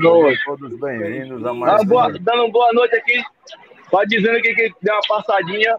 Boa 0.00 0.22
noite. 0.22 0.44
Todos 0.44 0.78
bem-vindos 0.78 1.44
a 1.44 1.52
mais. 1.52 1.80
Ah, 1.80 1.84
boa, 1.84 2.12
dando 2.20 2.52
boa 2.52 2.72
noite 2.72 2.94
aqui. 2.94 3.22
Só 3.90 4.04
dizendo 4.04 4.36
aqui 4.36 4.54
que 4.54 4.72
deu 4.80 4.94
uma 4.94 5.00
passadinha. 5.08 5.76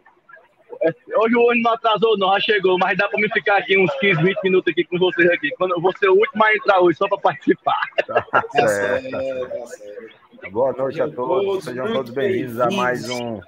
É, 0.82 0.94
hoje 1.18 1.36
o 1.36 1.42
ônibus 1.42 1.64
não 1.64 1.74
atrasou, 1.74 2.18
não, 2.18 2.34
já 2.34 2.40
chegou, 2.42 2.78
mas 2.78 2.98
dá 2.98 3.08
para 3.08 3.20
me 3.20 3.30
ficar 3.30 3.58
aqui 3.58 3.78
uns 3.78 3.92
15, 4.00 4.22
20 4.22 4.44
minutos 4.44 4.72
aqui 4.72 4.84
com 4.86 4.98
vocês 4.98 5.30
aqui. 5.32 5.50
Quando 5.58 5.76
eu 5.76 5.82
vou 5.82 5.96
ser 5.98 6.10
o 6.10 6.14
último 6.14 6.44
a 6.44 6.54
entrar 6.54 6.82
hoje, 6.82 6.98
só 6.98 7.08
para 7.08 7.18
participar. 7.18 7.82
Tá 8.06 8.68
certo, 8.68 9.12
tá 9.12 9.22
certo. 9.22 10.52
Boa 10.52 10.74
noite 10.74 11.02
a 11.02 11.10
todos, 11.10 11.64
sejam 11.64 11.92
todos 11.94 12.12
bem-vindos 12.12 12.60
a 12.60 12.72
mais 12.72 13.10
um 13.10 13.40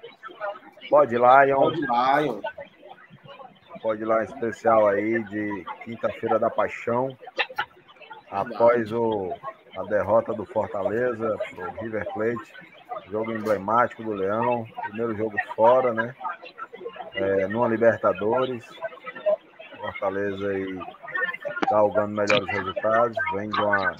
Pod 0.89 1.15
Lion. 1.15 1.55
Pod 1.55 1.79
Lion. 1.79 2.41
Pod 3.81 4.03
Lion 4.03 4.21
especial 4.23 4.87
aí 4.87 5.23
de 5.23 5.65
quinta-feira 5.83 6.37
da 6.37 6.49
paixão. 6.49 7.17
Após 8.29 8.91
o, 8.91 9.33
a 9.77 9.83
derrota 9.83 10.33
do 10.33 10.45
Fortaleza 10.45 11.37
pro 11.49 11.81
River 11.81 12.05
Plate. 12.13 12.53
Jogo 13.09 13.31
emblemático 13.31 14.03
do 14.03 14.13
Leão. 14.13 14.65
Primeiro 14.87 15.15
jogo 15.15 15.35
fora, 15.55 15.93
né? 15.93 16.13
É, 17.15 17.47
numa 17.47 17.67
Libertadores. 17.67 18.65
Fortaleza 19.77 20.49
aí 20.49 20.79
galgando 21.69 22.13
melhores 22.13 22.47
resultados. 22.47 23.17
Vem 23.33 23.49
de 23.49 23.61
uma, 23.61 23.91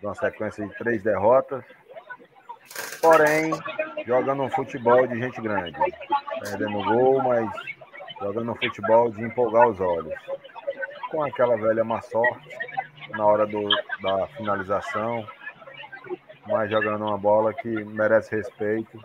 de 0.00 0.06
uma 0.06 0.14
sequência 0.14 0.66
de 0.66 0.74
três 0.76 1.02
derrotas. 1.02 1.64
Porém, 3.00 3.52
jogando 4.06 4.42
um 4.42 4.50
futebol 4.50 5.06
de 5.06 5.18
gente 5.18 5.40
grande. 5.40 5.78
Perdendo 6.40 6.84
gol, 6.84 7.22
mas 7.22 7.50
jogando 8.20 8.52
um 8.52 8.56
futebol 8.56 9.10
de 9.10 9.22
empolgar 9.22 9.68
os 9.68 9.80
olhos. 9.80 10.14
Com 11.10 11.22
aquela 11.22 11.56
velha 11.56 11.84
má 11.84 12.00
sorte 12.00 12.64
na 13.10 13.26
hora 13.26 13.46
do, 13.46 13.68
da 14.02 14.26
finalização, 14.28 15.26
mas 16.46 16.70
jogando 16.70 17.04
uma 17.04 17.18
bola 17.18 17.52
que 17.54 17.68
merece 17.68 18.36
respeito 18.36 19.00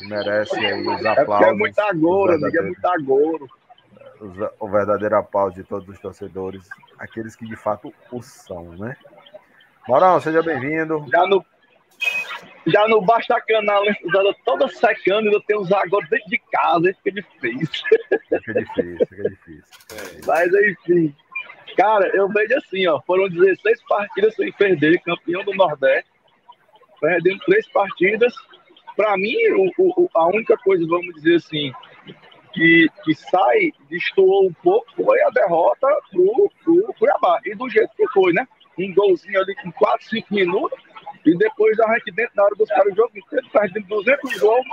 merece 0.00 0.56
aí 0.56 0.86
os 0.86 1.04
aplausos. 1.04 1.46
É, 1.46 1.50
é 1.50 1.54
muito 1.54 1.80
agouro, 1.80 2.32
amigo, 2.34 2.58
é 2.58 2.62
muito 2.62 2.86
agouro. 2.86 3.48
O 4.60 4.68
verdadeiro 4.68 5.16
aplauso 5.16 5.56
de 5.56 5.64
todos 5.64 5.88
os 5.88 5.98
torcedores, 5.98 6.68
aqueles 6.98 7.34
que 7.34 7.44
de 7.44 7.56
fato 7.56 7.92
o 8.10 8.22
são, 8.22 8.72
né? 8.76 8.96
Morão, 9.88 10.20
seja 10.20 10.42
bem-vindo. 10.42 11.04
Já 11.10 11.26
no, 11.26 11.44
já 12.66 12.86
no 12.86 13.02
Basta 13.02 13.40
Canal, 13.40 13.82
usada 14.04 14.34
toda 14.44 14.68
secando, 14.68 15.26
ainda 15.26 15.40
tem 15.44 15.58
os 15.58 15.72
agora 15.72 16.06
dentro 16.08 16.30
de 16.30 16.38
casa, 16.38 16.86
aí 16.86 16.94
fica 16.94 17.12
difícil. 17.12 17.88
Fica 18.44 18.54
difícil, 18.54 19.06
fica 19.08 19.30
difícil. 19.30 19.64
Mas 20.24 20.52
enfim. 20.54 21.14
Cara, 21.76 22.10
eu 22.14 22.28
vejo 22.28 22.54
assim, 22.56 22.86
ó. 22.86 23.00
Foram 23.02 23.28
16 23.28 23.82
partidas 23.88 24.34
sem 24.34 24.52
perder, 24.52 25.00
campeão 25.02 25.44
do 25.44 25.54
Nordeste. 25.54 26.10
Perdendo 27.00 27.38
três 27.40 27.68
partidas. 27.72 28.34
Para 28.96 29.16
mim, 29.16 29.36
o, 29.56 29.72
o, 29.78 30.08
a 30.14 30.26
única 30.28 30.56
coisa, 30.58 30.86
vamos 30.86 31.14
dizer 31.14 31.36
assim, 31.36 31.72
que, 32.52 32.86
que 33.04 33.14
sai, 33.14 33.72
destoou 33.88 34.46
um 34.46 34.52
pouco, 34.62 34.86
foi 34.94 35.20
a 35.22 35.30
derrota 35.30 35.86
pro, 36.10 36.50
pro 36.62 36.94
Cuiabá. 36.98 37.40
E 37.46 37.54
do 37.54 37.68
jeito 37.70 37.90
que 37.96 38.06
foi, 38.08 38.32
né? 38.32 38.46
Um 38.78 38.92
golzinho 38.94 39.40
ali 39.40 39.54
com 39.56 39.72
4, 39.72 40.08
5 40.08 40.34
minutos 40.34 40.78
e 41.24 41.36
depois 41.36 41.78
a 41.80 41.94
gente 41.94 42.10
dentro 42.12 42.34
da 42.34 42.44
hora 42.44 42.54
dos 42.56 42.68
caras 42.68 42.92
o 42.92 42.96
jogo 42.96 43.12
inteiro, 43.16 43.46
perdendo 43.52 43.86
200 43.86 44.40
gols, 44.40 44.66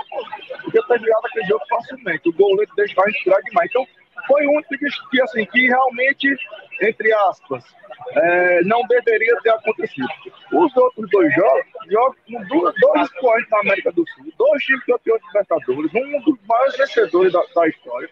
porque 0.64 0.82
ter 0.82 1.00
virado 1.00 1.26
aquele 1.26 1.46
jogo 1.46 1.64
facilmente. 1.68 2.28
O 2.28 2.32
goleiro 2.32 2.72
a 2.76 2.86
gente 2.86 3.24
demais. 3.44 3.70
Então, 3.70 3.86
foi 4.26 4.46
um 4.46 4.56
único 4.56 4.76
que, 5.10 5.22
assim, 5.22 5.46
que 5.46 5.66
realmente, 5.66 6.36
entre 6.82 7.12
aspas, 7.12 7.64
é, 8.12 8.62
não 8.64 8.82
deveria 8.86 9.36
ter 9.42 9.50
acontecido. 9.50 10.08
Os 10.52 10.76
outros 10.76 11.10
dois 11.10 11.34
jogos, 11.34 11.66
jogos 11.88 12.16
dois, 12.48 12.74
dois 12.80 13.02
expoentes 13.02 13.50
na 13.50 13.60
América 13.60 13.92
do 13.92 14.04
Sul, 14.08 14.32
dois 14.36 14.62
times 14.64 14.84
campeões 14.84 15.20
de 15.20 15.26
Libertadores, 15.28 15.94
um 15.94 16.20
dos 16.22 16.38
maiores 16.46 16.76
vencedores 16.76 17.32
da, 17.32 17.42
da 17.54 17.68
história, 17.68 18.10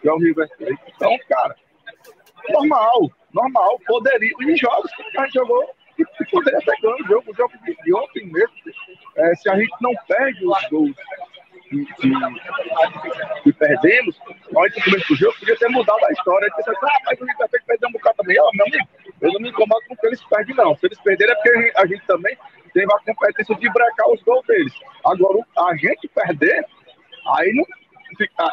que 0.00 0.08
é 0.08 0.12
o 0.12 0.18
River 0.18 0.48
Plate. 0.56 0.80
Então, 0.94 1.18
cara, 1.28 1.56
normal, 2.50 3.10
normal, 3.32 3.80
poderia. 3.86 4.32
E 4.40 4.56
jogos 4.56 4.90
que 4.94 5.18
a 5.18 5.24
gente 5.24 5.34
jogou 5.34 5.74
que, 5.96 6.04
poderia 6.30 6.60
ter 6.60 6.80
ganho 6.80 6.96
o 6.96 7.06
jogo, 7.06 7.30
o 7.30 7.34
jogo 7.34 7.52
de, 7.64 7.76
de 7.82 7.94
ontem 7.94 8.26
mesmo. 8.26 8.54
É, 9.16 9.34
se 9.36 9.48
a 9.48 9.56
gente 9.56 9.74
não 9.80 9.92
perde 10.08 10.44
os 10.44 10.68
gols 10.68 10.96
que, 11.68 11.84
que, 11.84 13.42
que 13.42 13.52
perdemos, 13.52 14.18
antes 14.56 14.76
do 14.76 14.84
começo 14.84 15.08
do 15.08 15.16
jogo, 15.16 15.38
podia 15.38 15.56
ter 15.56 15.68
mudado 15.68 16.04
a 16.04 16.12
história. 16.12 16.48
A 16.52 16.60
gente 16.60 16.78
ah, 16.82 16.98
mas 17.06 17.20
o 17.20 17.26
tem 17.26 17.36
que 17.36 17.66
perder 17.66 17.86
um 17.86 17.92
bocado 17.92 18.16
também. 18.18 18.38
Ó, 18.40 18.50
meu 18.54 18.66
amigo, 18.66 18.88
eu 19.20 19.32
não 19.32 19.40
me 19.40 19.48
incomodo 19.48 19.80
com 19.88 19.96
que 19.96 20.06
eles 20.06 20.24
perdem, 20.24 20.56
não. 20.56 20.76
Se 20.76 20.86
eles 20.86 21.00
perderem 21.00 21.32
é 21.32 21.36
porque 21.36 21.72
a 21.76 21.86
gente, 21.86 22.06
também 22.06 22.36
teve 22.72 22.92
a 22.92 22.98
competência 22.98 23.54
de 23.54 23.72
brecar 23.72 24.08
os 24.10 24.22
gols 24.22 24.46
deles. 24.46 24.72
Agora, 25.04 25.38
a 25.58 25.76
gente 25.76 26.08
perder, 26.08 26.64
aí 27.36 27.52
não, 27.52 27.64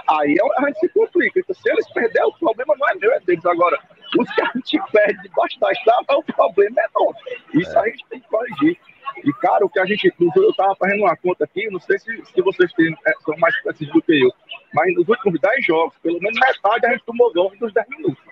aí 0.09 0.35
é 0.35 0.63
a 0.63 0.67
gente 0.67 0.79
se 0.79 0.89
complica. 0.89 1.39
Então, 1.39 1.55
se 1.55 1.69
eles 1.69 1.91
perderem, 1.91 2.27
o 2.27 2.33
problema 2.33 2.75
não 2.79 2.89
é 2.89 2.95
meu, 2.95 3.11
é 3.13 3.19
deles. 3.21 3.45
Agora, 3.45 3.79
os 4.17 4.29
que 4.33 4.41
a 4.41 4.51
gente 4.55 4.79
perde 4.91 5.29
da 5.59 5.71
estrada, 5.71 6.17
o 6.17 6.23
problema 6.23 6.81
é 6.81 6.87
nosso. 6.93 7.19
Isso 7.53 7.79
a 7.79 7.87
gente 7.87 8.05
tem 8.09 8.19
que 8.19 8.27
corrigir. 8.27 8.77
E, 9.23 9.33
cara, 9.33 9.65
o 9.65 9.69
que 9.69 9.79
a 9.79 9.85
gente. 9.85 10.13
Eu 10.19 10.49
estava 10.49 10.75
fazendo 10.75 11.01
uma 11.01 11.15
conta 11.15 11.43
aqui, 11.43 11.69
não 11.69 11.79
sei 11.79 11.99
se, 11.99 12.25
se 12.25 12.41
vocês 12.41 12.71
têm, 12.73 12.95
é, 13.05 13.13
são 13.23 13.37
mais 13.37 13.55
precisos 13.61 13.93
do 13.93 14.01
que 14.01 14.23
eu, 14.23 14.31
mas 14.73 14.93
nos 14.95 15.07
últimos 15.07 15.39
10 15.39 15.65
jogos, 15.65 15.95
pelo 16.01 16.19
menos 16.19 16.39
metade 16.39 16.85
a 16.85 16.91
gente 16.91 17.03
tomou 17.05 17.31
gol 17.33 17.51
nos 17.59 17.73
10 17.73 17.87
minutos. 17.89 18.23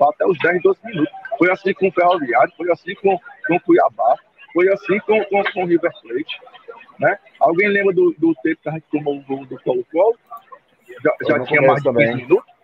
Até 0.00 0.26
os 0.26 0.38
10, 0.38 0.62
12 0.62 0.78
minutos. 0.84 1.12
Foi 1.38 1.50
assim 1.50 1.74
com 1.74 1.88
o 1.88 1.92
Ferroviário, 1.92 2.52
foi 2.56 2.70
assim 2.70 2.94
com, 2.96 3.18
com 3.46 3.56
o 3.56 3.60
Cuiabá, 3.60 4.16
foi 4.52 4.72
assim 4.72 4.98
com, 5.00 5.24
com, 5.24 5.42
com 5.52 5.62
o 5.62 5.66
River 5.66 5.92
Plate. 6.02 6.40
Né? 6.98 7.18
Alguém 7.40 7.68
lembra 7.68 7.94
do, 7.94 8.14
do 8.18 8.34
tempo 8.42 8.60
que 8.62 8.68
a 8.68 8.72
gente 8.72 8.84
tomou 8.90 9.16
o 9.16 9.22
gol 9.22 9.46
do 9.46 9.60
Colo-Colo? 9.62 10.18
Já, 11.02 11.14
já 11.28 11.44
tinha 11.44 11.62
mais 11.62 11.82
de 11.82 11.92
15 11.92 12.14
minutos? 12.14 12.58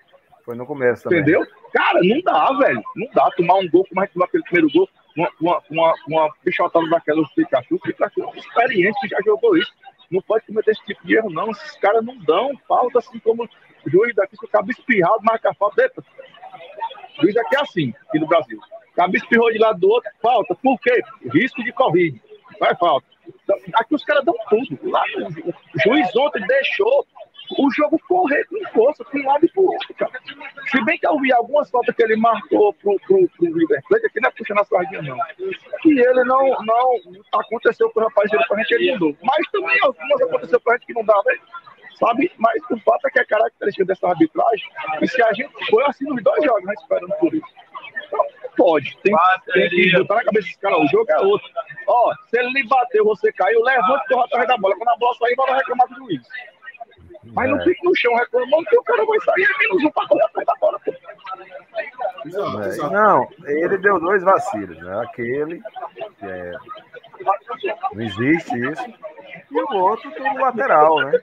Foi 0.45 0.55
no 0.55 0.67
começo 0.67 1.05
também. 1.05 1.21
Entendeu? 1.21 1.47
Cara, 1.73 2.01
não 2.03 2.21
dá, 2.21 2.53
velho. 2.59 2.83
Não 2.97 3.09
dá 3.15 3.31
tomar 3.37 3.55
um 3.55 3.69
gol 3.69 3.87
como 3.89 4.01
a 4.01 4.05
gente 4.05 4.13
tomou 4.13 4.27
aquele 4.27 4.43
primeiro 4.45 4.71
gol, 4.71 4.89
uma, 5.17 5.31
uma, 5.41 5.63
uma, 5.71 5.95
uma 6.09 6.35
pichotada 6.43 6.89
daquela 6.89 7.23
do 7.23 7.29
Pikachu. 7.35 7.77
O 7.77 7.81
Pikachu 7.81 8.23
é 8.23 8.39
experiente 8.39 9.01
que 9.01 9.09
já 9.09 9.19
jogou 9.25 9.57
isso. 9.57 9.73
Não 10.11 10.21
pode 10.23 10.47
cometer 10.47 10.73
esse 10.73 10.85
tipo 10.85 11.07
de 11.07 11.17
erro, 11.17 11.31
não. 11.31 11.51
Esses 11.51 11.77
caras 11.79 12.05
não 12.05 12.17
dão 12.19 12.53
falta 12.69 12.99
assim 12.99 13.19
como 13.21 13.45
o 13.45 13.91
juiz 13.91 14.15
daqui, 14.15 14.37
se 14.37 14.45
o 14.45 14.49
cabo 14.49 14.71
espirrado, 14.71 15.23
marca 15.23 15.51
a 15.51 15.55
falta. 15.55 15.83
Eita. 15.83 16.05
O 17.19 17.23
juiz 17.23 17.37
aqui 17.37 17.57
é 17.57 17.61
assim, 17.61 17.95
aqui 18.09 18.19
no 18.19 18.27
Brasil. 18.27 18.59
O 18.59 18.95
cabo 18.95 19.17
espirrou 19.17 19.53
de 19.53 19.59
lado 19.59 19.81
do 19.81 19.89
outro, 19.89 20.11
falta. 20.21 20.55
Por 20.55 20.79
quê? 20.81 21.03
Risco 21.33 21.63
de 21.65 21.73
corrida. 21.73 22.19
Vai 22.59 22.75
falta. 22.77 23.07
Aqui 23.75 23.95
os 23.95 24.05
caras 24.05 24.25
dão 24.25 24.35
tudo. 24.49 24.79
Lá, 24.91 25.03
o 25.17 25.81
juiz 25.81 26.15
ontem 26.17 26.47
deixou 26.47 27.07
o 27.59 27.71
jogo 27.73 27.99
correr 28.09 28.45
com 28.47 28.71
força, 28.73 29.05
com 29.05 29.19
um 29.19 29.27
lado 29.27 29.45
e 29.45 29.49
pro 29.49 29.63
outro, 29.63 29.95
cara. 29.95 30.13
Se 30.71 30.85
bem 30.85 30.99
que 30.99 31.07
eu 31.07 31.19
vi 31.19 31.33
algumas 31.33 31.71
faltas 31.71 31.95
que 31.95 32.03
ele 32.03 32.17
marcou 32.17 32.73
pro, 32.75 32.99
pro, 33.07 33.29
pro 33.29 33.55
River 33.55 33.83
Plate, 33.89 34.07
aqui 34.07 34.21
não 34.21 34.29
é 34.29 34.33
puxando 34.33 34.61
a 34.61 34.65
sardinha, 34.65 35.03
não. 35.03 35.19
Que 35.83 35.99
ele 35.99 36.25
não, 36.25 36.57
não 36.65 37.01
aconteceu 37.35 37.91
com 37.91 38.01
o 38.01 38.05
rapaz 38.05 38.31
dele 38.31 38.45
pra 38.47 38.59
gente, 38.59 38.75
ele 38.75 38.93
mudou. 38.93 39.17
Mas 39.23 39.47
também 39.51 39.79
algumas 39.83 40.23
aconteceu 40.23 40.61
pra 40.61 40.75
gente 40.75 40.87
que 40.87 40.95
não 40.95 41.05
dava, 41.05 41.23
sabe? 41.99 42.31
Mas 42.39 42.63
o 42.71 42.79
fato 42.81 43.07
é 43.07 43.11
que 43.11 43.21
é 43.21 43.25
característica 43.25 43.85
dessa 43.85 44.09
arbitragem, 44.09 44.69
e 45.01 45.09
se 45.09 45.23
a 45.23 45.33
gente 45.33 45.53
foi 45.71 45.85
assim 45.85 46.05
nos 46.05 46.23
dois 46.23 46.45
jogos, 46.45 46.65
né, 46.65 46.75
esperando 46.75 47.15
por 47.19 47.35
isso. 47.35 47.47
Então, 48.07 48.27
pode. 48.57 48.97
Tem, 49.03 49.15
tem 49.53 49.69
que 49.69 49.93
botar 49.99 50.17
na 50.17 50.25
cabeça 50.25 50.47
desse 50.47 50.59
cara, 50.59 50.79
o 50.79 50.87
jogo 50.89 51.11
é 51.11 51.21
outro. 51.21 51.49
Ó, 51.87 52.15
se 52.29 52.39
ele 52.39 52.51
lhe 52.51 52.67
bateu, 52.67 53.05
você 53.05 53.33
caiu, 53.33 53.63
levante 53.63 54.05
e 54.05 54.15
corra 54.15 54.25
atrás 54.25 54.49
da 54.49 54.57
bola. 54.57 54.77
Quando 54.77 54.89
a 54.89 54.97
bola 54.97 55.15
sair, 55.15 55.35
vai 55.35 55.55
reclamar 55.55 55.89
do 55.89 55.97
juiz. 55.97 56.23
Mas 57.35 57.51
não 57.51 57.61
é. 57.61 57.65
fica 57.65 57.81
no 57.85 57.97
chão 57.97 58.15
reclamando 58.15 58.65
que 58.65 58.77
o 58.77 58.83
cara 58.83 59.05
vai 59.05 59.21
sair 59.21 59.45
é 59.45 59.59
menos 59.59 59.85
um 59.85 59.91
para 59.91 60.09
correr 60.09 60.25
atrás 60.25 60.47
da 60.47 60.55
bola. 60.55 60.81
É, 62.27 62.77
não, 62.91 63.29
ele 63.45 63.77
deu 63.79 64.01
dois 64.01 64.23
vacilos, 64.23 64.79
né? 64.79 65.03
Aquele, 65.03 65.61
que 66.19 66.27
é, 66.27 66.53
não 67.93 68.03
existe 68.03 68.59
isso, 68.59 68.85
e 69.51 69.61
o 69.61 69.77
outro 69.77 70.11
do 70.11 70.41
lateral, 70.41 71.01
né? 71.01 71.21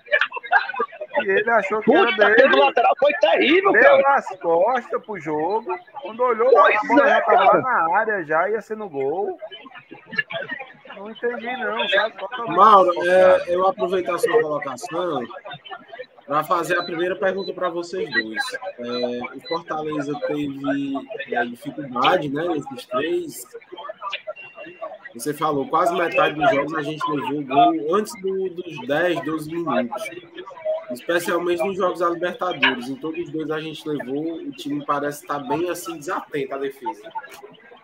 E 1.24 1.30
ele 1.30 1.50
achou 1.50 1.82
que 1.82 1.92
Puta, 1.92 2.24
era 2.24 2.36
dele. 2.36 2.50
do 2.50 2.60
lateral 2.60 2.94
foi 2.98 3.14
terrível, 3.14 3.72
deu 3.72 3.82
cara. 3.82 4.16
as 4.16 4.40
costas 4.40 5.06
pro 5.06 5.20
jogo. 5.20 5.76
Quando 6.02 6.24
olhou, 6.24 6.50
pois 6.52 6.76
a 6.76 6.88
bola 6.88 7.04
é, 7.04 7.10
já 7.10 7.22
tava 7.22 7.44
lá 7.44 7.62
na 7.62 7.98
área, 7.98 8.24
já 8.24 8.50
ia 8.50 8.62
ser 8.62 8.78
no 8.78 8.90
gol. 8.90 9.38
Não 10.96 11.10
entendi, 11.10 11.58
não, 11.58 11.90
sabe? 11.90 12.16
Mauro, 12.48 12.92
é, 13.08 13.44
eu 13.48 13.68
aproveitar 13.68 14.16
a 14.16 14.20
sua 14.20 14.42
colocação 14.42 15.26
para 16.32 16.46
fazer 16.46 16.80
a 16.80 16.84
primeira 16.84 17.14
pergunta 17.14 17.52
para 17.52 17.68
vocês 17.68 18.10
dois. 18.10 18.42
É, 18.80 19.36
o 19.36 19.42
Fortaleza 19.50 20.18
teve 20.28 20.96
é, 21.30 21.46
dificuldade 21.46 22.30
né, 22.30 22.48
nesses 22.48 22.86
três. 22.86 23.46
Você 25.14 25.34
falou, 25.34 25.68
quase 25.68 25.94
metade 25.94 26.40
dos 26.40 26.50
jogos 26.50 26.74
a 26.76 26.82
gente 26.84 27.04
levou 27.12 27.44
gol 27.44 27.96
antes 27.96 28.14
do, 28.22 28.50
dos 28.50 28.88
10, 28.88 29.26
12 29.26 29.52
minutos. 29.52 30.10
especialmente 30.92 31.66
nos 31.66 31.76
jogos 31.76 32.00
da 32.00 32.10
Libertadores. 32.10 32.88
Em 32.88 32.96
todos 32.96 33.20
os 33.26 33.30
dois 33.30 33.52
a 33.52 33.60
gente 33.60 33.86
levou, 33.86 34.36
o 34.36 34.52
time 34.54 34.86
parece 34.86 35.24
estar 35.24 35.40
bem 35.40 35.70
assim 35.70 35.98
desatento 35.98 36.56
à 36.56 36.58
defesa. 36.58 37.12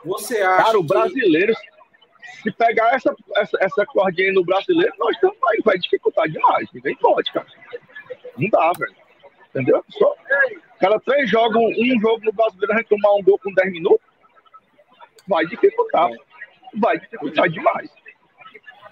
Você 0.05 0.38
acha 0.38 0.63
Cara, 0.63 0.79
o 0.79 0.83
brasileiro, 0.83 1.53
que... 1.53 2.44
se 2.44 2.51
pegar 2.53 2.95
essa, 2.95 3.13
essa, 3.35 3.57
essa 3.59 3.85
cordinha 3.88 4.31
no 4.31 4.45
brasileiro, 4.45 4.94
nós 4.97 5.13
estamos 5.15 5.38
aí, 5.49 5.61
vai 5.65 5.77
dificultar 5.77 6.29
demais. 6.29 6.69
Ninguém 6.73 6.95
pode, 6.95 7.29
cara. 7.33 7.45
Não 8.38 8.50
dá, 8.50 8.72
velho. 8.78 8.95
Entendeu? 9.50 9.84
Só, 9.89 10.13
cada 10.80 11.00
três 11.00 11.30
jogos, 11.30 11.56
um 11.56 12.00
jogo 12.00 12.24
no 12.24 12.31
brasileiro, 12.31 12.74
a 12.74 12.78
gente 12.78 12.89
tomar 12.89 13.13
um 13.16 13.24
gol 13.24 13.39
com 13.39 13.54
10 13.54 13.72
minutos, 13.72 14.06
vai 15.28 15.45
dificultar. 15.45 16.10
Vai 16.75 17.00
dificultar 17.00 17.50
demais. 17.50 17.89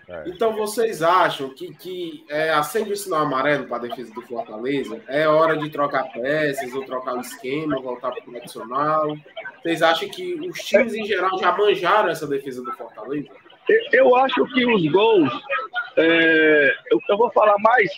É. 0.07 0.23
Então 0.27 0.53
vocês 0.53 1.01
acham 1.01 1.49
que, 1.49 1.73
que 1.73 2.25
é, 2.29 2.51
acende 2.51 2.93
o 2.93 2.97
sinal 2.97 3.21
amarelo 3.21 3.67
para 3.67 3.77
a 3.77 3.87
defesa 3.87 4.13
do 4.13 4.21
Fortaleza? 4.21 5.01
É 5.07 5.27
hora 5.27 5.57
de 5.57 5.69
trocar 5.69 6.11
peças 6.11 6.73
ou 6.73 6.85
trocar 6.85 7.15
o 7.15 7.21
esquema, 7.21 7.81
voltar 7.81 8.11
para 8.11 8.21
o 8.21 8.31
tradicional? 8.31 9.17
Vocês 9.61 9.81
acham 9.81 10.07
que 10.09 10.35
os 10.35 10.59
times 10.59 10.93
em 10.93 11.05
geral 11.05 11.37
já 11.39 11.51
manjaram 11.57 12.09
essa 12.09 12.27
defesa 12.27 12.63
do 12.63 12.71
Fortaleza? 12.73 13.29
Eu, 13.67 13.81
eu 13.93 14.15
acho 14.15 14.45
que 14.53 14.65
os 14.65 14.91
gols. 14.91 15.31
É, 15.97 16.75
eu, 16.91 16.99
eu, 17.09 17.17
vou 17.17 17.31
falar 17.31 17.55
mais. 17.59 17.89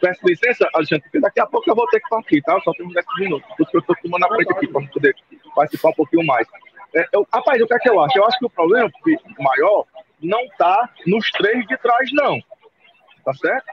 Peço 0.00 0.20
licença, 0.26 0.68
Alexandre, 0.74 1.02
porque 1.04 1.20
daqui 1.20 1.40
a 1.40 1.46
pouco 1.46 1.68
eu 1.70 1.74
vou 1.74 1.86
ter 1.88 2.00
que 2.00 2.08
partir, 2.08 2.42
tá? 2.42 2.58
Só 2.60 2.72
tenho 2.72 2.90
10 2.90 3.06
minutos. 3.18 3.48
Eu 3.72 3.80
estou 3.80 3.96
tomando 4.02 4.24
a 4.24 4.28
frente 4.28 4.52
aqui 4.52 4.66
para 4.68 4.86
poder 4.86 5.14
participar 5.54 5.90
um 5.90 5.94
pouquinho 5.94 6.26
mais. 6.26 6.46
É, 6.94 7.06
eu, 7.12 7.26
rapaz, 7.32 7.60
o 7.60 7.66
que 7.66 7.74
é 7.74 7.78
que 7.78 7.90
eu 7.90 8.00
acho? 8.00 8.18
Eu 8.18 8.24
acho 8.24 8.38
que 8.38 8.46
o 8.46 8.50
problema 8.50 8.90
maior 9.38 9.84
não 10.22 10.40
está 10.44 10.88
nos 11.06 11.30
três 11.32 11.66
de 11.66 11.76
trás, 11.78 12.10
não. 12.12 12.38
Tá 13.24 13.32
certo? 13.34 13.66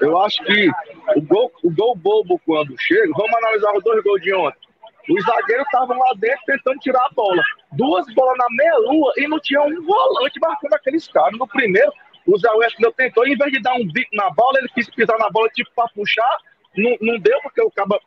Eu 0.00 0.18
acho 0.20 0.42
que 0.44 0.68
o 1.16 1.22
gol, 1.22 1.50
o 1.62 1.70
gol 1.70 1.96
bobo 1.96 2.40
quando 2.44 2.74
chega, 2.78 3.12
vamos 3.16 3.34
analisar 3.34 3.72
os 3.74 3.82
dois 3.82 4.02
gols 4.02 4.22
de 4.22 4.34
ontem. 4.34 4.70
Os 5.08 5.24
zagueiros 5.24 5.64
estavam 5.66 5.98
lá 5.98 6.12
dentro 6.16 6.40
tentando 6.46 6.78
tirar 6.78 7.04
a 7.04 7.10
bola. 7.14 7.42
Duas 7.72 8.06
bolas 8.14 8.36
na 8.36 8.46
meia-lua 8.50 9.12
e 9.16 9.26
não 9.26 9.40
tinha 9.40 9.62
um 9.62 9.82
volante 9.82 10.38
marcando 10.38 10.74
aqueles 10.74 11.08
caras. 11.08 11.38
No 11.38 11.48
primeiro, 11.48 11.92
o 12.26 12.38
Zé 12.38 12.50
Westbrook 12.50 12.96
tentou, 12.96 13.26
em 13.26 13.36
vez 13.36 13.52
de 13.52 13.60
dar 13.60 13.74
um 13.74 13.86
bico 13.86 14.14
na 14.14 14.30
bola, 14.30 14.58
ele 14.58 14.68
quis 14.68 14.88
pisar 14.90 15.18
na 15.18 15.30
bola 15.30 15.48
tipo 15.50 15.70
para 15.74 15.88
puxar. 15.88 16.38
Não, 16.76 16.96
não 17.00 17.18
deu, 17.18 17.40
porque 17.42 17.60
o 17.62 17.70
cabo 17.70 18.00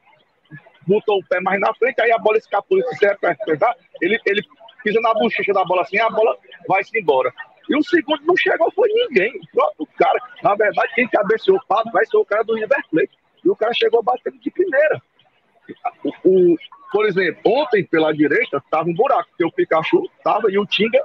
botou 0.88 1.20
o 1.20 1.26
pé 1.26 1.40
mais 1.42 1.60
na 1.60 1.74
frente, 1.74 2.02
aí 2.02 2.12
a 2.12 2.18
bola 2.18 2.38
escapou. 2.38 2.78
Se 2.94 3.06
ele, 4.02 4.20
ele 4.26 4.42
pisa 4.84 5.00
na 5.02 5.14
bochecha 5.14 5.54
da 5.54 5.64
bola 5.66 5.82
assim, 5.82 6.00
a 6.00 6.10
bola 6.10 6.38
vai-se 6.68 6.98
embora. 6.98 7.34
E 7.70 7.76
o 7.76 7.84
segundo 7.84 8.24
não 8.26 8.36
chegou, 8.38 8.72
foi 8.72 8.90
ninguém. 8.90 9.32
O 9.36 9.48
próprio 9.54 9.88
cara. 9.98 10.20
Na 10.44 10.56
verdade, 10.56 10.94
quem 10.96 11.08
cabeceou 11.08 11.58
o 11.58 11.66
pato 11.66 11.92
vai 11.92 12.06
ser 12.06 12.18
o 12.18 12.26
cara 12.26 12.44
do 12.44 12.56
River 12.56 12.84
Plate. 12.92 13.18
E 13.44 13.50
o 13.50 13.56
cara 13.56 13.74
chegou 13.74 14.04
batendo 14.04 14.38
de 14.40 14.52
primeira. 14.52 15.02
O, 16.04 16.10
o, 16.26 16.58
por 16.92 17.06
exemplo, 17.06 17.42
ontem 17.46 17.86
pela 17.86 18.14
direita 18.14 18.58
estava 18.58 18.90
um 18.90 18.94
buraco, 18.94 19.30
porque 19.30 19.46
o 19.46 19.52
Pikachu 19.52 20.10
estava 20.18 20.52
e 20.52 20.58
o 20.58 20.66
Tinga, 20.66 21.02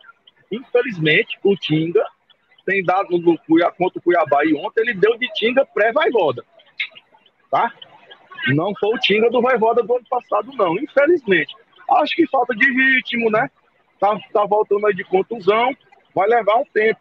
infelizmente, 0.51 1.39
o 1.45 1.57
Tinga 1.57 2.05
tem 2.69 2.85
dado 2.85 3.17
no 3.19 3.39
Cuiabá, 3.39 3.73
contra 3.73 3.99
o 3.99 4.03
Cuiabá 4.03 4.45
e 4.45 4.55
ontem 4.55 4.83
ele 4.83 4.93
deu 4.93 5.17
de 5.17 5.27
Tinga 5.33 5.65
pré-Vaivoda. 5.65 6.45
Tá? 7.51 7.73
Não 8.49 8.75
foi 8.79 8.95
o 8.95 8.99
Tinga 8.99 9.31
do 9.31 9.41
Vaivoda 9.41 9.83
do 9.83 9.97
ano 9.97 10.05
passado, 10.11 10.53
não, 10.55 10.77
infelizmente. 10.77 11.55
Acho 11.91 12.15
que 12.15 12.27
falta 12.27 12.55
de 12.55 12.67
ritmo, 12.71 13.31
né? 13.31 13.51
Tá, 13.99 14.15
tá 14.35 14.45
voltando 14.45 14.87
aí 14.87 14.95
de 14.95 15.03
contusão 15.05 15.75
vai 16.15 16.29
levar 16.29 16.57
um 16.57 16.65
tempo, 16.75 17.01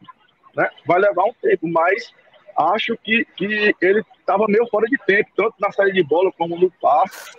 né? 0.56 0.70
Vai 0.86 1.00
levar 1.00 1.26
um 1.26 1.34
tempo, 1.42 1.68
mas 1.68 2.14
acho 2.56 2.96
que, 3.04 3.26
que 3.36 3.76
ele 3.82 4.04
estava 4.20 4.46
meio 4.48 4.68
fora 4.68 4.86
de 4.88 4.98
tempo, 5.06 5.30
tanto 5.36 5.56
na 5.60 5.72
saída 5.72 5.94
de 5.94 6.04
bola 6.04 6.32
como 6.38 6.58
no 6.58 6.72
passe. 6.80 7.36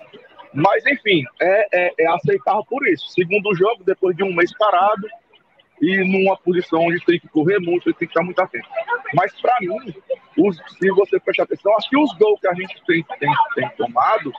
Mas, 0.52 0.85
enfim, 0.87 1.25
é, 1.40 1.68
é, 1.73 1.92
é 2.00 2.06
aceitável 2.08 2.64
por 2.64 2.87
isso. 2.88 3.08
Segundo 3.11 3.54
jogo, 3.54 3.85
depois 3.85 4.16
de 4.16 4.25
um 4.25 4.35
mês 4.35 4.52
parado, 4.56 5.06
e 5.80 5.99
numa 6.04 6.37
posição 6.37 6.80
onde 6.80 7.04
tem 7.04 7.18
que 7.18 7.28
correr 7.28 7.58
muito, 7.58 7.92
tem 7.94 7.94
que 7.94 8.04
estar 8.06 8.23
muito 8.23 8.40
atento. 8.40 8.68
Mas, 9.14 9.32
para 9.40 9.54
mim, 9.61 9.94
os, 10.37 10.56
se 10.78 10.90
você 10.90 11.20
prestar 11.20 11.44
atenção, 11.44 11.75
acho 11.76 11.88
que 11.88 11.97
os 11.97 12.12
gols 12.18 12.40
que 12.40 12.49
a 12.49 12.54
gente 12.54 12.82
tem, 12.87 13.04
tem, 13.18 13.30
tem 13.54 13.68
tomado 13.76 14.32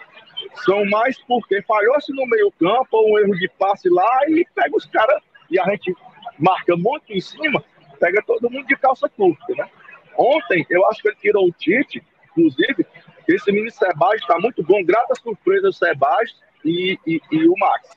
são 0.63 0.85
mais 0.85 1.19
porque 1.23 1.61
falhou-se 1.63 2.11
no 2.13 2.25
meio-campo, 2.25 3.01
um 3.05 3.19
erro 3.19 3.35
de 3.35 3.49
passe 3.57 3.89
lá 3.89 4.21
e 4.27 4.45
pega 4.55 4.75
os 4.75 4.85
caras 4.85 5.21
e 5.49 5.59
a 5.59 5.65
gente 5.65 5.95
marca 6.37 6.75
muito 6.75 7.11
em 7.11 7.19
cima, 7.19 7.63
pega 7.99 8.21
todo 8.25 8.49
mundo 8.49 8.65
de 8.67 8.75
calça 8.75 9.09
curta, 9.09 9.53
né? 9.55 9.69
Ontem, 10.17 10.65
eu 10.69 10.85
acho 10.87 11.01
que 11.01 11.09
ele 11.09 11.17
tirou 11.17 11.47
o 11.47 11.51
Tite, 11.51 12.03
inclusive, 12.31 12.85
esse 13.27 13.51
mini 13.51 13.71
Sebastien 13.71 14.21
está 14.21 14.39
muito 14.39 14.63
bom, 14.63 14.83
grata 14.83 15.13
surpresa 15.15 15.69
o 15.69 15.73
Sebastien 15.73 16.41
e, 16.65 16.99
e, 17.05 17.21
e 17.31 17.47
o 17.47 17.53
Max. 17.57 17.89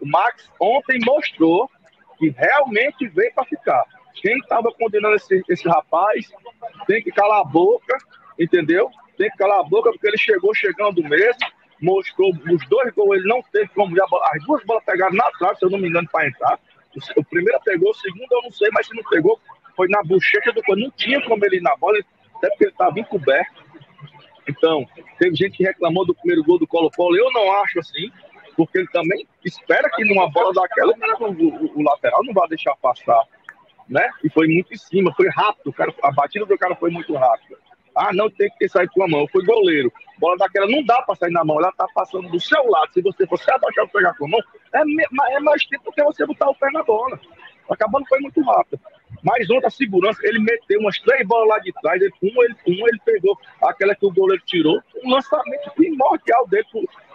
O 0.00 0.06
Max 0.06 0.50
ontem 0.60 0.98
mostrou 1.04 1.70
que 2.18 2.30
realmente 2.30 3.08
veio 3.08 3.32
para 3.34 3.44
ficar. 3.44 3.84
Quem 4.14 4.38
estava 4.38 4.72
condenando 4.72 5.16
esse, 5.16 5.42
esse 5.48 5.68
rapaz 5.68 6.30
tem 6.86 7.02
que 7.02 7.10
calar 7.10 7.40
a 7.40 7.44
boca, 7.44 7.96
entendeu? 8.38 8.90
Tem 9.16 9.30
que 9.30 9.36
calar 9.36 9.60
a 9.60 9.64
boca 9.64 9.90
porque 9.90 10.06
ele 10.06 10.18
chegou 10.18 10.54
chegando 10.54 11.02
mesmo, 11.02 11.46
mostrou 11.80 12.30
os 12.30 12.68
dois 12.68 12.92
gols, 12.94 13.18
ele 13.18 13.28
não 13.28 13.42
teve 13.52 13.68
como 13.68 13.94
já, 13.94 14.04
as 14.32 14.44
duas 14.44 14.64
bolas 14.64 14.84
pegaram 14.84 15.14
na 15.14 15.30
trave, 15.32 15.58
se 15.58 15.64
eu 15.64 15.70
não 15.70 15.78
me 15.78 15.88
engano, 15.88 16.08
para 16.10 16.28
entrar. 16.28 16.58
O 17.16 17.24
primeiro 17.24 17.60
pegou, 17.64 17.90
o 17.90 17.94
segundo 17.94 18.28
eu 18.30 18.42
não 18.42 18.50
sei, 18.52 18.68
mas 18.72 18.86
se 18.86 18.94
não 18.94 19.02
pegou, 19.04 19.40
foi 19.76 19.88
na 19.88 20.02
bochecha 20.02 20.52
do 20.52 20.62
Não 20.76 20.90
tinha 20.92 21.20
como 21.22 21.44
ele 21.44 21.56
ir 21.56 21.62
na 21.62 21.76
bola, 21.76 21.98
até 22.36 22.48
porque 22.50 22.64
ele 22.64 22.70
estava 22.70 22.98
encoberto. 22.98 23.64
Então, 24.48 24.86
teve 25.18 25.34
gente 25.34 25.56
que 25.56 25.64
reclamou 25.64 26.06
do 26.06 26.14
primeiro 26.14 26.44
gol 26.44 26.58
do 26.58 26.66
Colo-Colo. 26.66 27.16
Eu 27.16 27.32
não 27.32 27.52
acho 27.62 27.80
assim, 27.80 28.12
porque 28.56 28.78
ele 28.78 28.88
também 28.88 29.26
espera 29.44 29.88
que 29.90 30.04
numa 30.04 30.30
bola 30.30 30.52
daquela 30.52 30.92
o, 31.20 31.32
o, 31.32 31.78
o 31.78 31.82
lateral 31.82 32.22
não 32.24 32.32
vai 32.32 32.48
deixar 32.48 32.74
passar. 32.76 33.22
Né? 33.88 34.08
E 34.22 34.30
foi 34.30 34.46
muito 34.46 34.72
em 34.72 34.76
cima, 34.76 35.12
foi 35.14 35.28
rápido. 35.28 35.72
Cara, 35.72 35.94
a 36.02 36.10
batida 36.12 36.46
do 36.46 36.58
cara 36.58 36.74
foi 36.74 36.90
muito 36.90 37.14
rápida. 37.14 37.56
Ah, 37.94 38.12
não 38.12 38.28
tem 38.28 38.50
que 38.50 38.58
ter 38.58 38.68
saído 38.68 38.92
com 38.92 39.04
a 39.04 39.08
mão. 39.08 39.26
Foi 39.28 39.44
goleiro. 39.44 39.92
Bola 40.18 40.36
daquela 40.36 40.66
não 40.66 40.82
dá 40.84 41.00
para 41.02 41.14
sair 41.14 41.30
na 41.30 41.44
mão, 41.44 41.58
ela 41.58 41.70
tá 41.72 41.86
passando 41.94 42.28
do 42.28 42.40
seu 42.40 42.66
lado. 42.68 42.92
Se 42.92 43.02
você 43.02 43.26
for 43.26 43.38
se 43.38 43.50
abaixar 43.50 43.86
para 43.86 44.00
pegar 44.00 44.14
com 44.14 44.26
a 44.26 44.28
mão, 44.28 44.40
é, 44.72 45.36
é 45.36 45.40
mais 45.40 45.64
tempo 45.66 45.92
que 45.92 46.02
você 46.02 46.26
botar 46.26 46.48
o 46.48 46.54
pé 46.54 46.70
na 46.72 46.82
bola. 46.82 47.20
Acabando 47.70 48.06
foi 48.08 48.20
muito 48.20 48.42
rápido. 48.42 48.80
Mas 49.22 49.48
outra 49.48 49.70
segurança, 49.70 50.20
ele 50.24 50.38
meteu 50.38 50.80
umas 50.80 50.98
três 50.98 51.26
bolas 51.26 51.48
lá 51.48 51.58
de 51.60 51.72
trás. 51.80 52.00
Ele, 52.00 52.12
um, 52.22 52.42
ele, 52.42 52.54
um, 52.66 52.88
ele 52.88 53.00
pegou 53.04 53.38
aquela 53.62 53.94
que 53.94 54.04
o 54.04 54.12
goleiro 54.12 54.42
tirou. 54.44 54.80
Um 55.02 55.10
lançamento 55.10 55.70
primordial 55.74 56.46
dele 56.48 56.66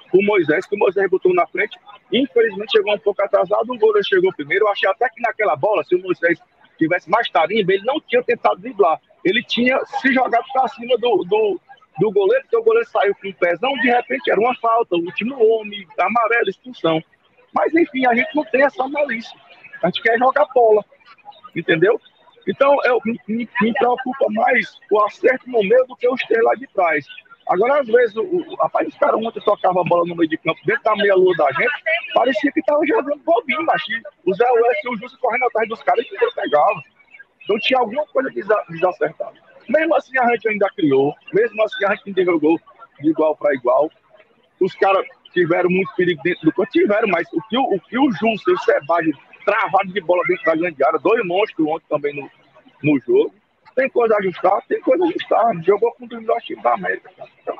pro 0.10 0.22
Moisés, 0.24 0.66
que 0.66 0.76
o 0.76 0.80
Moisés 0.80 1.10
botou 1.10 1.34
na 1.34 1.46
frente. 1.48 1.78
Infelizmente 2.12 2.72
chegou 2.72 2.94
um 2.94 3.00
pouco 3.00 3.22
atrasado, 3.22 3.72
o 3.72 3.78
goleiro 3.78 4.06
chegou 4.08 4.34
primeiro. 4.34 4.66
Eu 4.66 4.72
achei 4.72 4.90
até 4.90 5.10
que 5.10 5.22
naquela 5.22 5.56
bola, 5.56 5.84
se 5.84 5.96
o 5.96 6.02
Moisés 6.02 6.40
tivesse 6.78 7.10
mais 7.10 7.30
tarimba, 7.30 7.74
ele 7.74 7.84
não 7.84 8.00
tinha 8.00 8.24
tentado 8.24 8.62
driblar 8.62 9.00
ele 9.24 9.44
tinha 9.44 9.80
se 9.86 10.14
jogado 10.14 10.46
para 10.54 10.68
cima 10.70 10.98
do, 10.98 11.24
do, 11.26 11.60
do 12.00 12.12
goleiro, 12.12 12.44
porque 12.44 12.58
o 12.58 12.64
goleiro 12.64 12.88
saiu 12.90 13.16
com 13.16 13.30
o 13.30 13.34
pezão, 13.34 13.74
de 13.76 13.90
repente 13.90 14.32
era 14.32 14.40
uma 14.40 14.56
falta, 14.56 14.96
o 14.96 15.00
último 15.00 15.36
homem, 15.44 15.86
amarelo, 15.98 16.50
expulsão. 16.50 17.04
Mas 17.54 17.74
enfim, 17.74 18.06
a 18.06 18.16
gente 18.16 18.34
não 18.36 18.44
tem 18.46 18.64
essa 18.64 18.88
malícia. 18.88 19.38
A 19.82 19.88
gente 19.88 20.02
quer 20.02 20.18
jogar 20.18 20.46
bola, 20.54 20.84
entendeu? 21.56 22.00
Então, 22.48 22.78
eu, 22.86 23.00
me, 23.06 23.20
me 23.28 23.74
preocupa 23.74 24.26
mais 24.30 24.80
o 24.92 25.02
acerto 25.04 25.50
no 25.50 25.60
meio 25.60 25.86
do 25.86 25.96
que 25.96 26.08
os 26.08 26.22
três 26.22 26.44
lá 26.44 26.56
de 26.56 26.68
trás. 26.68 27.06
Agora, 27.50 27.82
às 27.82 27.88
vezes, 27.88 28.16
o, 28.16 28.22
o 28.22 28.56
rapaz, 28.58 28.88
os 28.88 28.96
caras 28.96 29.20
ontem 29.20 29.42
tocavam 29.42 29.82
a 29.82 29.86
bola 29.86 30.06
no 30.06 30.16
meio 30.16 30.30
de 30.30 30.38
campo, 30.38 30.60
dentro 30.66 30.84
da 30.84 30.96
meia-lua 30.96 31.36
da 31.36 31.52
gente, 31.54 31.74
parecia 32.14 32.52
que 32.52 32.62
tava 32.62 32.86
jogando 32.86 33.20
bobinho, 33.26 33.66
mas 33.66 33.82
o 34.24 34.34
Zé 34.36 34.46
West 34.52 34.84
e 34.84 34.90
o 34.90 34.98
Justo 34.98 35.18
correndo 35.20 35.46
atrás 35.46 35.68
dos 35.68 35.82
caras 35.82 36.06
e 36.06 36.16
ele 36.16 36.32
pegava. 36.32 36.84
Então 37.44 37.58
tinha 37.60 37.80
alguma 37.80 38.06
coisa 38.08 38.30
desacertada. 38.70 39.34
Mesmo 39.68 39.96
assim 39.96 40.18
a 40.20 40.30
gente 40.30 40.48
ainda 40.48 40.70
criou, 40.76 41.16
mesmo 41.34 41.64
assim 41.64 41.86
a 41.86 41.96
gente 41.96 42.10
ainda 42.10 42.26
jogou 42.26 42.60
de 43.00 43.10
igual 43.10 43.36
para 43.36 43.56
igual. 43.56 43.90
Os 44.62 44.76
caras 44.76 45.04
tiveram 45.34 45.72
muito 45.72 45.92
perigo 45.96 46.22
dentro 46.24 46.46
do 46.46 46.54
campo, 46.54 46.70
tiveram, 46.72 47.08
mas 47.08 47.28
o 47.34 47.42
que 47.50 47.58
o, 47.58 47.64
o, 47.64 47.80
que 47.80 47.98
o 47.98 48.12
Justo 48.12 48.52
e 48.52 48.54
o 48.54 48.60
Sebagem 48.60 49.14
travado 49.44 49.92
de 49.92 50.02
bola 50.02 50.22
dentro 50.28 50.46
da 50.46 50.56
grande 50.56 50.84
área, 50.84 51.00
dois 51.00 51.26
monstros 51.26 51.68
ontem 51.68 51.86
também 51.90 52.16
no, 52.16 52.30
no 52.84 53.00
jogo. 53.00 53.34
Tem 53.80 53.90
coisa 53.92 54.14
a 54.14 54.18
ajustar, 54.18 54.62
tem 54.68 54.82
coisa 54.82 55.06
a 55.06 55.08
ajustar. 55.08 55.64
Jogou 55.64 55.94
contra 55.94 56.18
o 56.18 56.22
melhor 56.22 56.42
time 56.42 56.62
da 56.62 56.74
América. 56.74 57.10
Então, 57.42 57.56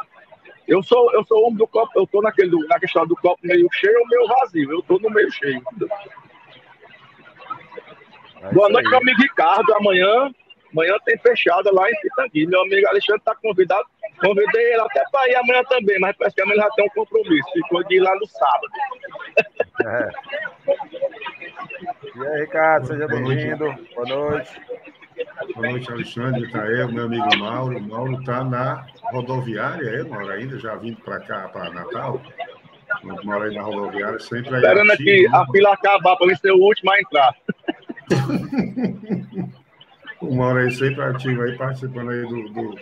eu 0.68 0.84
sou, 0.84 1.14
eu 1.14 1.24
sou 1.24 1.46
homem 1.46 1.56
do 1.56 1.66
copo, 1.66 1.98
eu 1.98 2.06
tô 2.06 2.22
naquele, 2.22 2.52
na 2.68 2.78
questão 2.78 3.08
do 3.08 3.16
copo 3.16 3.40
meio 3.42 3.70
cheio 3.72 3.98
ou 4.02 4.08
meio 4.10 4.28
vazio. 4.28 4.70
Eu 4.70 4.82
tô 4.82 5.00
no 5.00 5.10
meio 5.10 5.32
cheio. 5.32 5.64
É 8.42 8.52
Boa 8.52 8.68
noite, 8.68 8.90
meu 8.90 8.98
amigo 8.98 9.22
Ricardo. 9.22 9.74
Amanhã, 9.76 10.30
amanhã 10.74 10.98
tem 11.06 11.18
fechada 11.20 11.72
lá 11.72 11.90
em 11.90 12.02
Pitangui. 12.02 12.48
Meu 12.48 12.64
amigo 12.64 12.86
Alexandre 12.90 13.22
está 13.22 13.34
convidado. 13.36 13.88
Convidei 14.20 14.74
ele 14.74 14.82
até 14.82 15.02
para 15.10 15.30
ir 15.30 15.36
amanhã 15.36 15.64
também, 15.70 15.98
mas 16.02 16.18
parece 16.18 16.36
que 16.36 16.42
amanhã 16.42 16.64
já 16.64 16.70
tem 16.72 16.86
um 16.86 16.90
compromisso. 16.90 17.50
Ficou 17.54 17.82
de 17.86 17.96
ir 17.96 18.00
lá 18.02 18.14
no 18.16 18.28
sábado. 18.28 18.74
É. 19.86 20.10
E 22.14 22.28
aí, 22.28 22.42
Ricardo, 22.42 22.88
seja 22.88 23.08
bem-vindo. 23.08 23.74
Boa 23.96 24.06
noite. 24.06 24.62
Boa 25.56 25.70
noite, 25.70 25.92
Alexandre, 25.92 26.44
Itael, 26.44 26.92
meu 26.92 27.06
amigo 27.06 27.38
Mauro. 27.38 27.78
O 27.78 27.82
Mauro 27.82 28.20
está 28.20 28.44
na 28.44 28.86
rodoviária, 29.12 29.90
é, 29.90 30.04
Mauro, 30.04 30.32
ainda 30.32 30.58
já 30.60 30.76
vindo 30.76 30.98
para 31.02 31.20
cá, 31.20 31.50
para 31.50 31.72
Natal? 31.72 32.22
Mora 33.24 33.46
aí 33.46 33.56
na 33.56 33.62
rodoviária, 33.62 34.20
sempre 34.20 34.56
aí. 34.56 34.62
Esperando 34.62 34.92
aqui 34.92 35.28
a 35.28 35.46
fila 35.48 35.74
acabar 35.74 36.16
para 36.16 36.28
ele 36.28 36.36
ser 36.38 36.52
o 36.52 36.60
último 36.60 36.92
a 36.92 37.00
entrar. 37.00 37.36
o 40.22 40.36
Mauro 40.36 40.60
aí 40.60 40.72
sempre 40.72 41.04
ativo 41.04 41.42
aí, 41.42 41.58
participando 41.58 42.12
aí 42.12 42.22
do, 42.22 42.50
do, 42.50 42.76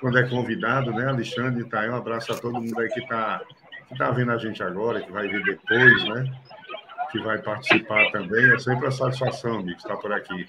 quando 0.00 0.18
é 0.18 0.28
convidado, 0.28 0.90
né? 0.92 1.08
Alexandre, 1.08 1.62
Itael, 1.62 1.92
um 1.92 1.96
abraço 1.96 2.32
a 2.32 2.36
todo 2.36 2.60
mundo 2.60 2.78
aí 2.80 2.88
que 2.88 3.00
está 3.00 3.40
que 3.88 3.96
tá 3.96 4.10
vendo 4.10 4.32
a 4.32 4.38
gente 4.38 4.62
agora, 4.62 5.00
que 5.00 5.12
vai 5.12 5.28
vir 5.28 5.42
depois, 5.44 6.04
né? 6.08 6.32
Que 7.12 7.20
vai 7.20 7.38
participar 7.38 8.10
também. 8.10 8.52
É 8.52 8.58
sempre 8.58 8.88
a 8.88 8.90
satisfação, 8.90 9.60
amigo, 9.60 9.78
estar 9.78 9.96
por 9.96 10.12
aqui. 10.12 10.46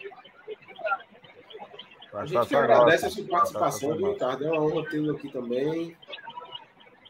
A 2.17 2.25
gente 2.25 2.47
que 2.47 2.55
agradece 2.55 3.05
a 3.05 3.09
sua 3.11 3.25
participação, 3.25 3.91
Ricardo. 3.95 4.45
É 4.45 4.51
uma 4.51 4.61
honra 4.61 4.89
tê-lo 4.89 5.11
aqui 5.11 5.29
também. 5.29 5.95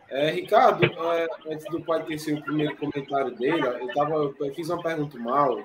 É, 0.09 0.31
Ricardo, 0.31 0.85
é, 0.85 1.27
antes 1.49 1.65
do 1.67 1.81
pai 1.81 2.03
ter 2.03 2.17
seu 2.17 2.41
primeiro 2.41 2.75
comentário 2.75 3.33
dele, 3.35 3.65
eu, 3.65 3.93
tava, 3.93 4.15
eu 4.15 4.53
fiz 4.53 4.69
uma 4.69 4.83
pergunta 4.83 5.17
mal. 5.17 5.63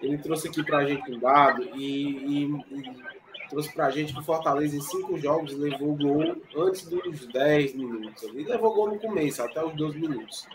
Ele 0.00 0.16
trouxe 0.18 0.48
aqui 0.48 0.62
para 0.62 0.78
a 0.78 0.84
gente 0.84 1.10
um 1.10 1.18
dado 1.18 1.62
e, 1.74 1.80
e, 1.80 2.44
e 2.70 3.02
trouxe 3.50 3.72
para 3.72 3.86
a 3.86 3.90
gente 3.90 4.12
que 4.12 4.20
o 4.20 4.24
Fortaleza, 4.24 4.76
em 4.76 4.80
cinco 4.80 5.18
jogos, 5.18 5.56
levou 5.56 5.96
gol 5.96 6.36
antes 6.56 6.86
dos 6.86 7.26
10 7.26 7.74
minutos. 7.74 8.22
Ele 8.22 8.44
levou 8.44 8.74
gol 8.74 8.90
no 8.90 8.98
começo, 8.98 9.42
até 9.42 9.64
os 9.64 9.74
12 9.74 9.98
minutos. 9.98 10.46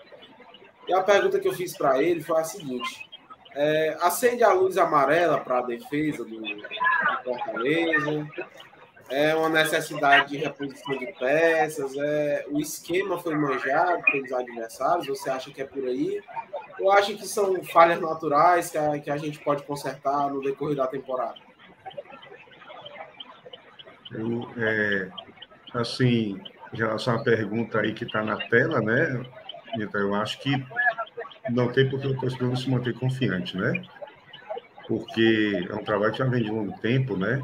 E 0.87 0.93
a 0.93 1.03
pergunta 1.03 1.39
que 1.39 1.47
eu 1.47 1.53
fiz 1.53 1.77
para 1.77 2.01
ele 2.01 2.21
foi 2.21 2.39
a 2.39 2.43
seguinte: 2.45 3.06
é, 3.57 3.97
acende 4.01 4.43
a 4.43 4.53
luz 4.53 4.77
amarela 4.77 5.39
para 5.39 5.57
a 5.57 5.61
defesa 5.63 6.23
do, 6.23 6.39
do, 6.39 6.63
Fortaleza? 7.23 8.27
É 9.09 9.33
uma 9.33 9.49
necessidade 9.49 10.29
de 10.29 10.37
reposição 10.37 10.95
de 10.97 11.07
peças? 11.13 11.97
É, 11.97 12.45
o 12.49 12.59
esquema 12.59 13.17
foi 13.17 13.33
manjado 13.35 14.03
pelos 14.03 14.31
adversários? 14.31 15.07
Você 15.07 15.29
acha 15.29 15.49
que 15.49 15.61
é 15.61 15.65
por 15.65 15.83
aí? 15.85 16.21
Ou 16.79 16.91
acha 16.91 17.13
que 17.13 17.27
são 17.27 17.63
falhas 17.63 17.99
naturais 17.99 18.69
que 18.69 18.77
a, 18.77 18.99
que 18.99 19.09
a 19.09 19.17
gente 19.17 19.39
pode 19.39 19.63
consertar 19.63 20.29
no 20.29 20.41
decorrer 20.41 20.75
da 20.75 20.85
temporada? 20.85 21.35
Eu, 24.11 24.47
é, 24.57 25.09
assim, 25.73 26.39
em 26.73 26.77
relação 26.77 27.15
à 27.15 27.23
pergunta 27.23 27.79
aí 27.79 27.93
que 27.93 28.03
está 28.03 28.21
na 28.21 28.37
tela, 28.49 28.81
né? 28.81 29.25
Então, 29.79 29.99
eu 29.99 30.13
acho 30.13 30.39
que 30.39 30.51
não 31.49 31.71
tem 31.71 31.89
porque 31.89 32.07
o 32.07 32.17
torcedor 32.17 32.49
não 32.49 32.55
se 32.55 32.69
manter 32.69 32.93
confiante, 32.93 33.57
né? 33.57 33.81
Porque 34.87 35.67
é 35.69 35.75
um 35.75 35.83
trabalho 35.83 36.11
que 36.11 36.19
já 36.19 36.25
vem 36.25 36.43
de 36.43 36.49
longo 36.49 36.77
tempo, 36.79 37.17
né? 37.17 37.41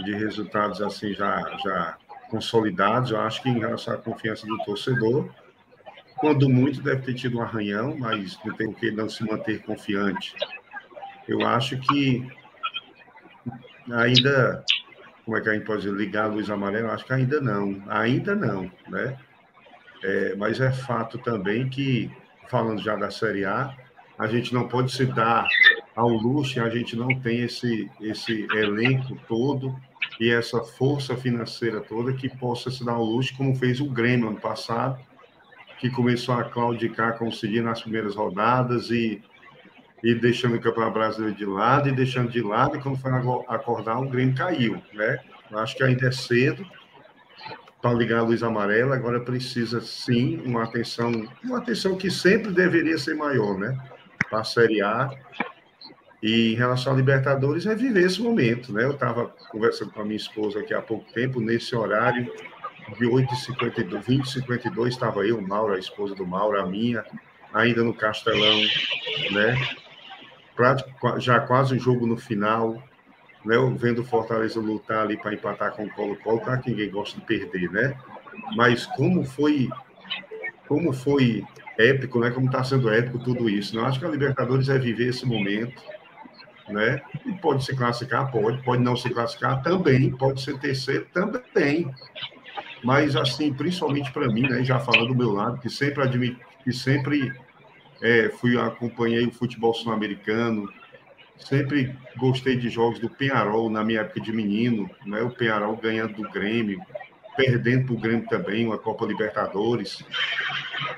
De 0.00 0.14
resultados 0.14 0.80
assim 0.80 1.12
já, 1.12 1.40
já 1.62 1.96
consolidados. 2.30 3.10
Eu 3.10 3.20
acho 3.20 3.42
que 3.42 3.48
em 3.48 3.58
relação 3.58 3.94
à 3.94 3.98
confiança 3.98 4.46
do 4.46 4.58
torcedor, 4.64 5.30
quando 6.16 6.48
muito 6.48 6.82
deve 6.82 7.02
ter 7.02 7.14
tido 7.14 7.38
um 7.38 7.42
arranhão, 7.42 7.96
mas 7.96 8.38
não 8.44 8.54
tem 8.54 8.68
o 8.68 8.74
que 8.74 8.90
não 8.90 9.08
se 9.08 9.24
manter 9.24 9.62
confiante. 9.62 10.34
Eu 11.28 11.46
acho 11.46 11.78
que 11.78 12.26
ainda, 13.90 14.64
como 15.24 15.36
é 15.36 15.40
que 15.40 15.48
a 15.48 15.54
gente 15.54 15.64
pode 15.64 15.88
ligar 15.90 16.24
a 16.24 16.28
luz 16.28 16.50
amarela? 16.50 16.92
Acho 16.92 17.04
que 17.04 17.12
ainda 17.12 17.40
não, 17.40 17.82
ainda 17.88 18.34
não, 18.34 18.70
né? 18.88 19.18
É, 20.02 20.34
mas 20.34 20.60
é 20.60 20.72
fato 20.72 21.18
também 21.18 21.68
que 21.68 22.10
falando 22.52 22.82
já 22.82 22.94
da 22.94 23.10
Série 23.10 23.46
A, 23.46 23.74
a 24.18 24.26
gente 24.26 24.52
não 24.52 24.68
pode 24.68 24.92
se 24.92 25.06
dar 25.06 25.48
ao 25.96 26.10
luxo, 26.10 26.60
a 26.60 26.68
gente 26.68 26.94
não 26.94 27.08
tem 27.18 27.40
esse, 27.40 27.90
esse 27.98 28.46
elenco 28.52 29.16
todo 29.26 29.74
e 30.20 30.30
essa 30.30 30.60
força 30.60 31.16
financeira 31.16 31.80
toda 31.80 32.12
que 32.12 32.28
possa 32.28 32.70
se 32.70 32.84
dar 32.84 32.92
ao 32.92 33.04
luxo, 33.04 33.34
como 33.38 33.56
fez 33.56 33.80
o 33.80 33.86
Grêmio 33.86 34.28
ano 34.28 34.38
passado, 34.38 35.00
que 35.80 35.88
começou 35.88 36.34
a 36.34 36.44
claudicar, 36.44 37.16
conseguir 37.16 37.62
nas 37.62 37.80
primeiras 37.80 38.14
rodadas 38.14 38.90
e, 38.90 39.22
e 40.04 40.14
deixando 40.14 40.56
o 40.56 40.60
Campeonato 40.60 40.92
Brasileiro 40.92 41.34
de 41.34 41.46
lado 41.46 41.88
e 41.88 41.92
deixando 41.92 42.30
de 42.30 42.42
lado, 42.42 42.76
e 42.76 42.82
quando 42.82 42.98
foi 42.98 43.12
acordar, 43.48 43.98
o 43.98 44.10
Grêmio 44.10 44.34
caiu, 44.34 44.80
né? 44.92 45.18
Eu 45.50 45.58
acho 45.58 45.74
que 45.74 45.82
ainda 45.82 46.06
é 46.06 46.12
cedo, 46.12 46.66
para 47.82 47.92
ligar 47.92 48.20
a 48.20 48.22
luz 48.22 48.44
amarela, 48.44 48.94
agora 48.94 49.18
precisa 49.18 49.80
sim 49.80 50.40
uma 50.46 50.62
atenção, 50.62 51.28
uma 51.42 51.58
atenção 51.58 51.96
que 51.96 52.08
sempre 52.12 52.52
deveria 52.52 52.96
ser 52.96 53.14
maior, 53.14 53.58
né? 53.58 53.76
Para 54.30 54.40
a 54.40 54.44
Série 54.44 54.80
A. 54.80 55.10
E 56.22 56.52
em 56.52 56.54
relação 56.54 56.92
à 56.92 56.96
Libertadores, 56.96 57.66
é 57.66 57.74
viver 57.74 58.06
esse 58.06 58.22
momento, 58.22 58.72
né? 58.72 58.84
Eu 58.84 58.92
estava 58.92 59.26
conversando 59.50 59.90
com 59.90 60.00
a 60.00 60.04
minha 60.04 60.16
esposa 60.16 60.60
aqui 60.60 60.72
há 60.72 60.80
pouco 60.80 61.12
tempo, 61.12 61.40
nesse 61.40 61.74
horário 61.74 62.32
de 62.96 63.04
8h52, 63.04 64.04
20h52, 64.04 64.88
estava 64.88 65.26
eu, 65.26 65.40
Mauro, 65.40 65.74
a 65.74 65.78
esposa 65.78 66.14
do 66.14 66.24
Mauro, 66.24 66.60
a 66.60 66.66
minha, 66.66 67.04
ainda 67.52 67.82
no 67.82 67.92
Castelão, 67.92 68.60
né? 69.32 69.56
Já 71.18 71.40
quase 71.40 71.74
o 71.74 71.80
jogo 71.80 72.06
no 72.06 72.16
final, 72.16 72.80
né, 73.44 73.56
vendo 73.76 74.02
o 74.02 74.04
Fortaleza 74.04 74.60
lutar 74.60 75.04
ali 75.04 75.16
para 75.16 75.34
empatar 75.34 75.72
com 75.72 75.84
o 75.84 75.90
Colo-Colo, 75.90 76.40
tá 76.40 76.56
que 76.58 76.70
ninguém 76.70 76.90
gosta 76.90 77.18
de 77.18 77.26
perder, 77.26 77.70
né? 77.70 77.96
Mas 78.56 78.86
como 78.86 79.24
foi 79.24 79.68
como 80.68 80.92
foi 80.92 81.44
épico, 81.76 82.18
né? 82.20 82.30
Como 82.30 82.46
está 82.46 82.62
sendo 82.64 82.90
épico 82.90 83.18
tudo 83.18 83.48
isso. 83.48 83.74
Né? 83.74 83.82
Eu 83.82 83.86
acho 83.86 83.98
que 83.98 84.06
a 84.06 84.08
Libertadores 84.08 84.68
é 84.68 84.78
viver 84.78 85.08
esse 85.08 85.26
momento, 85.26 85.82
né? 86.68 87.02
E 87.26 87.32
pode 87.32 87.64
se 87.64 87.76
classificar, 87.76 88.30
pode, 88.30 88.62
pode 88.62 88.82
não 88.82 88.96
se 88.96 89.10
classificar 89.10 89.62
também, 89.62 90.10
pode 90.10 90.40
ser 90.40 90.58
terceiro 90.58 91.06
também. 91.12 91.90
Mas 92.84 93.16
assim, 93.16 93.52
principalmente 93.52 94.10
para 94.12 94.28
mim, 94.28 94.42
né? 94.42 94.64
Já 94.64 94.78
falando 94.78 95.08
do 95.08 95.14
meu 95.14 95.32
lado, 95.32 95.58
que 95.58 95.68
sempre 95.68 96.02
admito, 96.02 96.40
que 96.64 96.72
sempre 96.72 97.32
é, 98.00 98.28
fui 98.30 98.58
acompanhei 98.58 99.26
o 99.26 99.32
futebol 99.32 99.74
sul-americano, 99.74 100.68
Sempre 101.44 101.96
gostei 102.16 102.56
de 102.56 102.68
jogos 102.68 102.98
do 102.98 103.10
Penharol 103.10 103.68
na 103.68 103.84
minha 103.84 104.00
época 104.00 104.20
de 104.20 104.32
menino, 104.32 104.88
né? 105.04 105.20
O 105.22 105.30
Penharol 105.30 105.76
ganhando 105.76 106.14
do 106.14 106.30
Grêmio, 106.30 106.80
perdendo 107.36 107.86
para 107.86 107.94
o 107.94 107.98
Grêmio 107.98 108.28
também, 108.28 108.66
uma 108.66 108.78
Copa 108.78 109.04
Libertadores. 109.04 110.04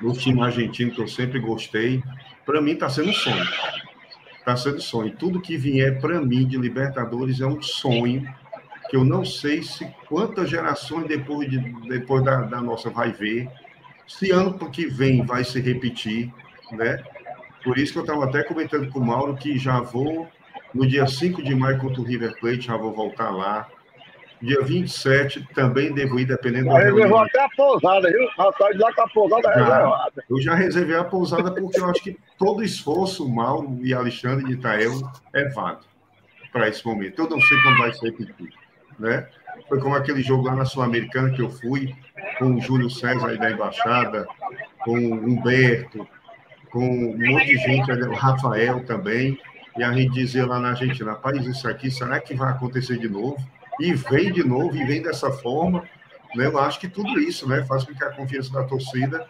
No 0.01 0.13
time 0.13 0.43
argentino 0.43 0.91
que 0.91 1.01
eu 1.01 1.09
sempre 1.09 1.39
gostei. 1.39 2.03
Para 2.45 2.61
mim 2.61 2.73
está 2.73 2.89
sendo 2.89 3.11
um 3.11 3.15
sonho. 3.15 3.49
Está 4.39 4.57
sendo 4.57 4.77
um 4.77 4.81
sonho. 4.81 5.17
Tudo 5.17 5.41
que 5.41 5.57
vier 5.57 6.01
para 6.01 6.21
mim 6.21 6.47
de 6.47 6.59
Libertadores 6.59 7.41
é 7.41 7.47
um 7.47 7.63
sonho 7.63 8.27
que 8.91 8.97
eu 8.97 9.05
não 9.05 9.25
sei 9.25 9.63
se 9.63 9.87
quantas 10.09 10.51
gerações 10.51 11.09
depois, 11.09 11.51
de, 11.51 11.59
depois 11.89 12.23
da, 12.23 12.43
da 12.43 12.61
nossa 12.61 12.91
vai 12.91 13.13
ver, 13.13 13.49
se 14.07 14.31
ano 14.31 14.71
que 14.71 14.87
vem 14.87 15.25
vai 15.25 15.43
se 15.43 15.59
repetir, 15.61 16.33
né? 16.71 17.03
Por 17.64 17.78
isso 17.78 17.92
que 17.92 17.99
eu 17.99 18.04
estava 18.04 18.25
até 18.25 18.42
comentando 18.42 18.90
com 18.90 18.99
o 18.99 19.04
Mauro 19.04 19.35
que 19.35 19.59
já 19.59 19.80
vou, 19.80 20.28
no 20.75 20.87
dia 20.87 21.06
5 21.06 21.42
de 21.42 21.54
maio 21.54 21.78
contra 21.78 22.00
o 22.00 22.04
River 22.04 22.38
Plate, 22.38 22.66
já 22.66 22.76
vou 22.76 22.92
voltar 22.92 23.30
lá. 23.30 23.66
Dia 24.42 24.61
27 24.61 25.49
também 25.54 25.94
devo 25.94 26.21
ir, 26.21 26.26
dependendo 26.26 26.68
da 26.68 26.78
reservou 26.78 27.18
até 27.18 27.40
a 27.40 27.49
pousada, 27.56 28.11
viu? 28.11 28.28
Rapaz, 28.37 28.78
lá 28.78 28.92
com 28.92 29.00
a 29.00 29.09
pousada 29.09 29.42
já, 29.42 29.54
reservada. 29.54 30.25
Eu 30.28 30.40
já 30.42 30.54
reservei 30.54 30.97
a 30.97 31.04
pousada 31.04 31.50
porque 31.52 31.80
eu 31.80 31.87
acho 31.87 32.02
que 32.02 32.18
todo 32.37 32.62
esforço, 32.62 33.26
Mauro 33.26 33.78
e 33.80 33.94
Alexandre 33.94 34.44
de 34.44 34.52
Itael, 34.52 34.92
é 35.33 35.49
válido 35.49 35.87
para 36.52 36.68
esse 36.68 36.85
momento. 36.85 37.23
Eu 37.23 37.30
não 37.30 37.40
sei 37.40 37.62
quando 37.62 37.78
vai 37.78 37.92
ser 37.94 38.11
repetido, 38.11 38.52
né? 38.99 39.26
Foi 39.68 39.80
como 39.80 39.94
aquele 39.94 40.21
jogo 40.21 40.44
lá 40.44 40.54
na 40.54 40.66
Sul-Americana 40.66 41.30
que 41.30 41.40
eu 41.40 41.49
fui, 41.49 41.94
com 42.38 42.56
o 42.56 42.61
Júlio 42.61 42.90
César 42.90 43.28
aí 43.28 43.38
da 43.38 43.50
Embaixada, 43.50 44.26
com 44.80 44.99
o 44.99 45.14
Humberto, 45.14 46.06
com 46.75 46.85
um 46.85 47.16
monte 47.16 47.47
de 47.47 47.57
gente, 47.59 47.88
o 47.93 48.14
Rafael 48.14 48.85
também, 48.85 49.38
e 49.78 49.85
a 49.85 49.93
gente 49.93 50.12
dizia 50.12 50.45
lá 50.45 50.59
na 50.59 50.71
Argentina, 50.71 51.12
rapaz, 51.12 51.47
isso 51.47 51.69
aqui, 51.69 51.88
será 51.88 52.19
que 52.19 52.35
vai 52.35 52.50
acontecer 52.50 52.99
de 52.99 53.09
novo? 53.09 53.37
E 53.78 53.95
vem 53.95 54.33
de 54.33 54.43
novo, 54.43 54.76
e 54.76 54.85
vem 54.85 55.00
dessa 55.00 55.31
forma, 55.31 55.85
né? 56.35 56.47
Eu 56.47 56.59
acho 56.59 56.81
que 56.81 56.88
tudo 56.88 57.21
isso, 57.21 57.49
né, 57.49 57.64
faz 57.64 57.85
com 57.85 57.95
que 57.95 58.02
a 58.02 58.11
confiança 58.11 58.52
da 58.52 58.64
torcida 58.64 59.25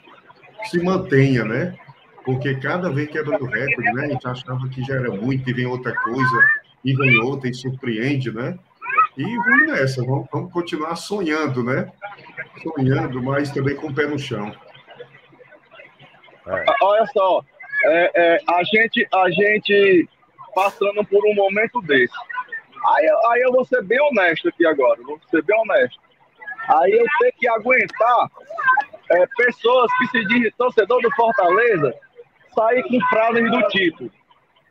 se 0.71 0.83
mantenha, 0.83 1.45
né? 1.45 1.77
Porque 2.25 2.55
cada 2.55 2.89
vez 2.89 3.11
quebrando 3.11 3.45
recorde, 3.45 3.93
né? 3.93 4.07
A 4.07 4.09
gente 4.09 4.27
achava 4.27 4.67
que 4.71 4.83
já 4.83 4.95
era 4.95 5.11
muito, 5.11 5.49
e 5.49 5.53
vem 5.53 5.67
outra 5.67 5.95
coisa, 5.95 6.49
e 6.83 6.95
vem 6.97 7.19
outra, 7.19 7.51
e 7.51 7.53
surpreende, 7.53 8.33
né? 8.33 8.59
E 9.19 9.23
vamos 9.23 9.67
nessa, 9.67 10.03
vamos, 10.03 10.27
vamos 10.33 10.51
continuar 10.51 10.97
sonhando, 10.97 11.63
né? 11.63 11.93
Sonhando, 12.63 13.23
mas 13.23 13.51
também 13.51 13.77
com 13.77 13.89
o 13.89 13.95
pé 13.95 14.07
no 14.07 14.19
chão. 14.19 14.51
É. 16.47 16.65
Olha 16.83 17.07
só, 17.07 17.43
é, 17.85 18.11
é, 18.15 18.39
a, 18.47 18.63
gente, 18.65 19.07
a 19.13 19.31
gente 19.31 20.09
passando 20.55 21.05
por 21.05 21.25
um 21.27 21.35
momento 21.35 21.81
desse. 21.83 22.15
Aí, 22.87 23.09
aí 23.31 23.41
eu 23.43 23.53
vou 23.53 23.65
ser 23.65 23.83
bem 23.83 24.01
honesto 24.01 24.49
aqui 24.49 24.67
agora, 24.67 25.01
vou 25.03 25.19
ser 25.31 25.43
bem 25.43 25.59
honesto. 25.59 25.99
Aí 26.69 26.93
eu 26.93 27.07
tenho 27.19 27.33
que 27.39 27.49
aguentar 27.49 28.31
é, 29.11 29.27
pessoas 29.37 29.91
que 29.99 30.07
se 30.09 30.27
dizem 30.27 30.53
torcedor 30.57 31.01
do 31.03 31.11
Fortaleza 31.15 31.95
sair 32.55 32.83
com 32.85 33.01
frases 33.09 33.51
do 33.51 33.63
tipo: 33.69 34.11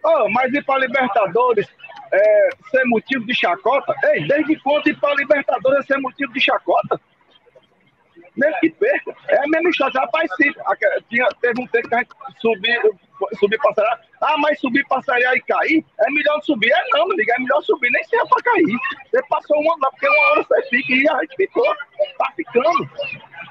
oh, 0.03 0.29
mas 0.29 0.53
ir 0.53 0.63
para 0.63 0.79
Libertadores 0.79 1.67
é, 2.11 2.49
ser 2.71 2.83
motivo 2.85 3.25
de 3.25 3.35
chacota? 3.35 3.93
Ei, 4.05 4.27
desde 4.27 4.59
quando 4.61 4.87
ir 4.87 4.99
para 4.99 5.15
Libertadores 5.15 5.79
é 5.79 5.93
ser 5.93 5.99
motivo 5.99 6.33
de 6.33 6.39
chacota? 6.39 6.99
Mesmo 8.35 8.59
que 8.59 8.69
perca, 8.71 9.15
é 9.29 9.37
a 9.37 9.47
mesma 9.47 9.69
história. 9.69 9.99
Rapaz, 9.99 10.29
sim, 10.35 10.51
tinha, 11.09 11.27
teve 11.39 11.61
um 11.61 11.67
tempo 11.67 11.87
que 11.87 11.95
a 11.95 11.97
gente 11.99 12.09
subiu, 12.39 12.99
subir 13.39 13.59
para 13.59 13.99
Ah, 14.21 14.37
mas 14.37 14.59
subir 14.59 14.85
para 14.87 15.01
e 15.35 15.41
cair, 15.41 15.85
é 15.99 16.11
melhor 16.11 16.41
subir. 16.41 16.71
É 16.71 16.83
não, 16.93 17.05
meu 17.05 17.13
amigo, 17.13 17.31
é 17.31 17.39
melhor 17.39 17.61
subir, 17.61 17.91
nem 17.91 18.03
se 18.03 18.15
é 18.15 18.25
para 18.25 18.43
cair. 18.43 18.77
Você 19.11 19.23
passou 19.29 19.59
uma 19.59 19.75
lá, 19.81 19.91
porque 19.91 20.07
uma 20.07 20.31
hora 20.31 20.43
você 20.43 20.61
fica 20.63 20.93
e 20.93 21.09
a 21.09 21.21
gente 21.21 21.35
ficou, 21.35 21.75
tá 22.17 22.33
ficando. 22.35 22.89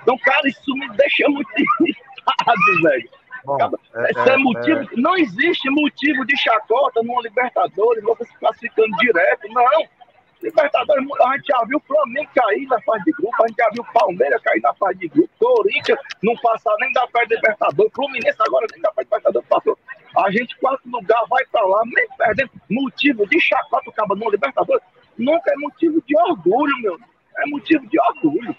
Então, 0.02 0.18
cara, 0.18 0.48
isso 0.48 0.74
me 0.74 0.88
deixa 0.96 1.28
muito 1.28 1.50
irritado, 1.56 2.82
velho. 2.82 3.08
Bom, 3.44 3.58
é, 3.94 4.10
Esse 4.10 4.30
é, 4.30 4.34
é 4.34 4.36
motivo, 4.36 4.80
é... 4.80 4.86
Não 4.96 5.16
existe 5.16 5.68
motivo 5.70 6.24
de 6.24 6.36
chacota 6.36 7.02
numa 7.02 7.22
Libertadores, 7.22 8.02
você 8.04 8.24
se 8.24 8.38
classificando 8.38 8.96
direto, 8.98 9.48
não. 9.48 10.01
Libertadores, 10.42 11.06
a 11.20 11.36
gente 11.36 11.46
já 11.46 11.64
viu 11.66 11.78
o 11.78 11.80
Flamengo 11.80 12.30
cair 12.34 12.66
na 12.66 12.80
fase 12.82 13.04
de 13.04 13.12
grupo, 13.12 13.42
a 13.42 13.48
gente 13.48 13.56
já 13.56 13.68
viu 13.70 13.82
o 13.82 13.92
Palmeiras 13.92 14.42
cair 14.42 14.60
na 14.60 14.74
fase 14.74 14.98
de 14.98 15.08
grupo, 15.08 15.30
Corinthians 15.38 15.98
não 16.22 16.34
passar 16.36 16.74
nem 16.80 16.92
da 16.92 17.06
fase 17.08 17.28
de 17.28 17.34
Libertadores, 17.36 17.92
Fluminense 17.94 18.38
agora 18.40 18.66
nem 18.72 18.80
da 18.80 18.92
fase 18.92 19.08
de 19.08 19.14
Libertadores 19.14 19.48
passou. 19.48 19.78
A 20.16 20.30
gente, 20.30 20.56
quarto 20.58 20.82
lugar, 20.90 21.24
vai 21.28 21.44
pra 21.46 21.64
lá, 21.64 21.82
nem 21.86 22.06
perdendo. 22.18 22.50
Motivo 22.68 23.26
de 23.26 23.40
chacota 23.40 23.88
o 23.88 23.92
cabo 23.92 24.14
no 24.14 24.30
Libertadores 24.30 24.82
nunca 25.16 25.50
é 25.50 25.56
motivo 25.56 26.02
de 26.06 26.16
orgulho, 26.18 26.76
meu. 26.82 26.98
É 27.38 27.46
motivo 27.46 27.86
de 27.86 27.98
orgulho. 27.98 28.54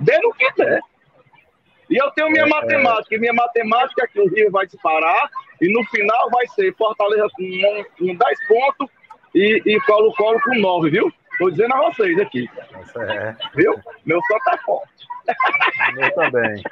Dê 0.00 0.18
no 0.20 0.32
que 0.32 0.50
der. 0.54 0.80
E 1.90 1.96
eu 1.96 2.10
tenho 2.12 2.30
minha 2.30 2.44
é, 2.44 2.48
matemática, 2.48 3.14
e 3.14 3.18
minha 3.18 3.32
matemática 3.32 4.04
é 4.04 4.06
que 4.06 4.20
o 4.20 4.28
Rio 4.28 4.50
vai 4.50 4.64
disparar, 4.64 5.28
e 5.60 5.72
no 5.72 5.84
final 5.86 6.30
vai 6.30 6.46
ser 6.48 6.74
Fortaleza 6.76 7.26
com, 7.36 7.84
com 7.98 8.14
10 8.14 8.46
pontos 8.46 8.99
e, 9.34 9.62
e 9.64 9.80
Colo-Colo 9.82 10.40
com 10.42 10.54
9, 10.58 10.90
viu? 10.90 11.12
Estou 11.32 11.50
dizendo 11.50 11.74
a 11.74 11.90
vocês 11.90 12.18
aqui. 12.18 12.48
É. 12.96 13.36
Viu? 13.54 13.74
Meu 14.04 14.20
som 14.22 14.38
tá 14.44 14.58
forte. 14.58 15.06
Meu 15.94 16.14
também. 16.14 16.62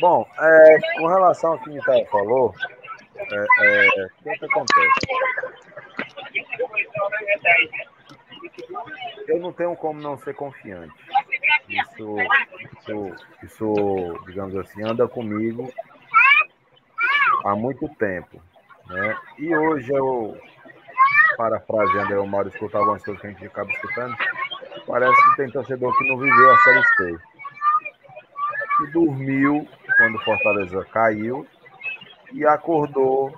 Bom, 0.00 0.26
é, 0.38 0.78
com 0.98 1.06
relação 1.06 1.52
ao 1.52 1.58
que 1.58 1.70
o 1.70 1.72
Micael 1.74 2.06
falou, 2.06 2.54
é, 3.16 3.46
é, 3.60 4.04
o 4.04 4.22
que, 4.22 4.38
que 4.38 4.44
acontece? 4.44 4.90
Eu 9.28 9.40
não 9.40 9.52
tenho 9.52 9.74
como 9.76 10.00
não 10.00 10.16
ser 10.18 10.34
confiante. 10.34 10.94
Isso, 11.68 12.16
isso, 12.78 13.16
isso, 13.42 14.24
digamos 14.26 14.56
assim, 14.56 14.82
anda 14.84 15.08
comigo 15.08 15.72
há 17.44 17.54
muito 17.56 17.88
tempo. 17.96 18.40
Né? 18.86 19.18
E 19.38 19.54
hoje 19.56 19.92
eu, 19.92 20.38
parafraseando 21.36 22.12
eu, 22.12 22.26
Mauro, 22.26 22.48
escutar 22.48 22.78
algumas 22.78 23.02
coisas 23.04 23.20
que 23.20 23.26
a 23.26 23.30
gente 23.30 23.46
acaba 23.46 23.70
escutando, 23.70 24.16
parece 24.86 25.30
que 25.30 25.36
tem 25.36 25.50
torcedor 25.50 25.96
que 25.96 26.08
não 26.08 26.18
viveu 26.18 26.50
a 26.50 26.58
Série 26.58 26.84
C. 26.84 27.18
Que 28.78 28.92
dormiu 28.92 29.68
quando 29.96 30.24
Fortaleza 30.24 30.84
caiu 30.92 31.46
e 32.32 32.46
acordou 32.46 33.32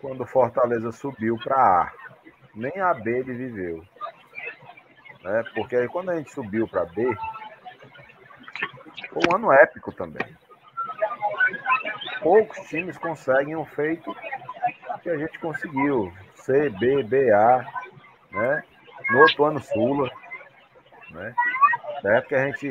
quando 0.00 0.26
Fortaleza 0.26 0.92
subiu 0.92 1.38
para 1.42 1.56
A. 1.56 1.92
Nem 2.54 2.80
a 2.80 2.94
B 2.94 3.18
ele 3.18 3.34
viveu. 3.34 3.84
Né? 5.22 5.44
Porque 5.54 5.76
aí 5.76 5.88
quando 5.88 6.10
a 6.10 6.16
gente 6.16 6.32
subiu 6.32 6.68
para 6.68 6.84
B, 6.84 7.16
foi 9.10 9.22
um 9.30 9.36
ano 9.36 9.52
épico 9.52 9.92
também. 9.92 10.26
Poucos 12.22 12.58
times 12.68 12.98
conseguem 12.98 13.56
o 13.56 13.64
feito 13.64 14.14
que 15.02 15.10
a 15.10 15.16
gente 15.16 15.38
conseguiu. 15.38 16.12
C, 16.46 16.70
B, 16.70 17.02
B, 17.02 17.32
A, 17.32 17.66
né? 18.30 18.62
No 19.10 19.18
outro 19.18 19.44
ano 19.44 19.60
Sula, 19.60 20.08
né? 21.10 21.34
Certo 22.00 22.28
que 22.28 22.34
a 22.36 22.46
gente 22.46 22.70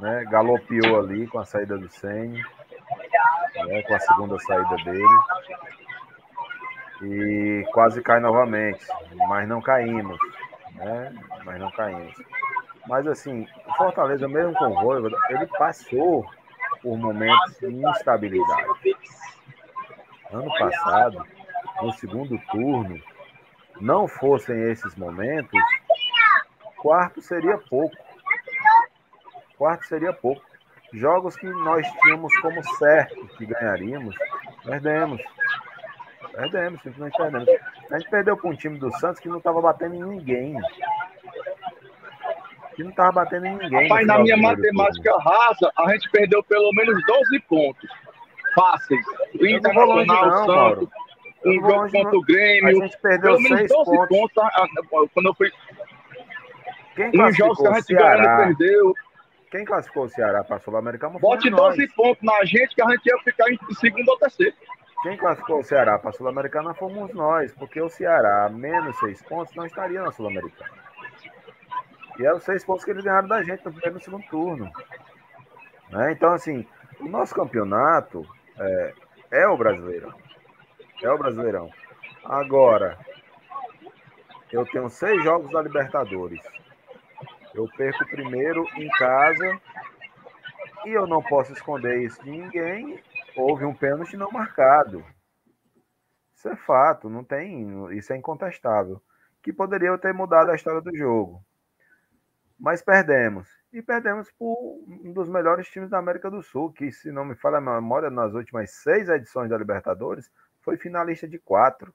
né, 0.00 0.24
galopeou 0.24 0.98
ali 0.98 1.28
com 1.28 1.38
a 1.38 1.44
saída 1.44 1.78
do 1.78 1.88
Senna, 1.88 2.44
né, 3.66 3.82
com 3.82 3.94
a 3.94 4.00
segunda 4.00 4.38
saída 4.40 4.74
dele. 4.84 5.20
E 7.02 7.64
quase 7.72 8.02
cai 8.02 8.18
novamente, 8.18 8.84
mas 9.28 9.46
não 9.48 9.62
caímos, 9.62 10.18
né? 10.74 11.14
Mas 11.44 11.60
não 11.60 11.70
caímos. 11.70 12.14
Mas 12.88 13.06
assim, 13.06 13.46
o 13.68 13.74
Fortaleza, 13.74 14.26
mesmo 14.26 14.52
com 14.54 14.66
o 14.66 14.82
Voivoda, 14.82 15.16
ele 15.30 15.46
passou 15.58 16.26
por 16.82 16.98
momentos 16.98 17.56
de 17.60 17.72
instabilidade. 17.72 18.96
Ano 20.32 20.52
passado, 20.58 21.24
no 21.82 21.92
segundo 21.92 22.38
turno, 22.50 23.00
não 23.80 24.06
fossem 24.06 24.70
esses 24.70 24.94
momentos, 24.96 25.60
quarto 26.76 27.20
seria 27.20 27.58
pouco. 27.58 27.96
Quarto 29.58 29.86
seria 29.86 30.12
pouco. 30.12 30.42
Jogos 30.92 31.36
que 31.36 31.46
nós 31.46 31.86
tínhamos 32.02 32.36
como 32.40 32.62
certo 32.76 33.26
que 33.36 33.46
ganharíamos, 33.46 34.14
perdemos. 34.64 35.22
Perdemos, 36.32 36.82
simplesmente 36.82 37.16
perdemos. 37.16 37.48
A 37.90 37.98
gente 37.98 38.10
perdeu 38.10 38.36
para 38.36 38.50
um 38.50 38.56
time 38.56 38.78
do 38.78 38.90
Santos 38.98 39.20
que 39.20 39.28
não 39.28 39.38
estava 39.38 39.60
batendo 39.60 39.94
em 39.94 40.04
ninguém 40.04 40.56
que 42.74 42.82
não 42.82 42.90
estava 42.90 43.12
batendo 43.12 43.46
em 43.46 43.56
ninguém. 43.56 43.88
Rapaz, 43.88 44.06
na 44.06 44.18
minha 44.18 44.36
matemática 44.36 45.12
turno. 45.12 45.30
rasa, 45.30 45.72
a 45.76 45.92
gente 45.92 46.10
perdeu 46.10 46.42
pelo 46.44 46.70
menos 46.72 47.00
12 47.06 47.40
pontos. 47.48 47.90
Fáceis. 48.54 49.04
O 49.40 49.46
Internacional, 49.46 50.46
não, 50.46 50.46
Santos, 50.46 50.88
um 51.44 51.60
jogo 51.60 51.90
contra 51.90 52.16
o 52.16 52.22
Grêmio. 52.22 52.68
A 52.68 52.84
gente 52.84 52.98
perdeu 52.98 53.36
pelo 53.36 53.42
menos 53.42 53.68
12 53.68 54.08
pontos. 54.08 54.38
ah, 54.38 54.66
quando 55.12 55.26
eu 55.26 55.34
fui. 55.34 55.52
Quem 56.94 57.10
Nos 57.12 57.36
jogos 57.36 57.58
que 57.58 57.66
a 57.66 57.74
gente 57.74 57.94
ganhou, 57.94 58.36
perdeu. 58.36 58.94
Quem 59.50 59.64
classificou 59.64 60.04
o 60.04 60.08
Ceará 60.08 60.42
para 60.42 60.56
a 60.56 60.60
Sul-Americana? 60.60 61.18
Bote 61.18 61.48
12 61.48 61.78
nós. 61.78 61.94
pontos 61.94 62.22
na 62.22 62.44
gente 62.44 62.74
que 62.74 62.82
a 62.82 62.90
gente 62.90 63.06
ia 63.06 63.18
ficar 63.18 63.50
em 63.50 63.58
segundo 63.74 64.08
ou 64.08 64.18
terceiro. 64.18 64.54
Quem 65.02 65.16
classificou 65.16 65.60
o 65.60 65.62
Ceará 65.62 65.98
para 65.98 66.10
a 66.10 66.12
Sul-Americana 66.12 66.74
fomos 66.74 67.12
nós, 67.12 67.52
porque 67.54 67.80
o 67.80 67.88
Ceará, 67.88 68.48
menos 68.48 68.98
seis 68.98 69.22
pontos, 69.22 69.54
não 69.54 69.66
estaria 69.66 70.02
na 70.02 70.10
Sul-Americana. 70.10 70.72
E 72.18 72.28
os 72.30 72.42
seis 72.42 72.64
pontos 72.64 72.84
que 72.84 72.90
eles 72.90 73.04
ganharam 73.04 73.28
da 73.28 73.42
gente 73.42 73.64
no 73.64 73.70
primeiro 73.72 73.90
e 73.90 73.94
no 73.94 74.00
segundo 74.00 74.24
turno. 74.28 74.72
Né? 75.90 76.12
Então, 76.12 76.32
assim, 76.32 76.66
o 76.98 77.08
nosso 77.08 77.34
campeonato 77.34 78.26
é, 78.58 78.94
é 79.30 79.46
o 79.46 79.56
Brasileirão. 79.56 80.23
É 81.02 81.10
o 81.10 81.18
Brasileirão. 81.18 81.70
Agora, 82.24 82.98
eu 84.50 84.64
tenho 84.66 84.88
seis 84.88 85.22
jogos 85.22 85.50
da 85.50 85.62
Libertadores. 85.62 86.40
Eu 87.54 87.68
perco 87.76 88.04
o 88.04 88.08
primeiro 88.08 88.64
em 88.76 88.88
casa 88.90 89.60
e 90.86 90.90
eu 90.90 91.06
não 91.06 91.22
posso 91.22 91.52
esconder 91.52 92.02
isso 92.02 92.22
de 92.22 92.30
ninguém. 92.30 93.02
Houve 93.36 93.64
um 93.64 93.74
pênalti 93.74 94.16
não 94.16 94.30
marcado. 94.30 95.04
Isso 96.34 96.48
é 96.48 96.56
fato, 96.56 97.08
não 97.08 97.24
tem, 97.24 97.94
isso 97.96 98.12
é 98.12 98.16
incontestável. 98.16 99.02
Que 99.42 99.52
poderia 99.52 99.96
ter 99.98 100.12
mudado 100.12 100.50
a 100.50 100.54
história 100.54 100.80
do 100.80 100.96
jogo 100.96 101.44
mas 102.58 102.82
perdemos. 102.82 103.48
E 103.72 103.82
perdemos 103.82 104.30
por 104.38 104.56
um 104.88 105.12
dos 105.12 105.28
melhores 105.28 105.68
times 105.68 105.90
da 105.90 105.98
América 105.98 106.30
do 106.30 106.42
Sul, 106.42 106.72
que, 106.72 106.90
se 106.92 107.10
não 107.10 107.24
me 107.24 107.34
falha 107.34 107.58
a 107.58 107.60
memória, 107.60 108.10
nas 108.10 108.32
últimas 108.32 108.70
seis 108.70 109.08
edições 109.08 109.50
da 109.50 109.58
Libertadores, 109.58 110.30
foi 110.64 110.76
finalista 110.76 111.28
de 111.28 111.38
quatro. 111.38 111.94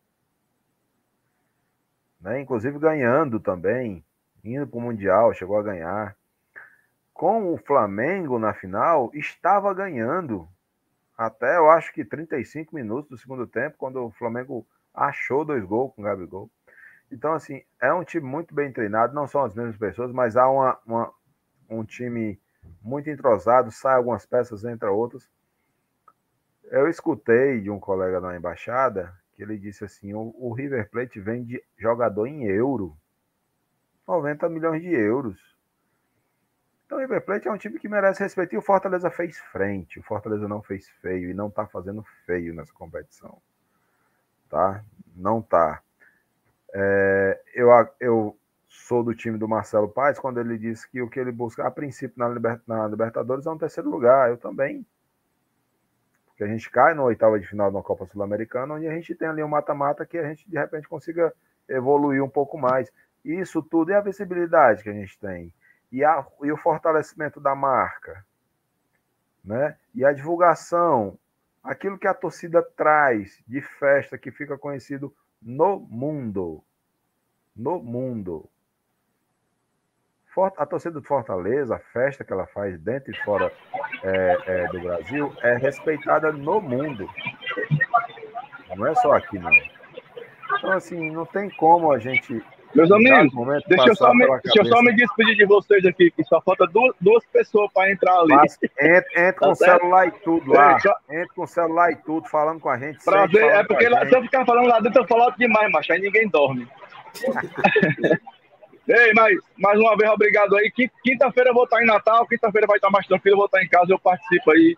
Né? 2.22 2.40
Inclusive 2.42 2.78
ganhando 2.78 3.40
também, 3.40 4.04
indo 4.44 4.68
para 4.68 4.78
o 4.78 4.82
Mundial, 4.82 5.34
chegou 5.34 5.58
a 5.58 5.64
ganhar. 5.64 6.16
Com 7.14 7.54
o 7.54 7.58
Flamengo 7.58 8.40
na 8.40 8.54
final, 8.54 9.12
estava 9.14 9.74
ganhando 9.74 10.48
até, 11.18 11.58
eu 11.58 11.70
acho 11.70 11.92
que 11.92 12.06
35 12.06 12.74
minutos 12.74 13.10
do 13.10 13.18
segundo 13.18 13.46
tempo, 13.46 13.78
quando 13.78 14.06
o 14.06 14.12
Flamengo 14.12 14.66
achou 14.94 15.44
dois 15.44 15.66
gols 15.66 15.94
com 15.94 16.02
o 16.02 16.06
Gabigol. 16.06 16.50
Então, 17.12 17.34
assim, 17.34 17.62
é 17.82 17.92
um 17.92 18.06
time 18.06 18.26
muito 18.26 18.56
bem 18.56 18.72
treinado, 18.72 19.14
não 19.14 19.28
são 19.28 19.44
as 19.44 19.54
mesmas 19.54 19.76
pessoas, 19.76 20.14
mas 20.14 20.38
há 20.38 20.50
uma, 20.50 20.80
uma 20.86 21.14
um 21.70 21.84
time 21.84 22.40
muito 22.82 23.10
entrosado, 23.10 23.72
sai 23.72 23.96
algumas 23.96 24.26
peças, 24.26 24.64
entra 24.64 24.92
outras. 24.92 25.30
Eu 26.70 26.88
escutei 26.88 27.60
de 27.60 27.70
um 27.70 27.80
colega 27.80 28.20
na 28.20 28.36
embaixada 28.36 29.14
que 29.34 29.44
ele 29.44 29.58
disse 29.58 29.84
assim: 29.84 30.14
o, 30.14 30.34
o 30.38 30.54
River 30.54 30.90
Plate 30.90 31.20
vende 31.20 31.64
jogador 31.78 32.28
em 32.28 32.46
euro, 32.46 32.96
90 34.08 34.50
milhões 34.50 34.82
de 34.82 34.94
euros. 34.94 35.38
Então 36.86 36.98
o 36.98 37.02
River 37.02 37.22
Plate 37.24 37.48
é 37.48 37.52
um 37.52 37.58
time 37.58 37.80
que 37.80 37.88
merece 37.88 38.22
respeito 38.22 38.54
e 38.54 38.58
o 38.58 38.62
Fortaleza 38.62 39.10
fez 39.10 39.38
frente. 39.38 40.00
O 40.00 40.04
Fortaleza 40.04 40.48
não 40.48 40.62
fez 40.62 40.90
feio 41.02 41.30
e 41.30 41.34
não 41.34 41.48
está 41.48 41.66
fazendo 41.66 42.04
feio 42.26 42.54
nessa 42.54 42.74
competição. 42.74 43.42
Tá? 44.50 44.84
Não 45.16 45.42
tá. 45.42 45.82
É, 46.74 47.42
eu, 47.54 47.70
eu 48.00 48.38
sou 48.68 49.04
do 49.04 49.14
time 49.14 49.38
do 49.38 49.48
Marcelo 49.48 49.88
Paes 49.88 50.20
quando 50.20 50.40
ele 50.40 50.58
disse 50.58 50.90
que 50.90 51.02
o 51.02 51.10
que 51.10 51.20
ele 51.20 51.32
busca 51.32 51.66
a 51.66 51.72
princípio 51.72 52.18
na, 52.18 52.28
Liber, 52.28 52.60
na 52.68 52.88
Libertadores 52.88 53.46
é 53.46 53.52
um 53.52 53.58
terceiro 53.58 53.90
lugar. 53.90 54.30
Eu 54.30 54.38
também. 54.38 54.86
Que 56.40 56.44
a 56.46 56.48
gente 56.48 56.72
cai 56.72 56.94
no 56.94 57.04
oitava 57.04 57.38
de 57.38 57.46
final 57.46 57.70
da 57.70 57.82
Copa 57.82 58.06
Sul-Americana, 58.06 58.76
onde 58.76 58.88
a 58.88 58.94
gente 58.94 59.14
tem 59.14 59.28
ali 59.28 59.44
um 59.44 59.48
mata-mata 59.50 60.06
que 60.06 60.18
a 60.18 60.24
gente 60.24 60.50
de 60.50 60.58
repente 60.58 60.88
consiga 60.88 61.34
evoluir 61.68 62.24
um 62.24 62.30
pouco 62.30 62.58
mais. 62.58 62.90
Isso 63.26 63.62
tudo 63.62 63.92
é 63.92 63.96
a 63.96 64.02
visibilidade 64.02 64.82
que 64.82 64.90
a 64.90 64.94
gente 64.94 65.20
tem 65.20 65.54
e, 65.92 66.02
a, 66.02 66.26
e 66.42 66.50
o 66.50 66.56
fortalecimento 66.56 67.42
da 67.42 67.54
marca, 67.54 68.26
né? 69.44 69.76
E 69.94 70.06
a 70.06 70.14
divulgação, 70.14 71.20
aquilo 71.62 72.00
que 72.00 72.08
a 72.08 72.14
torcida 72.14 72.64
traz 72.64 73.44
de 73.46 73.60
festa 73.62 74.18
que 74.18 74.32
fica 74.32 74.58
conhecido 74.58 75.14
no 75.42 75.78
mundo, 75.78 76.64
no 77.54 77.84
mundo. 77.84 78.50
A 80.58 80.66
torcida 80.66 80.94
do 80.94 81.04
Fortaleza, 81.04 81.76
a 81.76 81.80
festa 81.80 82.24
que 82.24 82.32
ela 82.32 82.46
faz 82.48 82.80
dentro 82.80 83.12
e 83.12 83.18
fora 83.24 83.52
é, 84.04 84.38
é, 84.46 84.68
do 84.68 84.80
Brasil, 84.80 85.34
é 85.42 85.58
respeitada 85.58 86.32
no 86.32 86.62
mundo. 86.62 87.10
Não 88.76 88.88
é 88.88 88.96
só 88.96 89.14
aqui, 89.14 89.38
não. 89.38 89.52
Então, 90.58 90.72
assim, 90.72 91.12
não 91.12 91.26
tem 91.26 91.50
como 91.50 91.92
a 91.92 92.00
gente 92.00 92.42
meus 92.74 92.92
amigos, 92.92 93.32
deixa 93.68 93.90
eu, 93.90 93.96
só 93.96 94.14
me, 94.14 94.28
deixa 94.28 94.60
eu 94.60 94.66
só 94.66 94.82
me 94.84 94.94
despedir 94.94 95.36
de 95.36 95.46
vocês 95.46 95.84
aqui, 95.86 96.12
que 96.12 96.24
só 96.26 96.40
falta 96.40 96.68
duas, 96.68 96.96
duas 97.02 97.26
pessoas 97.26 97.72
para 97.74 97.92
entrar 97.92 98.14
ali. 98.20 98.36
Mas, 98.36 98.60
entra, 98.80 99.06
entra 99.16 99.34
tá 99.34 99.40
com 99.40 99.52
o 99.52 99.56
celular 99.56 100.08
e 100.08 100.12
tudo 100.12 100.52
lá. 100.52 100.78
Entra 101.10 101.28
com 101.36 101.42
o 101.42 101.48
celular 101.48 101.92
e 101.92 101.96
tudo, 101.96 102.30
falando 102.30 102.60
com 102.60 102.70
a 102.70 102.78
gente. 102.78 103.04
Prazer, 103.04 103.44
é 103.44 103.64
porque 103.64 103.90
lá, 103.90 104.06
se 104.06 104.16
eu 104.16 104.22
ficar 104.22 104.46
falando 104.46 104.68
lá 104.68 104.80
dentro, 104.80 105.02
eu 105.02 105.08
falo 105.08 105.32
demais, 105.32 105.72
macho, 105.72 105.92
aí 105.92 106.00
ninguém 106.00 106.30
dorme. 106.30 106.68
Ei, 108.90 109.14
mas 109.14 109.38
mais 109.56 109.80
uma 109.80 109.96
vez, 109.96 110.10
obrigado 110.10 110.56
aí. 110.56 110.72
Quinta-feira 111.04 111.52
eu 111.52 111.54
vou 111.54 111.66
estar 111.66 111.80
em 111.80 111.86
Natal, 111.86 112.26
quinta-feira 112.28 112.66
vai 112.66 112.78
estar 112.78 112.90
mais 112.90 113.06
tranquilo, 113.06 113.36
eu 113.36 113.38
vou 113.38 113.46
estar 113.46 113.62
em 113.62 113.70
casa, 113.70 113.94
eu 113.94 114.00
participo 114.00 114.50
aí 114.50 114.76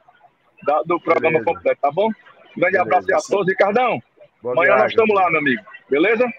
da, 0.64 0.84
do 0.84 1.00
programa 1.00 1.40
Beleza. 1.40 1.46
completo, 1.46 1.82
tá 1.82 1.92
bom? 1.92 2.10
grande 2.58 2.78
Beleza. 2.78 2.82
abraço 2.82 3.14
a 3.14 3.38
todos. 3.38 3.48
Ricardão, 3.48 4.04
Boa 4.42 4.54
amanhã 4.54 4.76
viagem, 4.76 4.84
nós 4.84 4.92
estamos 4.92 5.16
lá, 5.16 5.30
meu 5.30 5.40
amigo. 5.40 5.64
Beleza? 5.90 6.34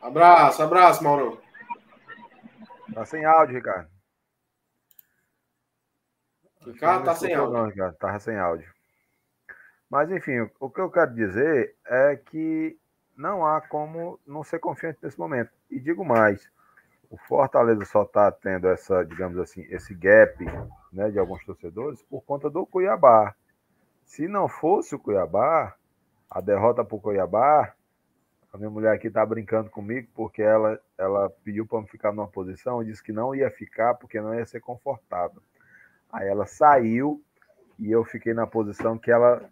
Abraço, 0.00 0.62
abraço, 0.62 1.04
Mauro. 1.04 1.42
Tá 2.94 3.04
sem 3.04 3.24
áudio, 3.24 3.56
Ricardo. 3.56 3.90
Ricardo 6.66 7.04
tá 7.04 7.14
sem 7.14 7.34
áudio. 7.34 7.54
Não, 7.54 7.66
Ricardo, 7.66 7.96
tá 7.98 8.18
sem 8.18 8.38
áudio. 8.38 8.72
Mas, 9.90 10.10
enfim, 10.10 10.48
o 10.58 10.70
que 10.70 10.80
eu 10.80 10.90
quero 10.90 11.14
dizer 11.14 11.76
é 11.86 12.16
que 12.16 12.78
não 13.16 13.44
há 13.44 13.60
como 13.60 14.18
não 14.26 14.42
ser 14.42 14.58
confiante 14.58 14.98
nesse 15.02 15.18
momento. 15.18 15.50
E 15.70 15.78
digo 15.78 16.04
mais, 16.04 16.50
o 17.10 17.16
Fortaleza 17.16 17.84
só 17.84 18.02
está 18.02 18.30
tendo 18.32 18.68
essa, 18.68 19.04
digamos 19.04 19.38
assim, 19.38 19.62
esse 19.70 19.94
gap 19.94 20.44
né, 20.92 21.10
de 21.10 21.18
alguns 21.18 21.44
torcedores 21.44 22.02
por 22.02 22.22
conta 22.22 22.48
do 22.48 22.66
Cuiabá. 22.66 23.34
Se 24.04 24.26
não 24.26 24.48
fosse 24.48 24.94
o 24.94 24.98
Cuiabá, 24.98 25.74
a 26.30 26.40
derrota 26.40 26.84
para 26.84 26.96
o 26.96 27.00
Cuiabá, 27.00 27.74
a 28.52 28.58
minha 28.58 28.70
mulher 28.70 28.94
aqui 28.94 29.08
está 29.08 29.24
brincando 29.24 29.70
comigo 29.70 30.08
porque 30.14 30.42
ela, 30.42 30.78
ela 30.98 31.30
pediu 31.42 31.66
para 31.66 31.82
ficar 31.84 32.12
numa 32.12 32.28
posição 32.28 32.82
e 32.82 32.86
disse 32.86 33.02
que 33.02 33.12
não 33.12 33.34
ia 33.34 33.50
ficar 33.50 33.94
porque 33.94 34.20
não 34.20 34.34
ia 34.34 34.44
ser 34.44 34.60
confortável. 34.60 35.42
Aí 36.12 36.28
ela 36.28 36.46
saiu 36.46 37.22
e 37.78 37.90
eu 37.90 38.04
fiquei 38.04 38.34
na 38.34 38.46
posição 38.46 38.98
que 38.98 39.10
ela 39.10 39.48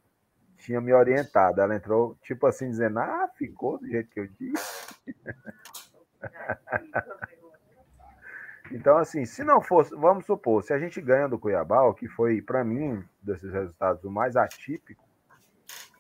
tinha 0.61 0.81
me 0.81 0.93
orientado. 0.93 1.61
Ela 1.61 1.75
entrou, 1.75 2.17
tipo 2.23 2.47
assim, 2.47 2.71
dizendo: 2.71 2.99
Ah, 2.99 3.29
ficou 3.37 3.79
do 3.79 3.89
jeito 3.89 4.11
que 4.11 4.21
eu 4.21 4.29
disse. 4.39 4.95
então, 8.71 8.99
assim, 8.99 9.25
se 9.25 9.43
não 9.43 9.61
fosse, 9.61 9.95
vamos 9.97 10.27
supor, 10.27 10.63
se 10.63 10.73
a 10.73 10.79
gente 10.79 11.01
ganha 11.01 11.29
do 11.29 11.39
Cuiabá, 11.39 11.83
o 11.83 11.95
que 11.95 12.09
foi, 12.09 12.41
para 12.41 12.63
mim, 12.63 13.03
desses 13.23 13.53
resultados, 13.53 14.05
o 14.05 14.11
mais 14.11 14.37
atípico, 14.37 15.03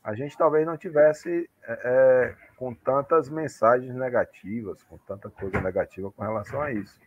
a 0.02 0.14
gente 0.14 0.36
talvez 0.36 0.66
não 0.66 0.76
tivesse 0.76 1.48
é, 1.62 1.80
é, 1.84 2.36
com 2.56 2.74
tantas 2.74 3.28
mensagens 3.28 3.94
negativas, 3.94 4.82
com 4.84 4.96
tanta 4.98 5.28
coisa 5.28 5.60
negativa 5.60 6.10
com 6.10 6.22
relação 6.22 6.60
a 6.60 6.72
isso. 6.72 6.98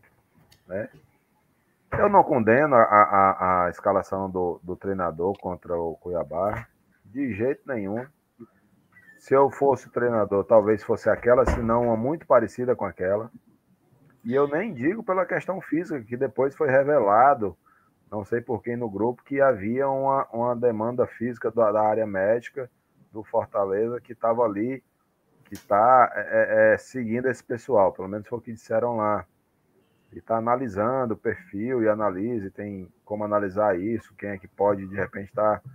Né? 0.68 0.90
Eu 1.98 2.10
não 2.10 2.24
condeno 2.24 2.76
a, 2.76 2.84
a, 2.84 3.66
a 3.66 3.70
escalação 3.70 4.30
do, 4.30 4.60
do 4.64 4.76
treinador 4.76 5.38
contra 5.40 5.78
o 5.78 5.96
Cuiabá, 5.96 6.68
de 7.14 7.34
jeito 7.34 7.62
nenhum. 7.68 8.06
Se 9.20 9.34
eu 9.34 9.50
fosse 9.50 9.90
treinador, 9.90 10.44
talvez 10.44 10.84
fosse 10.84 11.10
aquela, 11.10 11.46
se 11.46 11.62
não 11.62 11.84
uma 11.84 11.96
muito 11.96 12.26
parecida 12.26 12.76
com 12.76 12.84
aquela. 12.84 13.32
E 14.26 14.34
eu 14.34 14.48
nem 14.48 14.74
digo 14.74 15.04
pela 15.04 15.26
questão 15.26 15.62
física, 15.62 16.02
que 16.02 16.18
depois 16.18 16.56
foi 16.56 16.70
revelado, 16.70 17.56
não 18.12 18.26
sei 18.26 18.42
por 18.42 18.62
quem 18.62 18.76
no 18.76 18.90
grupo, 18.90 19.24
que 19.24 19.40
havia 19.40 19.88
uma, 19.88 20.28
uma 20.34 20.56
demanda 20.56 21.06
física 21.06 21.52
da, 21.52 21.72
da 21.72 21.82
área 21.82 22.06
médica 22.06 22.70
do 23.12 23.24
Fortaleza 23.24 24.02
que 24.02 24.14
estava 24.14 24.44
ali, 24.44 24.84
que 25.46 25.54
está 25.54 26.12
é, 26.16 26.22
é, 26.22 26.74
é, 26.74 26.78
seguindo 26.78 27.30
esse 27.30 27.44
pessoal, 27.44 27.94
pelo 27.94 28.08
menos 28.08 28.28
foi 28.28 28.40
o 28.40 28.42
que 28.42 28.52
disseram 28.52 28.98
lá. 28.98 29.26
E 30.12 30.20
está 30.20 30.38
analisando 30.38 31.14
o 31.14 31.18
perfil 31.18 31.82
e 31.82 31.88
analise, 31.88 32.50
tem 32.52 32.92
como 33.06 33.24
analisar 33.24 33.80
isso, 33.80 34.14
quem 34.16 34.30
é 34.30 34.38
que 34.38 34.48
pode, 34.48 34.86
de 34.86 34.96
repente, 34.96 35.30
estar 35.30 35.60
tá, 35.60 35.70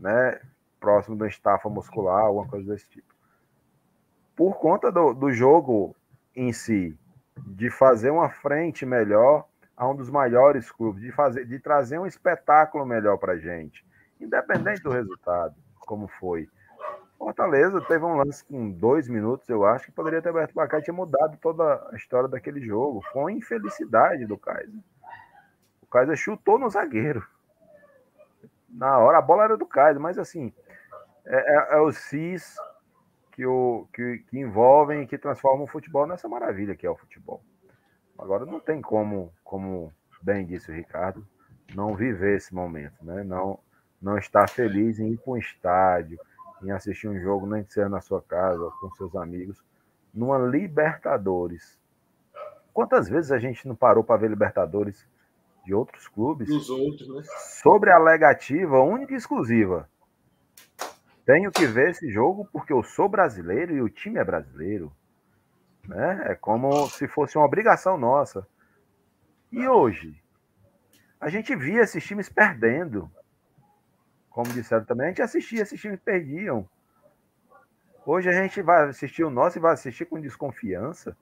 né, 0.00 0.40
próximo 0.78 1.16
da 1.16 1.26
estafa 1.26 1.68
muscular, 1.68 2.24
alguma 2.24 2.46
coisa 2.46 2.72
desse 2.72 2.88
tipo. 2.88 3.14
Por 4.36 4.58
conta 4.58 4.90
do, 4.90 5.12
do 5.12 5.32
jogo 5.32 5.94
em 6.34 6.52
si, 6.52 6.96
de 7.46 7.70
fazer 7.70 8.10
uma 8.10 8.30
frente 8.30 8.86
melhor 8.86 9.44
a 9.76 9.88
um 9.88 9.94
dos 9.94 10.10
maiores 10.10 10.70
clubes, 10.70 11.02
de, 11.02 11.12
fazer, 11.12 11.44
de 11.44 11.58
trazer 11.58 11.98
um 11.98 12.06
espetáculo 12.06 12.84
melhor 12.84 13.16
para 13.16 13.38
gente, 13.38 13.84
independente 14.20 14.82
do 14.82 14.90
resultado, 14.90 15.54
como 15.80 16.08
foi. 16.08 16.48
Fortaleza 17.18 17.80
teve 17.80 18.04
um 18.04 18.16
lance 18.16 18.44
com 18.44 18.70
dois 18.70 19.08
minutos, 19.08 19.48
eu 19.48 19.64
acho, 19.64 19.86
que 19.86 19.92
poderia 19.92 20.22
ter 20.22 20.28
aberto 20.28 20.52
o 20.52 20.54
placar 20.54 20.80
e 20.80 20.84
tinha 20.84 20.94
mudado 20.94 21.36
toda 21.38 21.88
a 21.92 21.96
história 21.96 22.28
daquele 22.28 22.60
jogo. 22.60 23.02
Foi 23.12 23.22
uma 23.22 23.32
infelicidade 23.32 24.24
do 24.24 24.38
Kaiser. 24.38 24.80
O 25.82 25.86
Kaiser 25.86 26.16
chutou 26.16 26.58
no 26.58 26.70
zagueiro. 26.70 27.26
Na 28.68 28.98
hora, 28.98 29.18
a 29.18 29.22
bola 29.22 29.44
era 29.44 29.56
do 29.56 29.66
Kaiser, 29.66 30.00
mas 30.00 30.16
assim, 30.16 30.52
é, 31.28 31.36
é, 31.36 31.76
é 31.76 31.80
o 31.80 31.92
CIS 31.92 32.56
que, 33.32 33.46
o, 33.46 33.86
que, 33.92 34.24
que 34.28 34.38
envolvem 34.38 35.02
e 35.02 35.06
que 35.06 35.18
transformam 35.18 35.64
o 35.64 35.68
futebol 35.68 36.06
nessa 36.06 36.28
maravilha 36.28 36.74
que 36.74 36.86
é 36.86 36.90
o 36.90 36.96
futebol. 36.96 37.42
Agora 38.18 38.44
não 38.44 38.58
tem 38.58 38.80
como, 38.80 39.32
como 39.44 39.92
bem 40.20 40.44
disse 40.44 40.70
o 40.70 40.74
Ricardo, 40.74 41.24
não 41.74 41.94
viver 41.94 42.36
esse 42.36 42.52
momento, 42.52 43.04
né? 43.04 43.22
Não, 43.22 43.60
não 44.00 44.18
estar 44.18 44.48
feliz 44.48 44.98
em 44.98 45.12
ir 45.12 45.18
para 45.18 45.32
um 45.32 45.36
estádio, 45.36 46.18
em 46.62 46.70
assistir 46.70 47.08
um 47.08 47.20
jogo, 47.20 47.46
nem 47.46 47.62
que 47.62 47.72
seja 47.72 47.88
na 47.88 48.00
sua 48.00 48.22
casa, 48.22 48.70
com 48.80 48.90
seus 48.92 49.14
amigos, 49.14 49.62
numa 50.12 50.38
Libertadores. 50.38 51.78
Quantas 52.72 53.08
vezes 53.08 53.30
a 53.30 53.38
gente 53.38 53.68
não 53.68 53.76
parou 53.76 54.02
para 54.02 54.20
ver 54.20 54.30
Libertadores 54.30 55.06
de 55.64 55.74
outros 55.74 56.08
clubes? 56.08 56.48
Dos 56.48 56.70
outros, 56.70 57.08
né? 57.08 57.22
Sobre 57.62 57.90
a 57.90 57.96
alegativa 57.96 58.80
única 58.80 59.12
e 59.12 59.16
exclusiva. 59.16 59.88
Tenho 61.28 61.52
que 61.52 61.66
ver 61.66 61.90
esse 61.90 62.10
jogo 62.10 62.48
porque 62.50 62.72
eu 62.72 62.82
sou 62.82 63.06
brasileiro 63.06 63.76
e 63.76 63.82
o 63.82 63.90
time 63.90 64.18
é 64.18 64.24
brasileiro. 64.24 64.90
Né? 65.86 66.22
É 66.24 66.34
como 66.34 66.88
se 66.88 67.06
fosse 67.06 67.36
uma 67.36 67.44
obrigação 67.44 67.98
nossa. 67.98 68.48
E 69.52 69.68
hoje? 69.68 70.18
A 71.20 71.28
gente 71.28 71.54
via 71.54 71.82
esses 71.82 72.02
times 72.02 72.30
perdendo 72.30 73.10
como 74.30 74.50
disseram 74.54 74.86
também, 74.86 75.06
a 75.06 75.08
gente 75.10 75.20
assistia, 75.20 75.60
esses 75.60 75.78
times 75.78 76.00
perdiam. 76.00 76.66
Hoje 78.06 78.30
a 78.30 78.32
gente 78.32 78.62
vai 78.62 78.88
assistir 78.88 79.22
o 79.22 79.30
nosso 79.30 79.58
e 79.58 79.60
vai 79.60 79.74
assistir 79.74 80.06
com 80.06 80.18
desconfiança, 80.18 81.14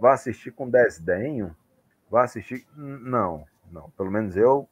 vai 0.00 0.14
assistir 0.14 0.52
com 0.52 0.70
desdenho, 0.70 1.54
vai 2.08 2.24
assistir. 2.24 2.66
Não, 2.74 3.44
não. 3.70 3.90
Pelo 3.90 4.10
menos 4.10 4.38
eu 4.38 4.66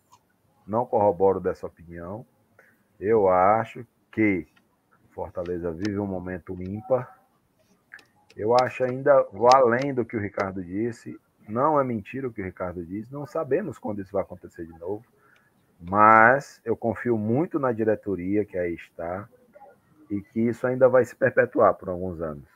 não 0.66 0.86
corroboro 0.86 1.40
dessa 1.40 1.66
opinião. 1.66 2.24
Eu 2.98 3.28
acho 3.28 3.86
que 4.10 4.46
Fortaleza 5.12 5.70
vive 5.70 5.98
um 5.98 6.06
momento 6.06 6.56
ímpar. 6.60 7.18
Eu 8.36 8.54
acho 8.54 8.82
ainda, 8.84 9.26
além 9.54 9.92
do 9.92 10.04
que 10.04 10.16
o 10.16 10.20
Ricardo 10.20 10.62
disse, 10.64 11.18
não 11.48 11.78
é 11.78 11.84
mentira 11.84 12.26
o 12.26 12.32
que 12.32 12.40
o 12.40 12.44
Ricardo 12.44 12.84
disse, 12.84 13.12
não 13.12 13.26
sabemos 13.26 13.78
quando 13.78 14.00
isso 14.00 14.12
vai 14.12 14.22
acontecer 14.22 14.64
de 14.64 14.78
novo. 14.78 15.04
Mas 15.78 16.60
eu 16.64 16.76
confio 16.76 17.18
muito 17.18 17.58
na 17.58 17.72
diretoria 17.72 18.44
que 18.44 18.56
aí 18.56 18.74
está 18.74 19.28
e 20.08 20.20
que 20.20 20.40
isso 20.40 20.66
ainda 20.66 20.88
vai 20.88 21.04
se 21.04 21.16
perpetuar 21.16 21.74
por 21.74 21.88
alguns 21.88 22.20
anos. 22.20 22.48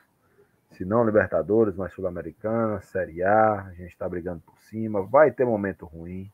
Se 0.73 0.85
não 0.85 1.05
Libertadores, 1.05 1.75
mas 1.75 1.92
Sul-Americana, 1.92 2.81
Série 2.81 3.23
A, 3.23 3.62
a 3.62 3.73
gente 3.73 3.90
está 3.90 4.09
brigando 4.09 4.42
por 4.45 4.59
cima, 4.61 5.03
vai 5.03 5.31
ter 5.31 5.45
momento 5.45 5.87
ruim. 5.87 6.31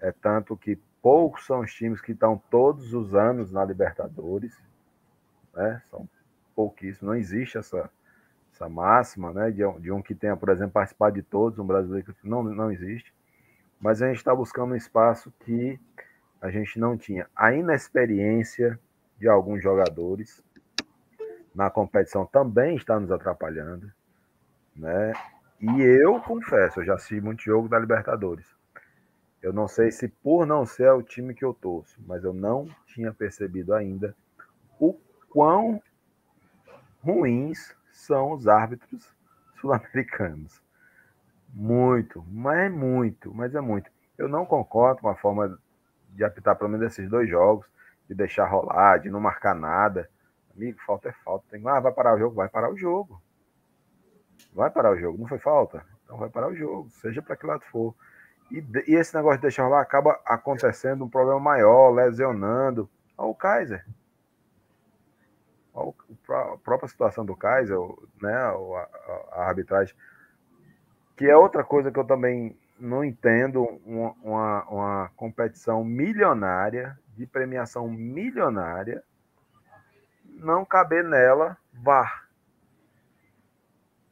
É 0.00 0.12
tanto 0.12 0.56
que 0.56 0.78
poucos 1.00 1.46
são 1.46 1.60
os 1.60 1.72
times 1.72 2.00
que 2.00 2.12
estão 2.12 2.40
todos 2.50 2.92
os 2.92 3.14
anos 3.14 3.52
na 3.52 3.64
Libertadores, 3.64 4.60
né? 5.56 5.82
São 5.90 6.08
pouquíssimos, 6.54 7.02
não 7.02 7.14
existe 7.16 7.58
essa, 7.58 7.90
essa 8.52 8.68
máxima, 8.68 9.32
né? 9.32 9.50
De, 9.50 9.62
de 9.80 9.90
um 9.90 10.00
que 10.00 10.14
tenha, 10.14 10.36
por 10.36 10.50
exemplo, 10.50 10.74
participado 10.74 11.16
de 11.16 11.22
todos, 11.22 11.58
um 11.58 11.66
brasileiro 11.66 12.14
que 12.14 12.28
não, 12.28 12.44
não 12.44 12.70
existe 12.70 13.12
mas 13.80 14.02
a 14.02 14.08
gente 14.08 14.18
está 14.18 14.34
buscando 14.34 14.72
um 14.72 14.76
espaço 14.76 15.32
que 15.40 15.78
a 16.40 16.50
gente 16.50 16.78
não 16.78 16.96
tinha 16.96 17.28
a 17.34 17.52
inexperiência 17.52 18.78
de 19.18 19.28
alguns 19.28 19.62
jogadores 19.62 20.42
na 21.54 21.70
competição 21.70 22.26
também 22.26 22.76
está 22.76 23.00
nos 23.00 23.10
atrapalhando, 23.10 23.90
né? 24.74 25.14
E 25.58 25.80
eu 25.80 26.20
confesso, 26.20 26.80
eu 26.80 26.84
já 26.84 26.94
assisti 26.94 27.18
muito 27.18 27.42
jogo 27.42 27.66
da 27.66 27.78
Libertadores. 27.78 28.46
Eu 29.42 29.54
não 29.54 29.66
sei 29.66 29.90
se 29.90 30.06
por 30.06 30.46
não 30.46 30.66
ser 30.66 30.90
o 30.90 31.02
time 31.02 31.34
que 31.34 31.44
eu 31.44 31.54
torço, 31.54 31.98
mas 32.06 32.24
eu 32.24 32.34
não 32.34 32.68
tinha 32.86 33.12
percebido 33.12 33.72
ainda 33.72 34.14
quão 35.30 35.82
ruins 37.02 37.74
são 37.90 38.32
os 38.32 38.48
árbitros 38.48 39.14
sul-americanos. 39.60 40.62
Muito, 41.52 42.24
mas 42.28 42.58
é 42.58 42.68
muito, 42.68 43.34
mas 43.34 43.54
é 43.54 43.60
muito. 43.60 43.90
Eu 44.18 44.28
não 44.28 44.44
concordo 44.44 45.00
com 45.00 45.08
a 45.08 45.16
forma 45.16 45.58
de 46.10 46.24
apitar 46.24 46.56
pelo 46.56 46.70
menos 46.70 46.86
esses 46.86 47.08
dois 47.08 47.28
jogos, 47.28 47.66
de 48.08 48.14
deixar 48.14 48.46
rolar, 48.46 48.98
de 48.98 49.10
não 49.10 49.20
marcar 49.20 49.54
nada. 49.54 50.08
Amigo, 50.54 50.78
falta 50.86 51.08
é 51.08 51.12
falta. 51.24 51.44
Tem... 51.50 51.62
Ah, 51.66 51.80
vai 51.80 51.92
parar 51.92 52.14
o 52.14 52.18
jogo? 52.18 52.36
Vai 52.36 52.48
parar 52.48 52.70
o 52.70 52.76
jogo. 52.76 53.22
Vai 54.54 54.70
parar 54.70 54.92
o 54.92 54.96
jogo. 54.96 55.18
Não 55.18 55.28
foi 55.28 55.38
falta? 55.38 55.84
Então 56.04 56.16
vai 56.16 56.30
parar 56.30 56.48
o 56.48 56.54
jogo, 56.54 56.88
seja 56.90 57.20
para 57.20 57.36
que 57.36 57.46
lado 57.46 57.64
for. 57.70 57.94
E, 58.50 58.64
e, 58.86 58.94
esse 58.94 59.14
negócio 59.14 59.38
de 59.38 59.42
deixar 59.42 59.64
rolar 59.64 59.80
acaba 59.80 60.20
acontecendo 60.24 61.04
um 61.04 61.10
problema 61.10 61.40
maior, 61.40 61.90
lesionando. 61.90 62.88
Olha 63.18 63.28
o 63.28 63.34
Kaiser. 63.34 63.84
A 65.76 66.56
própria 66.58 66.88
situação 66.88 67.24
do 67.24 67.36
Kaiser, 67.36 67.78
né? 68.20 68.34
A, 68.34 68.88
a, 69.32 69.48
arbitragem. 69.48 69.94
Que 71.16 71.26
é 71.26 71.36
outra 71.36 71.62
coisa 71.62 71.90
que 71.90 71.98
eu 71.98 72.04
também 72.04 72.58
não 72.78 73.04
entendo 73.04 73.62
uma, 73.84 74.12
uma, 74.22 74.64
uma 74.64 75.10
competição 75.16 75.84
milionária, 75.84 76.98
de 77.16 77.26
premiação 77.26 77.88
milionária, 77.88 79.02
não 80.24 80.64
caber 80.64 81.02
nela 81.02 81.56
VAR. 81.72 82.28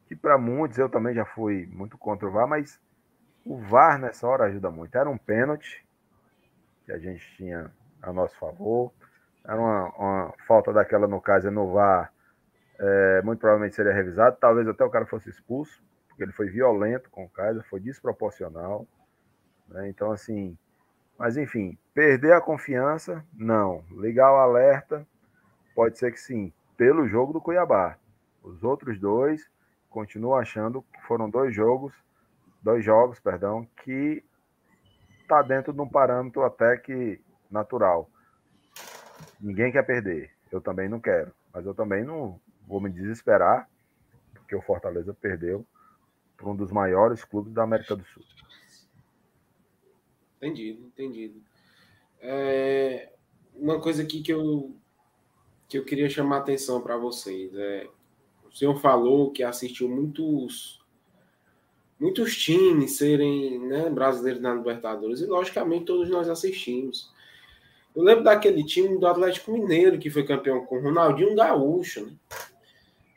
Que 0.07 0.15
para 0.15 0.37
muitos, 0.37 0.77
eu 0.77 0.89
também 0.89 1.13
já 1.13 1.25
fui 1.25 1.67
muito 1.67 1.97
contra 1.97 2.27
o 2.27 2.31
VAR, 2.31 2.47
mas 2.47 2.79
o 3.45 3.57
VAR 3.57 3.99
nessa 3.99 4.27
hora 4.27 4.45
ajuda 4.45 4.71
muito. 4.71 4.95
Era 4.95 5.09
um 5.09 5.17
pênalti 5.17 5.85
que 6.85 6.91
a 6.91 6.97
gente 6.97 7.35
tinha 7.35 7.71
a 8.01 8.11
nosso 8.11 8.37
favor. 8.37 8.91
Era 9.47 9.59
uma, 9.59 9.89
uma 9.97 10.33
falta 10.47 10.73
daquela, 10.73 11.07
no 11.07 11.21
caso, 11.21 11.51
no 11.51 11.71
VAR, 11.71 12.11
é, 12.79 13.21
muito 13.23 13.39
provavelmente 13.39 13.75
seria 13.75 13.93
revisado. 13.93 14.37
Talvez 14.39 14.67
até 14.67 14.83
o 14.83 14.89
cara 14.89 15.05
fosse 15.05 15.29
expulso, 15.29 15.83
porque 16.07 16.23
ele 16.23 16.31
foi 16.31 16.47
violento 16.49 17.09
com 17.09 17.25
o 17.25 17.29
Kaiser, 17.29 17.63
foi 17.69 17.79
desproporcional. 17.79 18.87
Né? 19.67 19.89
Então, 19.89 20.11
assim, 20.11 20.57
mas 21.17 21.37
enfim, 21.37 21.77
perder 21.93 22.33
a 22.33 22.41
confiança, 22.41 23.23
não. 23.33 23.83
Ligar 23.91 24.31
o 24.31 24.37
alerta, 24.37 25.07
pode 25.73 25.97
ser 25.97 26.11
que 26.11 26.19
sim, 26.19 26.51
pelo 26.75 27.07
jogo 27.07 27.33
do 27.33 27.41
Cuiabá. 27.41 27.97
Os 28.43 28.63
outros 28.63 28.99
dois, 28.99 29.49
continuo 29.89 30.35
achando 30.35 30.83
que 30.93 31.01
foram 31.03 31.29
dois 31.29 31.53
jogos, 31.55 31.93
dois 32.61 32.83
jogos, 32.83 33.19
perdão, 33.19 33.67
que 33.83 34.23
tá 35.27 35.41
dentro 35.41 35.71
de 35.71 35.81
um 35.81 35.87
parâmetro 35.87 36.43
até 36.43 36.77
que 36.77 37.21
natural. 37.49 38.09
Ninguém 39.39 39.71
quer 39.71 39.83
perder. 39.83 40.31
Eu 40.51 40.61
também 40.61 40.87
não 40.89 40.99
quero. 40.99 41.31
Mas 41.53 41.65
eu 41.65 41.73
também 41.73 42.03
não 42.03 42.39
vou 42.67 42.81
me 42.81 42.89
desesperar, 42.89 43.69
porque 44.33 44.55
o 44.55 44.61
Fortaleza 44.61 45.13
perdeu 45.13 45.65
para 46.35 46.49
um 46.49 46.55
dos 46.55 46.71
maiores 46.71 47.23
clubes 47.23 47.53
da 47.53 47.63
América 47.63 47.95
do 47.95 48.05
Sul. 48.05 48.23
Entendido, 50.37 50.85
entendido. 50.85 51.41
É, 52.19 53.11
uma 53.55 53.79
coisa 53.79 54.03
aqui 54.03 54.21
que 54.21 54.33
eu, 54.33 54.75
que 55.67 55.77
eu 55.77 55.85
queria 55.85 56.09
chamar 56.09 56.37
a 56.37 56.39
atenção 56.39 56.81
para 56.81 56.97
vocês. 56.97 57.55
É, 57.55 57.87
o 58.45 58.51
senhor 58.51 58.79
falou 58.79 59.31
que 59.31 59.43
assistiu 59.43 59.89
muitos 59.89 60.83
muitos 61.99 62.35
times 62.35 62.97
serem 62.97 63.59
né, 63.59 63.89
brasileiros 63.89 64.41
na 64.41 64.53
Libertadores, 64.53 65.21
e 65.21 65.25
logicamente 65.25 65.85
todos 65.85 66.09
nós 66.09 66.27
assistimos. 66.27 67.13
Eu 67.95 68.03
lembro 68.03 68.23
daquele 68.25 68.63
time 68.65 68.97
do 68.97 69.07
Atlético 69.07 69.53
Mineiro 69.53 69.97
que 69.97 70.09
foi 70.09 70.25
campeão 70.25 70.65
com 70.65 70.81
Ronaldinho 70.81 71.33
Gaúcho. 71.33 72.05
Né? 72.05 72.13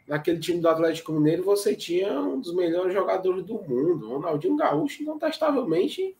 Naquele 0.06 0.38
time 0.38 0.60
do 0.60 0.68
Atlético 0.68 1.12
Mineiro 1.12 1.42
você 1.42 1.74
tinha 1.74 2.12
um 2.20 2.40
dos 2.40 2.54
melhores 2.54 2.94
jogadores 2.94 3.44
do 3.44 3.54
mundo, 3.54 4.08
Ronaldinho 4.08 4.56
Gaúcho, 4.56 5.02
incontestavelmente 5.02 6.16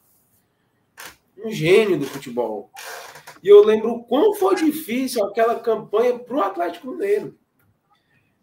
um 1.43 1.51
gênio 1.51 1.99
do 1.99 2.05
futebol. 2.05 2.71
E 3.43 3.49
eu 3.49 3.65
lembro 3.65 3.93
o 3.93 4.05
quão 4.05 4.35
foi 4.35 4.57
difícil 4.57 5.25
aquela 5.25 5.61
campanha 5.61 6.19
para 6.19 6.37
o 6.37 6.41
Atlético 6.41 6.91
Mineiro. 6.91 7.39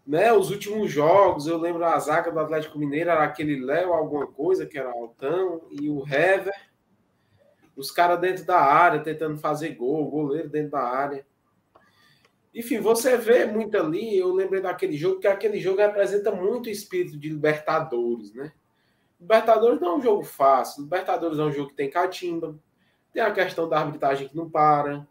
Né, 0.08 0.32
os 0.32 0.51
últimos 0.51 0.91
jogos, 0.91 1.47
eu 1.47 1.58
lembro 1.58 1.84
a 1.84 1.97
zaga 1.97 2.32
do 2.32 2.39
Atlético 2.39 2.78
Mineiro 2.78 3.10
era 3.10 3.23
aquele 3.23 3.60
Léo, 3.60 3.91
alguma 3.91 4.28
coisa, 4.28 4.65
que 4.65 4.78
era 4.78 4.91
Altão, 4.91 5.63
e 5.71 5.89
o 5.89 6.04
Hever 6.08 6.54
os 7.76 7.92
caras 7.92 8.20
dentro 8.20 8.46
da 8.46 8.60
área 8.60 9.02
tentando 9.02 9.38
fazer 9.38 9.70
gol, 9.76 10.08
o 10.08 10.10
goleiro 10.10 10.50
dentro 10.50 10.72
da 10.72 10.82
área. 10.82 11.26
Enfim, 12.54 12.80
você 12.80 13.18
vê 13.18 13.46
muito 13.46 13.78
ali, 13.78 14.18
eu 14.18 14.34
lembrei 14.34 14.62
daquele 14.62 14.96
jogo, 14.96 15.20
que 15.20 15.28
aquele 15.28 15.60
jogo 15.60 15.80
representa 15.80 16.32
muito 16.32 16.68
o 16.68 16.72
espírito 16.72 17.18
de 17.18 17.30
Libertadores, 17.30 18.34
né? 18.34 18.54
Libertadores 19.20 19.80
não 19.80 19.90
é 19.90 19.96
um 19.96 20.02
jogo 20.02 20.24
fácil, 20.24 20.84
Libertadores 20.84 21.38
é 21.38 21.44
um 21.44 21.52
jogo 21.52 21.70
que 21.70 21.76
tem 21.76 21.90
catimba, 21.90 22.58
tem 23.12 23.22
a 23.22 23.32
questão 23.32 23.68
da 23.68 23.80
arbitragem 23.80 24.28
que 24.30 24.36
não 24.36 24.50
para. 24.50 25.06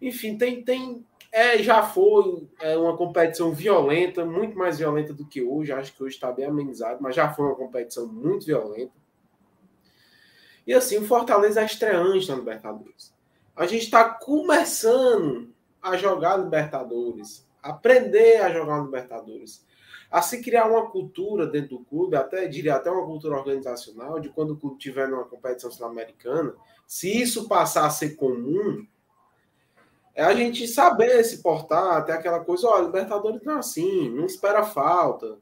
Enfim, 0.00 0.38
tem, 0.38 0.64
tem 0.64 1.04
é, 1.32 1.58
já 1.58 1.82
foi 1.82 2.48
é, 2.60 2.76
uma 2.76 2.96
competição 2.96 3.52
violenta, 3.52 4.24
muito 4.24 4.58
mais 4.58 4.78
violenta 4.78 5.12
do 5.12 5.26
que 5.26 5.42
hoje. 5.42 5.72
Acho 5.72 5.94
que 5.94 6.02
hoje 6.02 6.14
está 6.14 6.32
bem 6.32 6.46
amenizado, 6.46 7.00
mas 7.00 7.14
já 7.14 7.32
foi 7.32 7.46
uma 7.46 7.54
competição 7.54 8.06
muito 8.06 8.46
violenta. 8.46 8.92
E 10.66 10.74
assim, 10.74 10.98
o 10.98 11.06
Fortaleza 11.06 11.60
é 11.60 11.64
estreante 11.64 12.28
na 12.28 12.36
Libertadores. 12.36 13.12
A 13.56 13.66
gente 13.66 13.84
está 13.84 14.04
começando 14.04 15.52
a 15.82 15.96
jogar 15.96 16.36
Libertadores, 16.36 17.46
aprender 17.62 18.40
a 18.42 18.50
jogar 18.50 18.80
Libertadores, 18.80 19.64
a 20.10 20.20
se 20.20 20.42
criar 20.42 20.66
uma 20.66 20.90
cultura 20.90 21.46
dentro 21.46 21.78
do 21.78 21.84
clube, 21.84 22.16
até 22.16 22.46
diria 22.46 22.74
até 22.74 22.90
uma 22.90 23.06
cultura 23.06 23.36
organizacional, 23.36 24.18
de 24.18 24.28
quando 24.28 24.52
o 24.52 24.56
clube 24.56 24.78
tiver 24.78 25.08
numa 25.08 25.24
competição 25.24 25.70
sul-americana, 25.70 26.54
se 26.86 27.20
isso 27.20 27.48
passar 27.48 27.86
a 27.86 27.90
ser 27.90 28.16
comum, 28.16 28.84
é 30.14 30.24
a 30.24 30.34
gente 30.34 30.66
saber 30.66 31.22
se 31.24 31.42
portar, 31.42 31.98
até 31.98 32.12
aquela 32.12 32.40
coisa, 32.40 32.66
ó, 32.66 32.80
Libertadores 32.80 33.40
não 33.42 33.54
é 33.54 33.58
assim, 33.58 34.10
não 34.10 34.26
espera 34.26 34.64
falta 34.64 35.38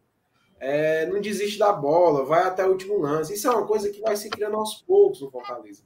é, 0.60 1.06
não 1.06 1.20
desiste 1.20 1.58
da 1.58 1.72
bola, 1.72 2.24
vai 2.24 2.42
até 2.42 2.66
o 2.66 2.70
último 2.70 2.98
lance. 2.98 3.34
Isso 3.34 3.46
é 3.46 3.50
uma 3.50 3.66
coisa 3.66 3.90
que 3.90 4.00
vai 4.00 4.16
se 4.16 4.28
criando 4.28 4.56
aos 4.56 4.82
poucos 4.82 5.20
no 5.20 5.30
Fortaleza. 5.30 5.82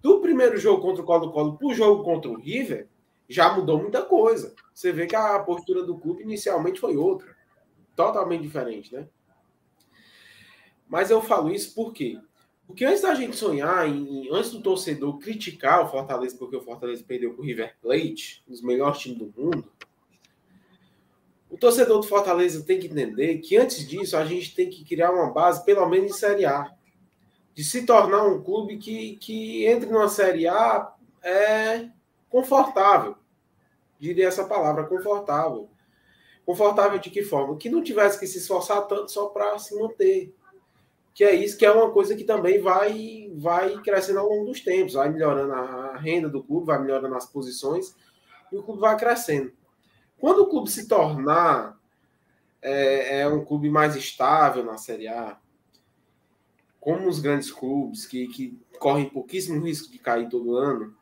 Do 0.00 0.20
primeiro 0.20 0.56
jogo 0.58 0.82
contra 0.82 1.02
o 1.02 1.06
Colo-Colo 1.06 1.56
para 1.56 1.66
o 1.66 1.74
jogo 1.74 2.02
contra 2.02 2.30
o 2.30 2.36
River, 2.36 2.88
já 3.28 3.52
mudou 3.52 3.80
muita 3.80 4.02
coisa. 4.02 4.54
Você 4.74 4.92
vê 4.92 5.06
que 5.06 5.16
a 5.16 5.38
postura 5.38 5.82
do 5.84 5.96
clube 5.96 6.22
inicialmente 6.22 6.80
foi 6.80 6.96
outra. 6.96 7.34
Totalmente 7.94 8.42
diferente, 8.42 8.92
né? 8.94 9.08
Mas 10.88 11.10
eu 11.10 11.22
falo 11.22 11.50
isso 11.50 11.74
por 11.74 11.92
quê? 11.92 12.18
Porque 12.66 12.84
antes 12.84 13.02
da 13.02 13.14
gente 13.14 13.36
sonhar, 13.36 13.88
em, 13.88 14.28
antes 14.30 14.50
do 14.50 14.62
torcedor 14.62 15.18
criticar 15.18 15.84
o 15.84 15.88
Fortaleza 15.88 16.36
porque 16.36 16.56
o 16.56 16.60
Fortaleza 16.60 17.04
perdeu 17.06 17.32
para 17.32 17.42
o 17.42 17.44
River 17.44 17.76
Plate, 17.80 18.42
um 18.46 18.50
dos 18.50 18.62
melhores 18.62 18.98
times 18.98 19.18
do 19.18 19.32
mundo, 19.36 19.71
o 21.52 21.58
torcedor 21.58 22.00
do 22.00 22.06
Fortaleza 22.06 22.64
tem 22.64 22.80
que 22.80 22.86
entender 22.86 23.36
que 23.36 23.58
antes 23.58 23.86
disso 23.86 24.16
a 24.16 24.24
gente 24.24 24.54
tem 24.54 24.70
que 24.70 24.82
criar 24.86 25.10
uma 25.10 25.30
base, 25.30 25.62
pelo 25.66 25.86
menos 25.86 26.10
em 26.10 26.14
Série 26.14 26.46
A. 26.46 26.72
De 27.54 27.62
se 27.62 27.84
tornar 27.84 28.24
um 28.24 28.42
clube 28.42 28.78
que, 28.78 29.16
que 29.16 29.66
entre 29.66 29.90
numa 29.90 30.08
Série 30.08 30.48
A 30.48 30.94
é 31.22 31.90
confortável. 32.30 33.16
Diria 34.00 34.28
essa 34.28 34.46
palavra, 34.46 34.84
confortável. 34.84 35.68
Confortável 36.46 36.98
de 36.98 37.10
que 37.10 37.22
forma? 37.22 37.58
Que 37.58 37.68
não 37.68 37.82
tivesse 37.82 38.18
que 38.18 38.26
se 38.26 38.38
esforçar 38.38 38.80
tanto 38.86 39.12
só 39.12 39.26
para 39.26 39.58
se 39.58 39.78
manter. 39.78 40.34
Que 41.12 41.22
é 41.22 41.34
isso 41.34 41.58
que 41.58 41.66
é 41.66 41.70
uma 41.70 41.90
coisa 41.90 42.16
que 42.16 42.24
também 42.24 42.62
vai, 42.62 43.30
vai 43.36 43.78
crescendo 43.82 44.20
ao 44.20 44.28
longo 44.30 44.46
dos 44.46 44.62
tempos, 44.62 44.94
vai 44.94 45.10
melhorando 45.10 45.52
a 45.52 45.98
renda 45.98 46.30
do 46.30 46.42
clube, 46.42 46.68
vai 46.68 46.80
melhorando 46.80 47.14
as 47.14 47.26
posições 47.26 47.94
e 48.50 48.56
o 48.56 48.62
clube 48.62 48.80
vai 48.80 48.96
crescendo. 48.96 49.52
Quando 50.22 50.42
o 50.42 50.46
clube 50.46 50.70
se 50.70 50.86
tornar 50.86 51.76
é, 52.62 53.22
é 53.22 53.28
um 53.28 53.44
clube 53.44 53.68
mais 53.68 53.96
estável 53.96 54.62
na 54.62 54.78
Série 54.78 55.08
A, 55.08 55.36
como 56.78 57.08
os 57.08 57.18
grandes 57.18 57.50
clubes 57.50 58.06
que, 58.06 58.28
que 58.28 58.56
correm 58.78 59.10
pouquíssimo 59.10 59.60
risco 59.66 59.90
de 59.90 59.98
cair 59.98 60.28
todo 60.28 60.56
ano, 60.56 60.96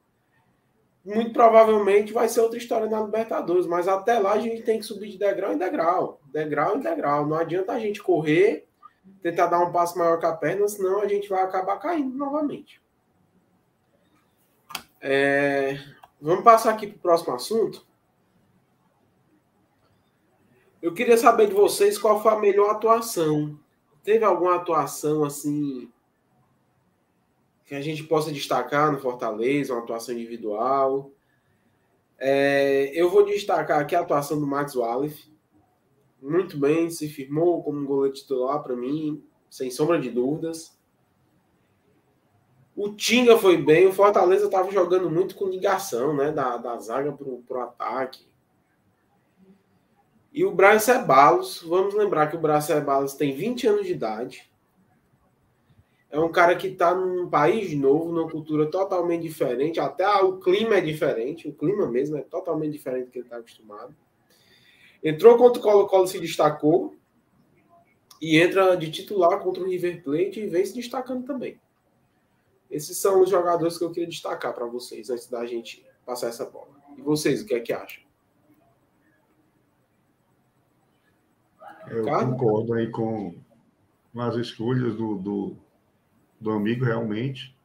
muito 1.04 1.34
provavelmente 1.34 2.14
vai 2.14 2.30
ser 2.30 2.40
outra 2.40 2.56
história 2.56 2.88
na 2.88 3.02
Libertadores, 3.02 3.66
mas 3.66 3.88
até 3.88 4.18
lá 4.18 4.32
a 4.32 4.40
gente 4.40 4.62
tem 4.62 4.78
que 4.78 4.86
subir 4.86 5.10
de 5.10 5.18
degrau 5.18 5.52
em 5.52 5.58
degrau, 5.58 6.18
degrau 6.32 6.78
em 6.78 6.80
degrau. 6.80 7.26
Não 7.26 7.36
adianta 7.36 7.72
a 7.74 7.78
gente 7.78 8.02
correr, 8.02 8.66
tentar 9.20 9.48
dar 9.48 9.60
um 9.60 9.70
passo 9.70 9.98
maior 9.98 10.18
que 10.18 10.24
a 10.24 10.32
perna, 10.32 10.66
senão 10.66 11.02
a 11.02 11.06
gente 11.06 11.28
vai 11.28 11.42
acabar 11.42 11.78
caindo 11.78 12.16
novamente. 12.16 12.80
É, 14.98 15.78
vamos 16.18 16.42
passar 16.42 16.72
aqui 16.72 16.86
para 16.86 16.96
o 16.96 17.00
próximo 17.00 17.34
assunto. 17.34 17.89
Eu 20.82 20.94
queria 20.94 21.18
saber 21.18 21.48
de 21.48 21.54
vocês 21.54 21.98
qual 21.98 22.22
foi 22.22 22.32
a 22.32 22.38
melhor 22.38 22.70
atuação. 22.70 23.58
Teve 24.02 24.24
alguma 24.24 24.56
atuação 24.56 25.24
assim 25.24 25.92
que 27.66 27.74
a 27.74 27.80
gente 27.82 28.02
possa 28.04 28.32
destacar 28.32 28.90
no 28.90 28.98
Fortaleza, 28.98 29.74
uma 29.74 29.82
atuação 29.82 30.14
individual? 30.14 31.10
É, 32.18 32.90
eu 32.94 33.10
vou 33.10 33.24
destacar 33.24 33.80
aqui 33.80 33.94
a 33.94 34.00
atuação 34.00 34.40
do 34.40 34.46
Max 34.46 34.74
Wallace. 34.74 35.30
Muito 36.20 36.58
bem, 36.58 36.88
se 36.90 37.08
firmou 37.08 37.62
como 37.62 37.86
goleiro 37.86 38.16
titular 38.16 38.62
para 38.62 38.74
mim, 38.74 39.22
sem 39.48 39.70
sombra 39.70 40.00
de 40.00 40.10
dúvidas. 40.10 40.78
O 42.74 42.94
Tinga 42.94 43.36
foi 43.36 43.58
bem, 43.58 43.86
o 43.86 43.92
Fortaleza 43.92 44.46
estava 44.46 44.70
jogando 44.70 45.10
muito 45.10 45.34
com 45.34 45.48
ligação, 45.48 46.16
né? 46.16 46.32
Da, 46.32 46.56
da 46.56 46.78
zaga 46.78 47.12
para 47.12 47.26
o 47.28 47.60
ataque. 47.60 48.29
E 50.32 50.44
o 50.44 50.52
Brian 50.52 50.78
Ceballos, 50.78 51.62
vamos 51.62 51.94
lembrar 51.94 52.28
que 52.28 52.36
o 52.36 52.40
Brian 52.40 52.60
Ceballos 52.60 53.14
tem 53.14 53.34
20 53.34 53.66
anos 53.66 53.86
de 53.86 53.92
idade. 53.92 54.50
É 56.08 56.18
um 56.18 56.30
cara 56.30 56.56
que 56.56 56.68
está 56.68 56.94
num 56.94 57.28
país 57.28 57.72
novo, 57.76 58.12
numa 58.12 58.28
cultura 58.28 58.70
totalmente 58.70 59.22
diferente, 59.22 59.78
até 59.78 60.06
o 60.22 60.38
clima 60.38 60.76
é 60.76 60.80
diferente, 60.80 61.48
o 61.48 61.52
clima 61.52 61.86
mesmo 61.86 62.16
é 62.16 62.22
totalmente 62.22 62.72
diferente 62.72 63.06
do 63.06 63.10
que 63.10 63.18
ele 63.18 63.26
está 63.26 63.38
acostumado. 63.38 63.94
Entrou 65.02 65.36
contra 65.36 65.60
o 65.60 65.62
Colo-Colo 65.62 66.06
se 66.06 66.18
destacou 66.20 66.94
e 68.20 68.38
entra 68.38 68.76
de 68.76 68.90
titular 68.90 69.38
contra 69.40 69.62
o 69.62 69.68
River 69.68 70.02
Plate 70.02 70.40
e 70.40 70.46
vem 70.46 70.64
se 70.64 70.74
destacando 70.74 71.24
também. 71.24 71.60
Esses 72.70 72.98
são 72.98 73.22
os 73.22 73.30
jogadores 73.30 73.78
que 73.78 73.84
eu 73.84 73.90
queria 73.90 74.08
destacar 74.08 74.52
para 74.52 74.66
vocês 74.66 75.10
antes 75.10 75.28
da 75.28 75.44
gente 75.46 75.84
passar 76.04 76.28
essa 76.28 76.44
bola. 76.44 76.70
E 76.96 77.02
vocês, 77.02 77.42
o 77.42 77.46
que 77.46 77.54
é 77.54 77.60
que 77.60 77.72
acham? 77.72 78.09
Eu 81.90 82.04
concordo 82.04 82.74
aí 82.74 82.88
com 82.88 83.34
as 84.16 84.36
escolhas 84.36 84.94
do, 84.94 85.16
do, 85.16 85.56
do, 86.40 86.50
amigo, 86.50 86.84
realmente 86.84 87.56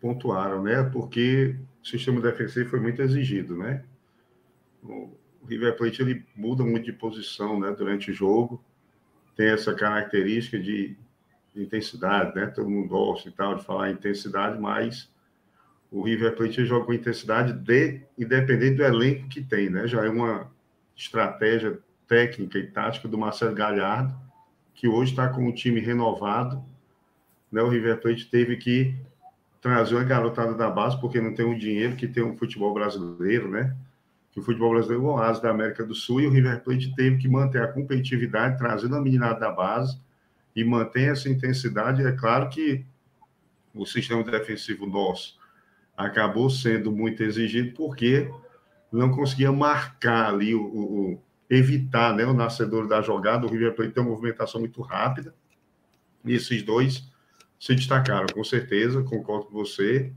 pontuaram, 0.00 0.62
né? 0.62 0.82
Porque 0.82 1.56
o 1.82 1.86
sistema 1.86 2.20
defensivo 2.20 2.70
foi 2.70 2.80
muito 2.80 3.00
exigido, 3.02 3.56
né? 3.56 3.84
O 4.82 5.16
River 5.46 5.76
Plate 5.76 6.02
ele 6.02 6.24
muda 6.34 6.64
muito 6.64 6.84
de 6.84 6.92
posição, 6.92 7.60
né? 7.60 7.72
Durante 7.72 8.10
o 8.10 8.14
jogo, 8.14 8.62
tem 9.36 9.48
essa 9.48 9.74
característica 9.74 10.58
de 10.58 10.96
de 11.54 11.62
intensidade, 11.62 12.34
né? 12.34 12.46
Todo 12.46 12.68
mundo 12.68 12.88
gosta 12.88 13.28
e 13.28 13.32
tal 13.32 13.56
de 13.56 13.64
falar 13.64 13.90
intensidade, 13.90 14.58
mas 14.60 15.10
o 15.90 16.02
River 16.02 16.34
Plate 16.34 16.64
joga 16.64 16.86
com 16.86 16.92
intensidade 16.94 17.52
de, 17.52 18.00
independente 18.18 18.76
do 18.76 18.84
elenco 18.84 19.28
que 19.28 19.42
tem, 19.42 19.68
né? 19.68 19.86
Já 19.86 20.04
é 20.04 20.08
uma 20.08 20.50
estratégia 20.96 21.78
técnica 22.12 22.58
e 22.58 22.66
tática 22.66 23.08
do 23.08 23.16
Marcelo 23.16 23.54
Galhardo, 23.54 24.14
que 24.74 24.86
hoje 24.86 25.12
está 25.12 25.28
com 25.28 25.48
o 25.48 25.54
time 25.54 25.80
renovado. 25.80 26.62
Né? 27.50 27.62
O 27.62 27.70
River 27.70 28.02
Plate 28.02 28.26
teve 28.26 28.58
que 28.58 28.94
trazer 29.62 29.94
uma 29.94 30.04
garotada 30.04 30.52
da 30.52 30.68
base, 30.68 31.00
porque 31.00 31.22
não 31.22 31.32
tem 31.32 31.46
o 31.46 31.58
dinheiro 31.58 31.96
que 31.96 32.06
tem 32.06 32.22
o 32.22 32.36
futebol 32.36 32.74
brasileiro, 32.74 33.50
né? 33.50 33.74
Que 34.30 34.40
o 34.40 34.42
futebol 34.42 34.72
brasileiro 34.72 35.04
é 35.04 35.08
o 35.08 35.10
oásis 35.12 35.40
da 35.40 35.48
América 35.48 35.86
do 35.86 35.94
Sul 35.94 36.20
e 36.20 36.26
o 36.26 36.30
River 36.30 36.62
Plate 36.62 36.94
teve 36.94 37.16
que 37.16 37.28
manter 37.28 37.62
a 37.62 37.68
competitividade, 37.68 38.58
trazendo 38.58 38.94
a 38.94 39.00
meninada 39.00 39.40
da 39.40 39.50
base 39.50 39.98
e 40.54 40.62
mantém 40.62 41.08
essa 41.08 41.30
intensidade. 41.30 42.04
É 42.04 42.12
claro 42.12 42.50
que 42.50 42.84
o 43.74 43.86
sistema 43.86 44.22
defensivo 44.22 44.84
nosso 44.84 45.38
acabou 45.96 46.50
sendo 46.50 46.92
muito 46.92 47.22
exigido 47.22 47.72
porque 47.74 48.30
não 48.92 49.10
conseguia 49.10 49.50
marcar 49.50 50.28
ali, 50.28 50.54
o, 50.54 50.62
o 50.62 51.22
evitar 51.52 52.16
né, 52.16 52.24
o 52.24 52.32
nascedor 52.32 52.88
da 52.88 53.02
jogada. 53.02 53.46
O 53.46 53.50
River 53.50 53.74
Plate 53.74 53.92
tem 53.92 54.02
uma 54.02 54.10
movimentação 54.10 54.58
muito 54.58 54.80
rápida. 54.80 55.34
E 56.24 56.32
esses 56.32 56.62
dois 56.62 57.10
se 57.60 57.74
destacaram, 57.74 58.26
com 58.32 58.42
certeza, 58.42 59.02
concordo 59.02 59.46
com 59.46 59.52
você. 59.52 60.10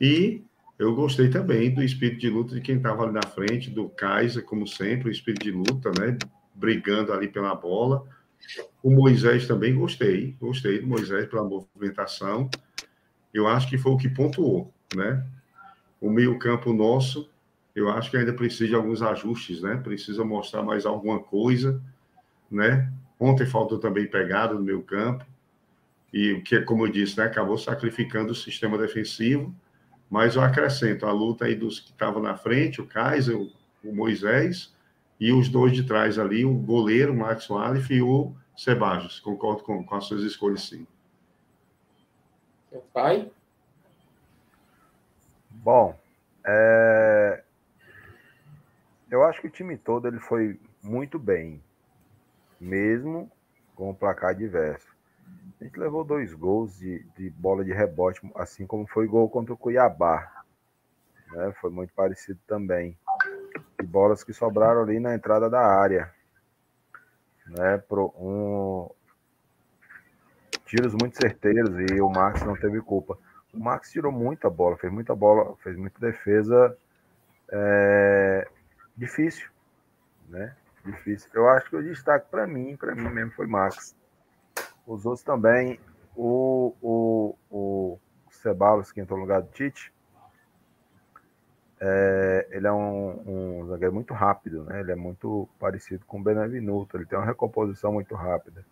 E 0.00 0.44
eu 0.78 0.94
gostei 0.94 1.28
também 1.28 1.74
do 1.74 1.82
espírito 1.82 2.20
de 2.20 2.30
luta 2.30 2.54
de 2.54 2.60
quem 2.60 2.76
estava 2.76 3.02
ali 3.02 3.12
na 3.12 3.26
frente, 3.26 3.68
do 3.68 3.88
Kaiser, 3.88 4.44
como 4.44 4.64
sempre, 4.64 5.08
o 5.08 5.12
espírito 5.12 5.42
de 5.42 5.50
luta, 5.50 5.90
né? 5.98 6.16
Brigando 6.54 7.12
ali 7.12 7.26
pela 7.26 7.54
bola. 7.56 8.06
O 8.80 8.90
Moisés 8.90 9.48
também 9.48 9.74
gostei, 9.74 10.36
gostei 10.40 10.78
do 10.78 10.86
Moisés 10.86 11.26
pela 11.26 11.42
movimentação. 11.42 12.48
Eu 13.34 13.48
acho 13.48 13.68
que 13.68 13.76
foi 13.76 13.90
o 13.90 13.96
que 13.96 14.08
pontuou, 14.08 14.72
né? 14.94 15.26
O 16.00 16.08
meio-campo 16.08 16.72
nosso, 16.72 17.28
eu 17.78 17.90
acho 17.90 18.10
que 18.10 18.16
ainda 18.16 18.32
precisa 18.32 18.68
de 18.68 18.74
alguns 18.74 19.02
ajustes, 19.02 19.62
né? 19.62 19.76
Precisa 19.76 20.24
mostrar 20.24 20.62
mais 20.62 20.84
alguma 20.84 21.20
coisa, 21.20 21.80
né? 22.50 22.92
Ontem 23.18 23.46
faltou 23.46 23.78
também 23.78 24.06
pegada 24.06 24.54
no 24.54 24.60
meio-campo. 24.60 25.24
E 26.12 26.32
o 26.32 26.42
que, 26.42 26.60
como 26.62 26.86
eu 26.86 26.92
disse, 26.92 27.18
né, 27.18 27.24
acabou 27.24 27.58
sacrificando 27.58 28.32
o 28.32 28.34
sistema 28.34 28.78
defensivo, 28.78 29.54
mas 30.08 30.36
eu 30.36 30.42
acrescento 30.42 31.04
a 31.04 31.12
luta 31.12 31.44
aí 31.44 31.54
dos 31.54 31.80
que 31.80 31.90
estavam 31.90 32.22
na 32.22 32.34
frente, 32.34 32.80
o 32.80 32.86
Kaiser, 32.86 33.36
o, 33.36 33.50
o 33.84 33.94
Moisés, 33.94 34.74
e 35.20 35.32
os 35.32 35.48
dois 35.48 35.72
de 35.72 35.82
trás 35.82 36.18
ali, 36.18 36.44
o 36.44 36.54
goleiro, 36.54 37.12
o 37.12 37.16
Max 37.16 37.48
Walif 37.48 37.92
e 37.92 38.00
o 38.00 38.32
Sebajos. 38.56 39.20
Concordo 39.20 39.62
com, 39.62 39.84
com 39.84 39.94
as 39.94 40.04
suas 40.04 40.22
escolhas, 40.22 40.62
sim. 40.62 40.86
Pai? 42.92 43.30
Bom, 45.50 45.98
é... 46.46 47.42
eu 49.10 49.24
acho 49.24 49.40
que 49.40 49.46
o 49.46 49.50
time 49.50 49.76
todo 49.76 50.06
ele 50.06 50.18
foi 50.18 50.60
muito 50.82 51.18
bem, 51.18 51.62
mesmo 52.60 53.30
com 53.74 53.90
o 53.90 53.94
placar 53.94 54.34
diverso. 54.34 54.86
A 55.60 55.64
gente 55.64 55.78
levou 55.78 56.04
dois 56.04 56.32
gols 56.34 56.78
de, 56.78 57.04
de 57.16 57.30
bola 57.30 57.64
de 57.64 57.72
rebote, 57.72 58.20
assim 58.34 58.66
como 58.66 58.86
foi 58.86 59.06
gol 59.06 59.28
contra 59.28 59.52
o 59.52 59.56
Cuiabá. 59.56 60.44
Né? 61.32 61.52
Foi 61.60 61.70
muito 61.70 61.92
parecido 61.94 62.38
também 62.46 62.96
de 63.78 63.86
bolas 63.86 64.24
que 64.24 64.32
sobraram 64.32 64.82
ali 64.82 64.98
na 64.98 65.14
entrada 65.14 65.48
da 65.48 65.60
área. 65.60 66.12
Né, 67.46 67.78
pro, 67.78 68.12
um, 68.18 68.90
tiros 70.66 70.92
muito 70.92 71.16
certeiros 71.16 71.70
e 71.90 72.00
o 72.00 72.10
Max 72.10 72.42
não 72.42 72.54
teve 72.54 72.80
culpa. 72.82 73.18
O 73.54 73.58
Max 73.58 73.90
tirou 73.90 74.12
muita 74.12 74.50
bola, 74.50 74.76
fez 74.76 74.92
muita 74.92 75.14
bola, 75.14 75.56
fez 75.62 75.74
muita 75.76 75.98
defesa 75.98 76.76
é, 77.50 78.46
difícil, 78.98 79.48
né? 80.28 80.54
Difícil. 80.84 81.30
Eu 81.32 81.48
acho 81.48 81.70
que 81.70 81.76
o 81.76 81.82
destaque 81.82 82.28
para 82.30 82.46
mim, 82.46 82.76
para 82.76 82.94
mim 82.94 83.08
mesmo 83.08 83.32
foi 83.32 83.46
Max. 83.46 83.96
Os 84.86 85.06
outros 85.06 85.22
também, 85.22 85.78
o, 86.16 86.74
o, 86.82 87.36
o 87.50 87.98
Ceballos, 88.30 88.90
que 88.90 89.00
entrou 89.00 89.18
no 89.18 89.24
lugar 89.24 89.42
do 89.42 89.48
Tite, 89.48 89.92
é, 91.80 92.48
ele 92.50 92.66
é 92.66 92.72
um, 92.72 93.60
um, 93.60 93.66
zagueiro 93.68 93.94
muito 93.94 94.12
rápido, 94.12 94.64
né? 94.64 94.80
Ele 94.80 94.90
é 94.90 94.96
muito 94.96 95.48
parecido 95.60 96.04
com 96.06 96.18
o 96.18 96.22
Benevenuto, 96.22 96.96
ele 96.96 97.06
tem 97.06 97.18
uma 97.18 97.24
recomposição 97.24 97.92
muito 97.92 98.14
rápida. 98.14 98.64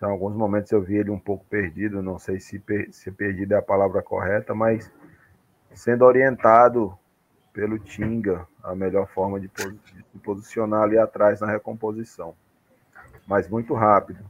Em 0.00 0.06
alguns 0.06 0.34
momentos 0.34 0.70
eu 0.70 0.80
vi 0.80 0.96
ele 0.96 1.10
um 1.10 1.18
pouco 1.18 1.44
perdido, 1.46 2.00
não 2.00 2.18
sei 2.18 2.38
se, 2.38 2.58
per, 2.58 2.92
se 2.92 3.10
perdido 3.10 3.52
é 3.52 3.58
a 3.58 3.62
palavra 3.62 4.00
correta, 4.00 4.54
mas 4.54 4.90
sendo 5.74 6.04
orientado 6.04 6.96
pelo 7.58 7.76
Tinga, 7.76 8.46
a 8.62 8.72
melhor 8.72 9.08
forma 9.08 9.40
de, 9.40 9.48
de 9.48 10.18
posicionar 10.20 10.82
ali 10.84 10.96
atrás 10.96 11.40
na 11.40 11.48
recomposição. 11.48 12.36
Mas 13.26 13.48
muito 13.48 13.74
rápido. 13.74 14.24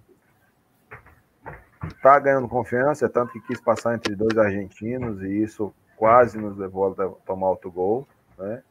Tá 2.03 2.18
ganhando 2.18 2.49
confiança, 2.49 3.07
tanto 3.07 3.35
que 3.35 3.41
quis 3.43 3.61
passar 3.61 3.95
entre 3.95 4.16
dois 4.16 4.39
argentinos, 4.39 5.20
e 5.20 5.43
isso 5.43 5.74
quase 5.95 6.39
nos 6.39 6.57
levou 6.57 6.91
a 6.91 7.11
tomar 7.26 7.51
outro 7.51 7.70
gol, 7.70 8.09
né? 8.39 8.62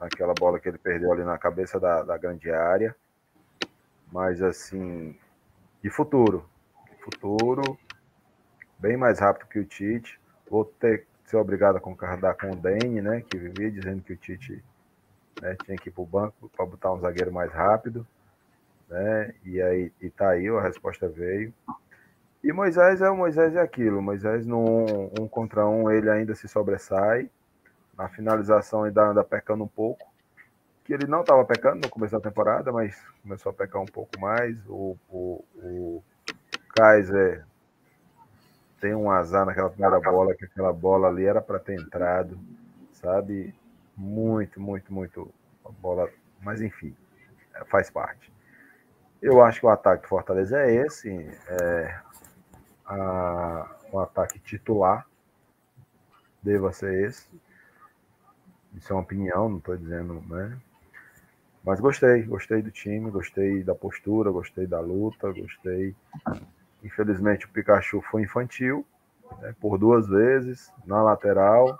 Naquela 0.00 0.32
bola 0.32 0.58
que 0.58 0.70
ele 0.70 0.78
perdeu 0.78 1.12
ali 1.12 1.22
na 1.22 1.36
cabeça 1.36 1.78
da, 1.78 2.02
da 2.02 2.16
grande 2.16 2.50
área. 2.50 2.96
Mas 4.10 4.40
assim, 4.40 5.14
de 5.82 5.90
futuro. 5.90 6.48
De 6.90 7.04
futuro, 7.04 7.78
bem 8.78 8.96
mais 8.96 9.18
rápido 9.20 9.46
que 9.46 9.58
o 9.58 9.64
Tite. 9.66 10.18
Vou 10.48 10.64
ter 10.64 11.06
ser 11.24 11.36
obrigado 11.36 11.76
a 11.76 11.80
concordar 11.80 12.34
com 12.34 12.50
o 12.50 12.56
Dene, 12.56 13.00
né? 13.00 13.22
Que 13.22 13.38
vivia 13.38 13.70
dizendo 13.70 14.02
que 14.02 14.12
o 14.12 14.16
Tite 14.16 14.62
né, 15.40 15.56
tinha 15.64 15.76
que 15.76 15.88
ir 15.88 15.92
para 15.92 16.02
o 16.02 16.06
banco 16.06 16.50
para 16.54 16.66
botar 16.66 16.92
um 16.92 17.00
zagueiro 17.00 17.32
mais 17.32 17.52
rápido. 17.52 18.06
Né? 18.88 19.34
E 19.44 19.60
aí 19.60 19.92
e 20.00 20.10
tá 20.10 20.30
aí, 20.30 20.48
a 20.48 20.60
resposta 20.60 21.08
veio. 21.08 21.52
E 22.44 22.52
Moisés 22.52 23.00
é 23.00 23.08
o 23.08 23.16
Moisés 23.16 23.54
é 23.54 23.60
aquilo. 23.60 24.02
Moisés 24.02 24.44
no 24.44 24.84
um 25.18 25.28
contra 25.28 25.66
um 25.66 25.90
ele 25.90 26.10
ainda 26.10 26.34
se 26.34 26.48
sobressai. 26.48 27.30
Na 27.96 28.08
finalização 28.08 28.84
ainda 28.84 29.02
anda 29.02 29.24
pecando 29.24 29.64
um 29.64 29.68
pouco. 29.68 30.10
Que 30.84 30.92
ele 30.92 31.06
não 31.06 31.20
estava 31.20 31.44
pecando 31.44 31.82
no 31.82 31.88
começo 31.88 32.12
da 32.12 32.20
temporada, 32.20 32.72
mas 32.72 33.00
começou 33.22 33.50
a 33.50 33.52
pecar 33.52 33.80
um 33.80 33.86
pouco 33.86 34.20
mais. 34.20 34.56
O, 34.66 34.96
o, 35.08 35.44
o 35.54 36.02
Kaiser 36.74 37.44
tem 38.82 38.96
um 38.96 39.12
azar 39.12 39.46
naquela 39.46 39.70
primeira 39.70 40.00
bola, 40.00 40.34
que 40.34 40.44
aquela 40.44 40.72
bola 40.72 41.06
ali 41.06 41.24
era 41.24 41.40
para 41.40 41.60
ter 41.60 41.80
entrado, 41.80 42.36
sabe? 42.92 43.54
Muito, 43.96 44.60
muito, 44.60 44.92
muito 44.92 45.32
a 45.64 45.70
bola, 45.70 46.10
mas 46.40 46.60
enfim, 46.60 46.92
faz 47.66 47.88
parte. 47.88 48.32
Eu 49.22 49.40
acho 49.40 49.60
que 49.60 49.66
o 49.66 49.68
ataque 49.68 50.02
do 50.02 50.08
Fortaleza 50.08 50.60
é 50.60 50.74
esse, 50.84 51.08
é 51.48 52.00
a, 52.84 53.70
o 53.92 54.00
ataque 54.00 54.40
titular 54.40 55.06
deva 56.42 56.72
ser 56.72 57.06
esse. 57.08 57.28
Isso 58.74 58.92
é 58.92 58.96
uma 58.96 59.02
opinião, 59.02 59.48
não 59.48 59.58
estou 59.58 59.76
dizendo, 59.76 60.20
né? 60.28 60.58
Mas 61.62 61.78
gostei, 61.78 62.24
gostei 62.24 62.60
do 62.60 62.72
time, 62.72 63.12
gostei 63.12 63.62
da 63.62 63.76
postura, 63.76 64.32
gostei 64.32 64.66
da 64.66 64.80
luta, 64.80 65.30
gostei. 65.32 65.94
Infelizmente 66.82 67.46
o 67.46 67.48
Pikachu 67.48 68.00
foi 68.02 68.22
infantil, 68.22 68.84
né, 69.40 69.54
por 69.60 69.78
duas 69.78 70.08
vezes, 70.08 70.72
na 70.84 71.02
lateral. 71.02 71.78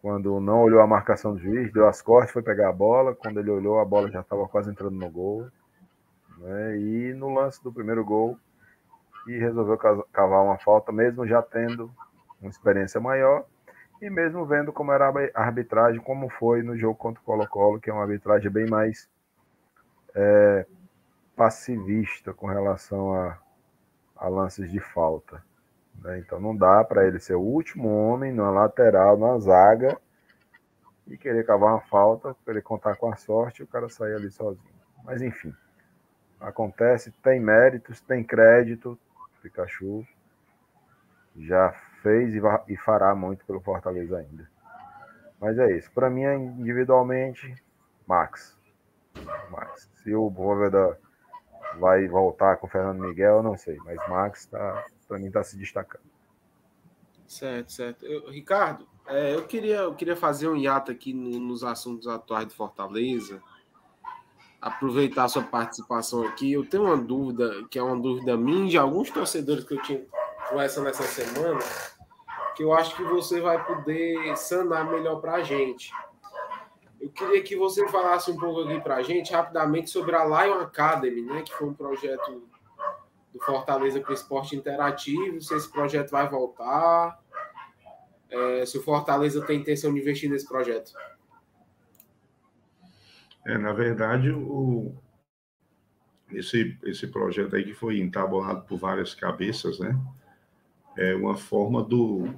Quando 0.00 0.40
não 0.40 0.62
olhou 0.62 0.80
a 0.80 0.86
marcação 0.86 1.34
do 1.34 1.40
juiz, 1.40 1.72
deu 1.72 1.86
as 1.86 2.00
costas, 2.00 2.32
foi 2.32 2.42
pegar 2.42 2.68
a 2.68 2.72
bola. 2.72 3.14
Quando 3.14 3.38
ele 3.38 3.50
olhou, 3.50 3.80
a 3.80 3.84
bola 3.84 4.10
já 4.10 4.20
estava 4.20 4.48
quase 4.48 4.70
entrando 4.70 4.96
no 4.96 5.10
gol. 5.10 5.48
Né, 6.38 6.78
e 6.78 7.14
no 7.14 7.34
lance 7.34 7.62
do 7.62 7.70
primeiro 7.70 8.02
gol, 8.02 8.38
e 9.26 9.36
resolveu 9.36 9.76
cavar 9.76 10.42
uma 10.42 10.56
falta, 10.56 10.90
mesmo 10.90 11.26
já 11.26 11.42
tendo 11.42 11.90
uma 12.40 12.48
experiência 12.48 12.98
maior 12.98 13.44
e 14.00 14.08
mesmo 14.08 14.46
vendo 14.46 14.72
como 14.72 14.92
era 14.92 15.12
a 15.34 15.42
arbitragem, 15.42 16.00
como 16.00 16.30
foi 16.30 16.62
no 16.62 16.76
jogo 16.76 16.94
contra 16.94 17.20
o 17.20 17.24
Colo-Colo, 17.24 17.80
que 17.80 17.90
é 17.90 17.92
uma 17.92 18.02
arbitragem 18.02 18.50
bem 18.50 18.66
mais 18.66 19.08
é, 20.14 20.66
passivista 21.36 22.32
com 22.32 22.46
relação 22.46 23.14
a, 23.14 23.38
a 24.20 24.28
lances 24.28 24.70
de 24.70 24.78
falta. 24.78 25.42
Né? 26.02 26.18
Então 26.18 26.38
não 26.38 26.54
dá 26.54 26.84
para 26.84 27.06
ele 27.06 27.18
ser 27.18 27.34
o 27.34 27.40
último 27.40 27.88
homem 27.88 28.32
na 28.32 28.50
lateral, 28.50 29.18
na 29.18 29.38
zaga, 29.38 29.98
e 31.06 31.16
querer 31.16 31.44
cavar 31.44 31.72
uma 31.72 31.80
falta, 31.80 32.36
querer 32.44 32.62
contar 32.62 32.96
com 32.96 33.10
a 33.10 33.16
sorte 33.16 33.60
e 33.60 33.64
o 33.64 33.66
cara 33.66 33.88
sair 33.88 34.14
ali 34.14 34.30
sozinho. 34.30 34.72
Mas 35.02 35.22
enfim, 35.22 35.52
acontece, 36.38 37.10
tem 37.10 37.40
méritos, 37.40 38.00
tem 38.00 38.22
crédito, 38.22 38.96
Pikachu 39.42 40.06
já 41.36 41.72
fez 42.02 42.34
e 42.68 42.76
fará 42.76 43.14
muito 43.14 43.44
pelo 43.46 43.60
Fortaleza 43.60 44.18
ainda. 44.18 44.48
Mas 45.40 45.58
é 45.58 45.74
isso. 45.76 45.90
Para 45.92 46.10
mim, 46.10 46.24
individualmente, 46.24 47.54
Max. 48.06 48.58
Max. 49.50 49.90
Se 50.02 50.14
o 50.14 50.28
Bóveda 50.28 50.98
vai 51.78 52.06
voltar 52.08 52.56
com 52.56 52.66
o 52.66 52.70
Fernando 52.70 53.00
Miguel, 53.00 53.42
não 53.42 53.56
sei. 53.56 53.76
Mas 53.84 53.96
Max, 54.08 54.46
tá, 54.46 54.84
para 55.06 55.18
mim, 55.18 55.26
está 55.26 55.42
se 55.42 55.56
destacando. 55.56 56.02
Certo, 57.26 57.72
certo. 57.72 58.04
Eu, 58.04 58.30
Ricardo, 58.30 58.86
é, 59.06 59.34
eu, 59.34 59.46
queria, 59.46 59.76
eu 59.76 59.94
queria 59.94 60.16
fazer 60.16 60.48
um 60.48 60.56
hiato 60.56 60.90
aqui 60.90 61.12
no, 61.12 61.38
nos 61.38 61.62
assuntos 61.62 62.08
atuais 62.08 62.46
do 62.46 62.54
Fortaleza. 62.54 63.42
Aproveitar 64.60 65.24
a 65.24 65.28
sua 65.28 65.42
participação 65.42 66.26
aqui. 66.26 66.52
Eu 66.52 66.68
tenho 66.68 66.84
uma 66.84 66.96
dúvida, 66.96 67.64
que 67.70 67.78
é 67.78 67.82
uma 67.82 67.96
dúvida 67.96 68.36
minha 68.36 68.68
de 68.68 68.76
alguns 68.76 69.10
torcedores 69.10 69.64
que 69.64 69.74
eu 69.74 69.82
tinha 69.82 70.04
conversa 70.48 70.82
nessa 70.82 71.04
semana 71.04 71.60
que 72.60 72.64
eu 72.64 72.74
acho 72.74 72.94
que 72.94 73.02
você 73.04 73.40
vai 73.40 73.64
poder 73.64 74.36
sanar 74.36 74.84
melhor 74.90 75.20
para 75.20 75.36
a 75.36 75.42
gente. 75.42 75.92
Eu 77.00 77.10
queria 77.10 77.42
que 77.42 77.56
você 77.56 77.86
falasse 77.88 78.30
um 78.30 78.36
pouco 78.36 78.60
aqui 78.60 78.80
para 78.80 78.96
a 78.96 79.02
gente, 79.02 79.32
rapidamente, 79.32 79.90
sobre 79.90 80.14
a 80.14 80.24
Lion 80.24 80.60
Academy, 80.60 81.22
né, 81.22 81.42
que 81.42 81.52
foi 81.54 81.68
um 81.68 81.74
projeto 81.74 82.42
do 83.32 83.40
Fortaleza 83.40 84.00
para 84.00 84.10
o 84.10 84.14
esporte 84.14 84.54
interativo, 84.54 85.40
se 85.40 85.54
esse 85.54 85.70
projeto 85.70 86.10
vai 86.10 86.28
voltar, 86.28 87.18
é, 88.28 88.66
se 88.66 88.76
o 88.76 88.82
Fortaleza 88.82 89.44
tem 89.46 89.60
intenção 89.60 89.94
de 89.94 90.00
investir 90.00 90.28
nesse 90.28 90.46
projeto. 90.46 90.92
É, 93.46 93.56
na 93.56 93.72
verdade, 93.72 94.30
o, 94.30 94.94
esse, 96.30 96.78
esse 96.84 97.06
projeto 97.06 97.56
aí 97.56 97.64
que 97.64 97.72
foi 97.72 97.98
entabulado 97.98 98.62
por 98.66 98.78
várias 98.78 99.14
cabeças, 99.14 99.78
né? 99.78 99.98
é 100.96 101.14
uma 101.14 101.36
forma 101.36 101.82
do 101.82 102.28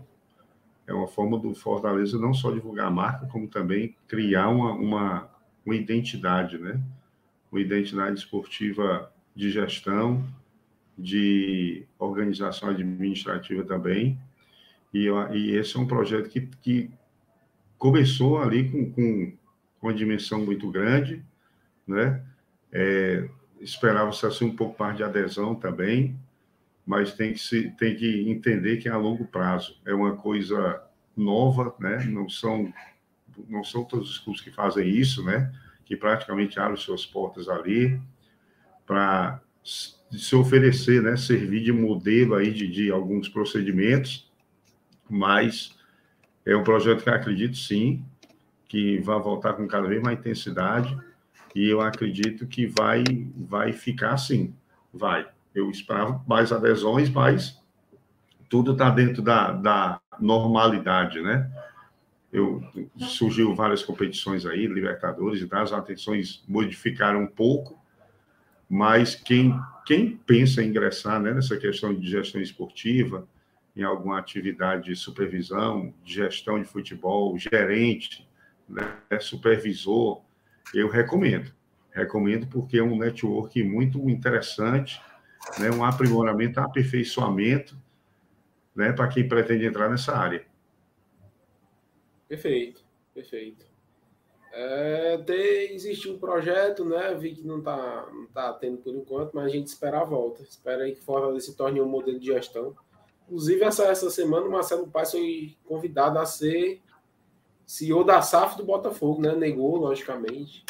é 0.86 0.92
uma 0.92 1.06
forma 1.06 1.38
do 1.38 1.54
Fortaleza 1.54 2.18
não 2.18 2.34
só 2.34 2.50
divulgar 2.50 2.86
a 2.86 2.90
marca, 2.90 3.26
como 3.26 3.48
também 3.48 3.96
criar 4.08 4.48
uma, 4.48 4.72
uma, 4.72 5.30
uma 5.64 5.74
identidade, 5.74 6.58
né? 6.58 6.80
Uma 7.50 7.60
identidade 7.60 8.18
esportiva 8.18 9.12
de 9.34 9.50
gestão, 9.50 10.24
de 10.98 11.86
organização 11.98 12.70
administrativa 12.70 13.64
também. 13.64 14.18
E, 14.92 15.08
e 15.32 15.56
esse 15.56 15.76
é 15.76 15.80
um 15.80 15.86
projeto 15.86 16.28
que, 16.28 16.48
que 16.60 16.90
começou 17.78 18.38
ali 18.40 18.70
com, 18.70 18.92
com, 18.92 19.32
uma 19.80 19.92
dimensão 19.92 20.44
muito 20.44 20.70
grande, 20.70 21.24
né? 21.86 22.24
É, 22.70 23.28
Esperava-se 23.60 24.26
assim, 24.26 24.46
um 24.46 24.56
pouco 24.56 24.82
mais 24.82 24.96
de 24.96 25.04
adesão 25.04 25.54
também, 25.54 26.18
mas 26.84 27.14
tem 27.14 27.32
que, 27.32 27.38
se, 27.38 27.70
tem 27.78 27.94
que 27.94 28.28
entender 28.28 28.78
que 28.78 28.88
é 28.88 28.92
a 28.92 28.96
longo 28.96 29.24
prazo. 29.24 29.80
É 29.86 29.94
uma 29.94 30.16
coisa 30.16 30.82
nova, 31.16 31.74
né? 31.78 32.04
não, 32.04 32.28
são, 32.28 32.72
não 33.48 33.62
são 33.62 33.84
todos 33.84 34.10
os 34.10 34.18
clubes 34.18 34.42
que 34.42 34.50
fazem 34.50 34.88
isso, 34.88 35.24
né? 35.24 35.52
que 35.84 35.96
praticamente 35.96 36.58
abrem 36.58 36.76
suas 36.76 37.06
portas 37.06 37.48
ali 37.48 38.00
para 38.86 39.40
se 39.62 40.34
oferecer, 40.34 41.02
né? 41.02 41.16
servir 41.16 41.62
de 41.62 41.72
modelo 41.72 42.34
aí 42.34 42.52
de, 42.52 42.66
de 42.66 42.90
alguns 42.90 43.28
procedimentos, 43.28 44.30
mas 45.08 45.76
é 46.44 46.56
um 46.56 46.64
projeto 46.64 47.04
que 47.04 47.08
eu 47.08 47.14
acredito 47.14 47.56
sim 47.56 48.04
que 48.68 48.98
vai 49.00 49.20
voltar 49.20 49.52
com 49.52 49.68
cada 49.68 49.86
vez 49.86 50.02
mais 50.02 50.18
intensidade 50.18 50.98
e 51.54 51.68
eu 51.68 51.80
acredito 51.80 52.46
que 52.46 52.66
vai 52.66 53.04
vai 53.36 53.72
ficar 53.72 54.14
assim, 54.14 54.54
vai 54.92 55.28
eu 55.54 55.70
esperava 55.70 56.22
mais 56.26 56.52
adesões, 56.52 57.10
mas 57.10 57.60
tudo 58.48 58.72
está 58.72 58.90
dentro 58.90 59.22
da, 59.22 59.52
da 59.52 60.00
normalidade, 60.20 61.20
né? 61.20 61.50
Eu, 62.32 62.62
surgiu 62.96 63.54
várias 63.54 63.82
competições 63.82 64.46
aí, 64.46 64.66
Libertadores 64.66 65.42
e 65.42 65.46
tal, 65.46 65.62
as 65.62 65.72
atenções 65.72 66.42
modificaram 66.48 67.22
um 67.22 67.26
pouco, 67.26 67.78
mas 68.68 69.14
quem, 69.14 69.54
quem 69.84 70.16
pensa 70.16 70.62
em 70.62 70.68
ingressar 70.68 71.20
né, 71.20 71.34
nessa 71.34 71.58
questão 71.58 71.94
de 71.94 72.08
gestão 72.08 72.40
esportiva, 72.40 73.28
em 73.76 73.82
alguma 73.82 74.18
atividade 74.18 74.84
de 74.84 74.96
supervisão, 74.96 75.92
de 76.02 76.14
gestão 76.14 76.58
de 76.58 76.66
futebol, 76.66 77.36
gerente, 77.38 78.26
né, 78.68 78.96
supervisor, 79.20 80.22
eu 80.74 80.88
recomendo. 80.88 81.52
Recomendo 81.90 82.46
porque 82.46 82.78
é 82.78 82.82
um 82.82 82.98
network 82.98 83.62
muito 83.62 84.08
interessante, 84.08 85.00
né, 85.58 85.70
um 85.70 85.84
aprimoramento, 85.84 86.60
um 86.60 86.64
aperfeiçoamento 86.64 87.76
né, 88.74 88.92
para 88.92 89.08
quem 89.08 89.28
pretende 89.28 89.66
entrar 89.66 89.88
nessa 89.88 90.16
área. 90.16 90.44
Perfeito, 92.28 92.82
perfeito. 93.12 93.66
É, 94.54 95.16
tem, 95.18 95.74
existe 95.74 96.10
um 96.10 96.18
projeto, 96.18 96.84
né? 96.84 97.14
Vi 97.14 97.34
que 97.34 97.46
não 97.46 97.58
está 97.58 98.06
não 98.12 98.26
tá 98.26 98.52
tendo 98.52 98.78
por 98.78 98.94
enquanto, 98.94 99.32
mas 99.32 99.46
a 99.46 99.48
gente 99.48 99.66
espera 99.66 100.00
a 100.00 100.04
volta. 100.04 100.42
Espera 100.42 100.84
aí 100.84 100.94
que 100.94 101.00
Fortaleza 101.00 101.46
se 101.46 101.56
torne 101.56 101.80
um 101.80 101.88
modelo 101.88 102.18
de 102.18 102.26
gestão. 102.26 102.74
Inclusive, 103.26 103.64
essa, 103.64 103.84
essa 103.84 104.10
semana 104.10 104.46
o 104.46 104.50
Marcelo 104.50 104.86
Paes 104.88 105.10
foi 105.10 105.56
convidado 105.64 106.18
a 106.18 106.26
ser 106.26 106.82
CEO 107.64 108.04
da 108.04 108.20
SAF 108.20 108.58
do 108.58 108.64
Botafogo, 108.64 109.22
né? 109.22 109.34
Negou, 109.34 109.76
logicamente 109.76 110.64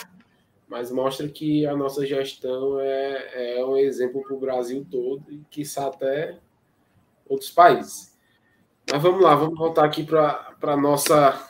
mas 0.73 0.91
mostra 0.91 1.29
que 1.29 1.67
a 1.67 1.77
nossa 1.77 2.07
gestão 2.07 2.81
é, 2.81 3.59
é 3.59 3.65
um 3.65 3.77
exemplo 3.77 4.23
para 4.23 4.35
o 4.35 4.41
Brasil 4.41 4.87
todo 4.91 5.31
e, 5.31 5.45
quiçá, 5.51 5.87
até 5.87 6.39
outros 7.29 7.51
países. 7.51 8.19
Mas 8.91 9.03
vamos 9.03 9.21
lá, 9.21 9.35
vamos 9.35 9.59
voltar 9.59 9.85
aqui 9.85 10.03
para 10.03 10.57
a 10.63 10.77
nossa 10.77 11.47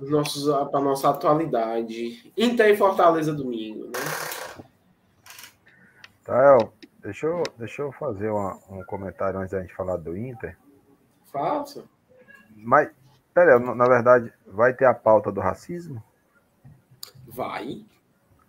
nossos 0.00 0.46
para 0.70 0.80
nossa 0.80 1.10
atualidade. 1.10 2.32
Inter 2.36 2.68
e 2.68 2.76
Fortaleza 2.76 3.34
domingo, 3.34 3.86
né? 3.86 4.64
Tael, 6.22 6.72
deixa 7.00 7.26
eu, 7.26 7.42
deixa 7.58 7.82
eu 7.82 7.90
fazer 7.90 8.30
uma, 8.30 8.56
um 8.70 8.84
comentário 8.84 9.40
antes 9.40 9.50
da 9.50 9.60
gente 9.60 9.74
falar 9.74 9.96
do 9.96 10.16
Inter. 10.16 10.56
Faça. 11.32 11.82
Mas, 12.54 12.88
pera, 13.34 13.58
na 13.58 13.88
verdade, 13.88 14.32
vai 14.46 14.72
ter 14.72 14.84
a 14.84 14.94
pauta 14.94 15.32
do 15.32 15.40
racismo? 15.40 16.00
Vai. 17.38 17.84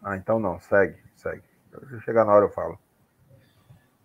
Ah, 0.01 0.17
então 0.17 0.39
não, 0.39 0.59
segue, 0.59 0.97
segue. 1.15 1.43
Se 1.91 2.01
chegar 2.01 2.25
na 2.25 2.33
hora 2.33 2.45
eu 2.45 2.49
falo. 2.49 2.79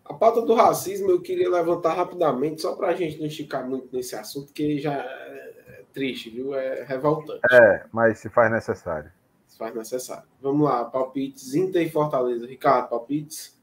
A 0.05 0.13
pauta 0.13 0.43
do 0.43 0.53
racismo 0.53 1.11
eu 1.11 1.23
queria 1.23 1.49
levantar 1.49 1.95
rapidamente, 1.95 2.61
só 2.61 2.77
para 2.77 2.89
a 2.89 2.95
gente 2.95 3.19
não 3.19 3.27
esticar 3.27 3.67
muito 3.67 3.89
nesse 3.97 4.15
assunto, 4.15 4.53
que 4.53 4.79
já 4.79 4.93
é 4.93 5.85
triste, 5.95 6.29
viu? 6.29 6.55
É 6.55 6.85
revoltante. 6.85 7.41
É, 7.51 7.87
mas 7.91 8.19
se 8.19 8.29
faz 8.29 8.53
necessário. 8.53 9.11
Se 9.47 9.57
faz 9.57 9.75
necessário. 9.75 10.29
Vamos 10.39 10.69
lá, 10.69 10.85
palpites 10.85 11.55
Inter 11.55 11.87
e 11.87 11.91
Fortaleza. 11.91 12.47
Ricardo, 12.47 12.91
palpites? 12.91 13.59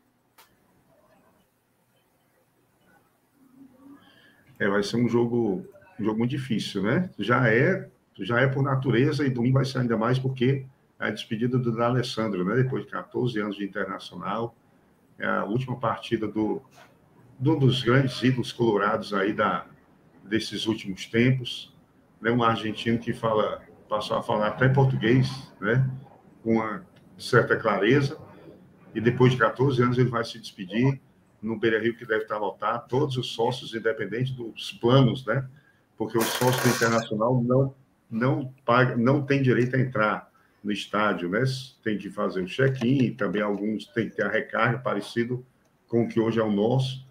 É, 4.58 4.68
vai 4.68 4.82
ser 4.82 4.98
um 4.98 5.08
jogo, 5.08 5.64
um 6.00 6.04
jogo 6.04 6.18
muito 6.18 6.32
difícil, 6.32 6.82
né? 6.82 7.12
Já 7.20 7.48
é, 7.48 7.88
já 8.18 8.40
é 8.40 8.48
por 8.48 8.64
natureza 8.64 9.24
e 9.24 9.30
domingo 9.30 9.60
vai 9.60 9.66
ser 9.66 9.78
ainda 9.78 9.96
mais 9.96 10.18
porque 10.18 10.66
é 10.66 10.81
a 11.02 11.10
despedida 11.10 11.58
do 11.58 11.82
Alessandro, 11.82 12.46
né? 12.46 12.56
Depois 12.56 12.86
de 12.86 12.92
14 12.92 13.40
anos 13.40 13.56
de 13.56 13.66
internacional, 13.66 14.56
é 15.18 15.26
a 15.26 15.44
última 15.46 15.76
partida 15.76 16.28
do, 16.28 16.62
um 17.44 17.58
dos 17.58 17.82
grandes 17.82 18.22
ídolos 18.22 18.52
colorados 18.52 19.12
aí 19.12 19.34
da, 19.34 19.66
desses 20.24 20.68
últimos 20.68 21.08
tempos, 21.08 21.76
né? 22.22 22.30
Um 22.30 22.44
argentino 22.44 23.00
que 23.00 23.14
fala, 23.14 23.64
passou 23.90 24.16
a 24.16 24.22
falar 24.22 24.50
até 24.50 24.70
português, 24.70 25.52
né? 25.60 25.90
Com 26.44 26.58
uma 26.58 26.86
certa 27.18 27.58
clareza. 27.58 28.20
E 28.94 29.02
depois 29.02 29.32
de 29.32 29.40
14 29.40 29.82
anos 29.82 29.98
ele 29.98 30.10
vai 30.10 30.24
se 30.24 30.38
despedir 30.38 31.02
no 31.42 31.58
Beira 31.58 31.82
Rio 31.82 31.98
que 31.98 32.06
deve 32.06 32.24
estar 32.24 32.38
lotado, 32.38 32.88
todos 32.88 33.18
os 33.18 33.34
sócios, 33.34 33.74
independente 33.74 34.34
dos 34.34 34.72
planos, 34.74 35.26
né? 35.26 35.50
Porque 35.98 36.16
o 36.16 36.22
sócio 36.22 36.70
internacional 36.70 37.42
não 37.42 37.74
não 38.08 38.54
paga, 38.66 38.98
não 38.98 39.26
tem 39.26 39.42
direito 39.42 39.74
a 39.74 39.80
entrar 39.80 40.31
no 40.64 40.72
estádio, 40.72 41.30
né? 41.30 41.44
Tem 41.84 41.98
que 41.98 42.10
fazer 42.10 42.42
o 42.42 42.46
check-in, 42.46 43.14
também 43.14 43.42
alguns 43.42 43.86
têm 43.88 44.10
que 44.10 44.16
ter 44.16 44.26
a 44.26 44.30
recarga 44.30 44.78
parecido 44.80 45.46
com 45.88 46.04
o 46.04 46.08
que 46.08 46.20
hoje 46.20 46.40
é 46.40 46.44
o 46.44 46.52
nosso. 46.52 47.06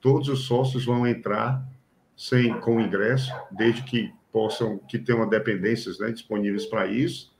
Todos 0.00 0.28
os 0.28 0.44
sócios 0.44 0.84
vão 0.84 1.06
entrar 1.06 1.66
sem 2.16 2.58
com 2.60 2.80
ingresso, 2.80 3.32
desde 3.50 3.82
que 3.82 4.12
possam 4.32 4.78
que 4.78 4.98
tenham 4.98 5.28
dependências 5.28 5.98
né, 5.98 6.10
disponíveis 6.10 6.66
para 6.66 6.86
isso. 6.86 7.34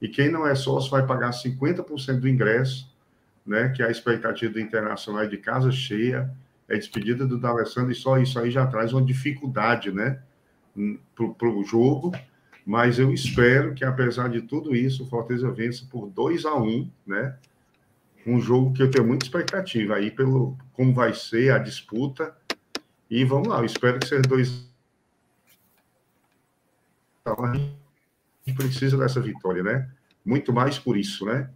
E 0.00 0.08
quem 0.08 0.30
não 0.30 0.46
é 0.46 0.54
sócio 0.54 0.90
vai 0.90 1.06
pagar 1.06 1.30
50% 1.30 2.20
do 2.20 2.28
ingresso 2.28 2.94
né, 3.44 3.68
que 3.70 3.82
é 3.82 3.86
a 3.86 3.90
expectativa 3.90 4.52
do 4.52 4.60
Internacional 4.60 5.22
é 5.22 5.26
de 5.26 5.36
casa 5.36 5.70
cheia, 5.70 6.30
é 6.68 6.76
despedida 6.76 7.26
do 7.26 7.38
D'Alessandro, 7.38 7.92
e 7.92 7.94
só 7.94 8.18
isso 8.18 8.38
aí 8.38 8.50
já 8.50 8.66
traz 8.66 8.92
uma 8.92 9.02
dificuldade 9.02 9.92
né, 9.92 10.20
para 11.14 11.48
o 11.48 11.64
jogo, 11.64 12.12
mas 12.64 12.98
eu 12.98 13.12
espero 13.12 13.74
que, 13.74 13.84
apesar 13.84 14.28
de 14.28 14.40
tudo 14.40 14.74
isso, 14.74 15.04
o 15.04 15.06
Fortaleza 15.06 15.50
vença 15.50 15.86
por 15.90 16.08
2 16.08 16.46
a 16.46 16.54
1 16.54 16.62
um, 16.62 16.90
né? 17.06 17.36
Um 18.26 18.40
jogo 18.40 18.72
que 18.72 18.82
eu 18.82 18.90
tenho 18.90 19.06
muita 19.06 19.26
expectativa 19.26 19.96
aí 19.96 20.10
pelo 20.10 20.56
como 20.72 20.94
vai 20.94 21.12
ser 21.12 21.52
a 21.52 21.58
disputa. 21.58 22.34
E 23.10 23.22
vamos 23.24 23.48
lá, 23.48 23.58
eu 23.58 23.66
espero 23.66 23.98
que 23.98 24.08
seja 24.08 24.22
dois. 24.22 24.66
A 27.26 27.54
gente 27.54 28.56
precisa 28.56 28.96
dessa 28.96 29.20
vitória, 29.20 29.62
né? 29.62 29.90
Muito 30.24 30.52
mais 30.52 30.78
por 30.78 30.96
isso, 30.96 31.26
né? 31.26 31.50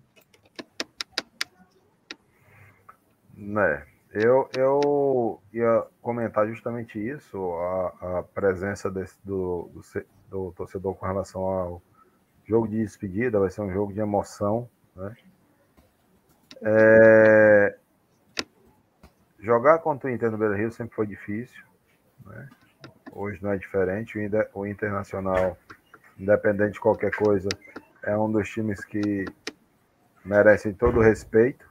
Né, 3.34 3.86
eu, 4.12 4.48
eu 4.56 5.40
ia 5.52 5.86
comentar 6.02 6.48
justamente 6.48 6.98
isso, 6.98 7.54
a, 7.54 8.18
a 8.18 8.22
presença 8.22 8.90
desse, 8.90 9.16
do, 9.24 9.70
do, 9.72 9.82
do, 10.28 10.52
torcedor 10.52 10.94
com 10.94 11.06
relação 11.06 11.42
ao 11.42 11.82
jogo 12.46 12.68
de 12.68 12.78
despedida, 12.78 13.38
vai 13.38 13.50
ser 13.50 13.60
um 13.60 13.72
jogo 13.72 13.92
de 13.92 14.00
emoção, 14.00 14.68
né? 14.96 15.16
É, 16.60 17.76
jogar 19.38 19.78
contra 19.78 20.08
o 20.08 20.12
Inter 20.12 20.30
no 20.30 20.38
Beira-Rio 20.38 20.72
sempre 20.72 20.94
foi 20.94 21.06
difícil, 21.06 21.62
né? 22.26 22.48
Hoje 23.12 23.42
não 23.42 23.52
é 23.52 23.56
diferente, 23.56 24.18
o, 24.18 24.60
o 24.60 24.66
Internacional, 24.66 25.56
independente 26.18 26.72
de 26.72 26.80
qualquer 26.80 27.14
coisa, 27.14 27.48
é 28.02 28.16
um 28.16 28.30
dos 28.30 28.48
times 28.48 28.84
que 28.84 29.24
merecem 30.24 30.72
todo 30.72 30.98
o 30.98 31.02
respeito, 31.02 31.66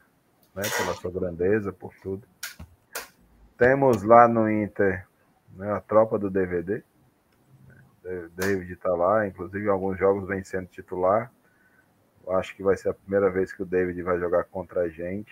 né, 0.56 0.64
pela 0.78 0.94
sua 0.96 1.12
grandeza, 1.12 1.72
por 1.72 1.94
tudo. 2.02 2.28
Temos 3.58 4.04
lá 4.04 4.28
no 4.28 4.50
Inter 4.50 5.08
né, 5.56 5.72
a 5.72 5.82
tropa 5.82 6.18
do 6.18 6.30
DVD. 6.30 6.84
David 8.36 8.72
está 8.72 8.90
lá, 8.90 9.28
inclusive 9.28 9.68
alguns 9.68 9.98
jogos 9.98 10.28
vem 10.28 10.44
sendo 10.44 10.68
titular. 10.68 11.32
Acho 12.30 12.56
que 12.56 12.64
vai 12.64 12.76
ser 12.76 12.90
a 12.90 12.94
primeira 12.94 13.30
vez 13.30 13.54
que 13.54 13.64
o 13.64 13.66
David 13.66 14.02
vai 14.04 14.20
jogar 14.20 14.44
contra 14.46 14.82
a 14.82 14.90
gente. 14.90 15.32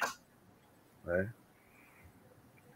Né? 1.04 1.32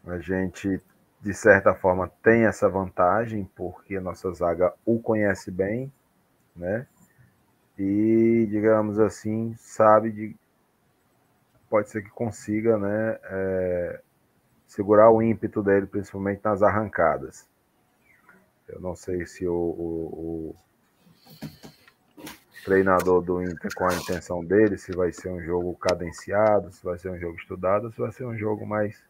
A 0.06 0.18
gente, 0.18 0.80
de 1.20 1.34
certa 1.34 1.74
forma, 1.74 2.10
tem 2.22 2.44
essa 2.44 2.68
vantagem, 2.68 3.50
porque 3.54 3.96
a 3.96 4.00
nossa 4.00 4.32
zaga 4.32 4.74
o 4.84 5.00
conhece 5.00 5.50
bem, 5.50 5.92
né? 6.54 6.86
E, 7.78 8.46
digamos 8.50 8.98
assim, 8.98 9.54
sabe 9.56 10.10
de, 10.12 10.36
pode 11.68 11.88
ser 11.88 12.02
que 12.02 12.10
consiga 12.10 12.76
né, 12.76 13.18
é, 13.24 14.02
segurar 14.66 15.10
o 15.10 15.22
ímpeto 15.22 15.62
dele, 15.62 15.86
principalmente 15.86 16.42
nas 16.44 16.62
arrancadas. 16.62 17.49
Eu 18.72 18.80
não 18.80 18.94
sei 18.94 19.26
se 19.26 19.46
o, 19.46 19.54
o, 19.54 20.54
o, 20.54 20.56
treinador 22.64 23.22
do 23.22 23.42
Inter, 23.42 23.74
com 23.74 23.84
a 23.84 23.94
intenção 23.94 24.44
dele, 24.44 24.76
se 24.76 24.92
vai 24.92 25.12
ser 25.12 25.28
um 25.28 25.40
jogo 25.42 25.74
cadenciado, 25.76 26.70
se 26.72 26.84
vai 26.84 26.98
ser 26.98 27.10
um 27.10 27.18
jogo 27.18 27.36
estudado, 27.36 27.90
se 27.92 27.98
vai 27.98 28.12
ser 28.12 28.24
um 28.24 28.36
jogo 28.36 28.66
mais 28.66 29.02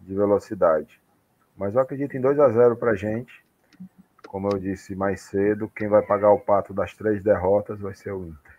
de 0.00 0.14
velocidade. 0.14 1.00
Mas 1.56 1.74
eu 1.74 1.80
acredito 1.80 2.16
em 2.16 2.20
2 2.20 2.38
a 2.38 2.48
0 2.50 2.76
para 2.76 2.92
a 2.92 2.96
gente. 2.96 3.44
Como 4.26 4.48
eu 4.48 4.58
disse 4.58 4.94
mais 4.94 5.20
cedo, 5.20 5.70
quem 5.74 5.88
vai 5.88 6.02
pagar 6.02 6.32
o 6.32 6.40
pato 6.40 6.74
das 6.74 6.94
três 6.94 7.22
derrotas 7.22 7.80
vai 7.80 7.94
ser 7.94 8.12
o 8.12 8.26
Inter. 8.26 8.58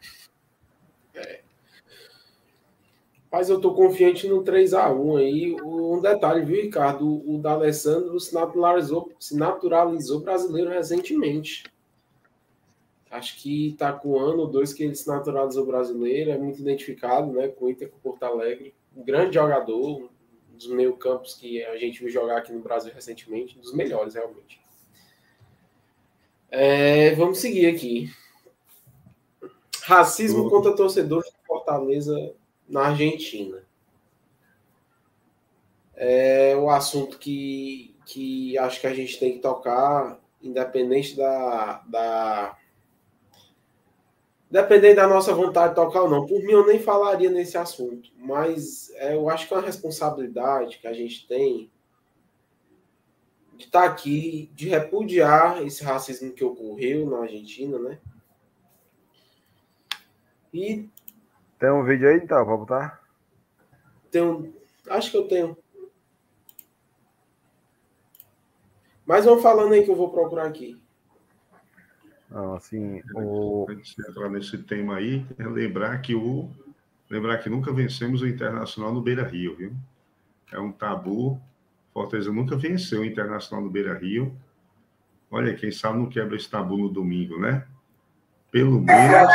Mas 3.35 3.49
eu 3.49 3.57
estou 3.57 3.75
confiante 3.75 4.29
no 4.29 4.45
3 4.45 4.73
a 4.73 4.89
1 4.89 5.17
aí. 5.17 5.61
Um 5.61 5.99
detalhe, 5.99 6.45
viu, 6.45 6.55
Ricardo? 6.55 7.05
O, 7.05 7.35
o 7.35 7.37
D'Alessandro 7.37 8.17
se 8.17 8.33
naturalizou, 8.33 9.11
se 9.19 9.35
naturalizou 9.35 10.21
brasileiro 10.21 10.69
recentemente. 10.69 11.65
Acho 13.11 13.37
que 13.37 13.71
está 13.71 13.91
com 13.91 14.13
um 14.13 14.19
ano 14.21 14.43
ou 14.43 14.47
dois 14.47 14.73
que 14.73 14.85
ele 14.85 14.95
se 14.95 15.05
naturalizou 15.05 15.65
brasileiro, 15.65 16.31
é 16.31 16.37
muito 16.37 16.61
identificado 16.61 17.29
né, 17.33 17.49
com 17.49 17.65
o 17.65 17.69
Inter 17.69 17.89
com 17.89 17.99
Porto 17.99 18.23
Alegre. 18.23 18.73
Um 18.95 19.03
grande 19.03 19.33
jogador, 19.33 20.09
um 20.53 20.55
dos 20.55 20.67
meio 20.67 20.95
campos 20.95 21.33
que 21.33 21.61
a 21.61 21.75
gente 21.75 21.99
viu 21.99 22.09
jogar 22.09 22.37
aqui 22.37 22.53
no 22.53 22.61
Brasil 22.61 22.93
recentemente, 22.95 23.57
um 23.57 23.61
dos 23.61 23.73
melhores, 23.73 24.13
realmente. 24.13 24.61
É, 26.49 27.13
vamos 27.15 27.39
seguir 27.39 27.65
aqui. 27.65 28.09
Racismo 29.83 30.49
contra 30.49 30.73
torcedores 30.73 31.29
de 31.29 31.45
Fortaleza 31.45 32.33
na 32.67 32.87
Argentina. 32.87 33.63
É 35.95 36.55
o 36.57 36.69
assunto 36.69 37.17
que, 37.17 37.95
que 38.05 38.57
acho 38.57 38.81
que 38.81 38.87
a 38.87 38.93
gente 38.93 39.17
tem 39.17 39.33
que 39.33 39.39
tocar, 39.39 40.19
independente 40.41 41.15
da, 41.15 41.83
da. 41.87 42.57
Dependendo 44.51 44.97
da 44.97 45.07
nossa 45.07 45.33
vontade 45.33 45.69
de 45.69 45.75
tocar 45.75 46.03
ou 46.03 46.09
não. 46.09 46.25
Por 46.25 46.41
mim, 46.43 46.51
eu 46.51 46.65
nem 46.65 46.79
falaria 46.79 47.29
nesse 47.29 47.57
assunto. 47.57 48.11
Mas 48.17 48.91
é, 48.95 49.15
eu 49.15 49.29
acho 49.29 49.47
que 49.47 49.53
é 49.53 49.57
uma 49.57 49.65
responsabilidade 49.65 50.77
que 50.79 50.87
a 50.87 50.93
gente 50.93 51.27
tem 51.27 51.71
de 53.55 53.65
estar 53.65 53.83
tá 53.83 53.85
aqui, 53.87 54.51
de 54.53 54.67
repudiar 54.67 55.65
esse 55.65 55.83
racismo 55.83 56.33
que 56.33 56.43
ocorreu 56.43 57.09
na 57.09 57.19
Argentina, 57.19 57.79
né? 57.79 57.99
E 60.53 60.89
tem 61.59 61.71
um 61.71 61.83
vídeo 61.83 62.07
aí, 62.07 62.17
então, 62.17 62.45
pra 62.45 62.57
botar? 62.57 63.01
Tem 64.11 64.53
Acho 64.89 65.11
que 65.11 65.17
eu 65.17 65.27
tenho. 65.27 65.57
Mas 69.05 69.25
vamos 69.25 69.43
falando 69.43 69.73
aí 69.73 69.83
que 69.83 69.91
eu 69.91 69.95
vou 69.95 70.11
procurar 70.11 70.47
aqui. 70.47 70.81
Não, 72.29 72.55
assim, 72.55 73.01
o... 73.13 73.65
Antes 73.69 73.95
de 73.95 74.09
entrar 74.09 74.29
nesse 74.29 74.57
tema 74.57 74.97
aí, 74.97 75.25
é 75.37 75.43
lembrar 75.43 76.01
que 76.01 76.15
o 76.15 76.49
lembrar 77.09 77.37
que 77.37 77.49
nunca 77.49 77.71
vencemos 77.71 78.21
o 78.21 78.27
Internacional 78.27 78.91
no 78.91 79.01
Beira 79.01 79.23
Rio, 79.23 79.55
viu? 79.55 79.73
É 80.51 80.59
um 80.59 80.71
tabu. 80.71 81.39
Fortaleza 81.93 82.31
nunca 82.31 82.57
venceu 82.57 83.01
o 83.01 83.05
Internacional 83.05 83.63
no 83.63 83.71
Beira 83.71 83.93
Rio. 83.93 84.35
Olha, 85.29 85.55
quem 85.55 85.71
sabe 85.71 85.99
não 85.99 86.09
quebra 86.09 86.35
esse 86.35 86.49
tabu 86.49 86.77
no 86.77 86.89
domingo, 86.89 87.39
né? 87.39 87.65
Pelo 88.51 88.81
menos 88.81 89.29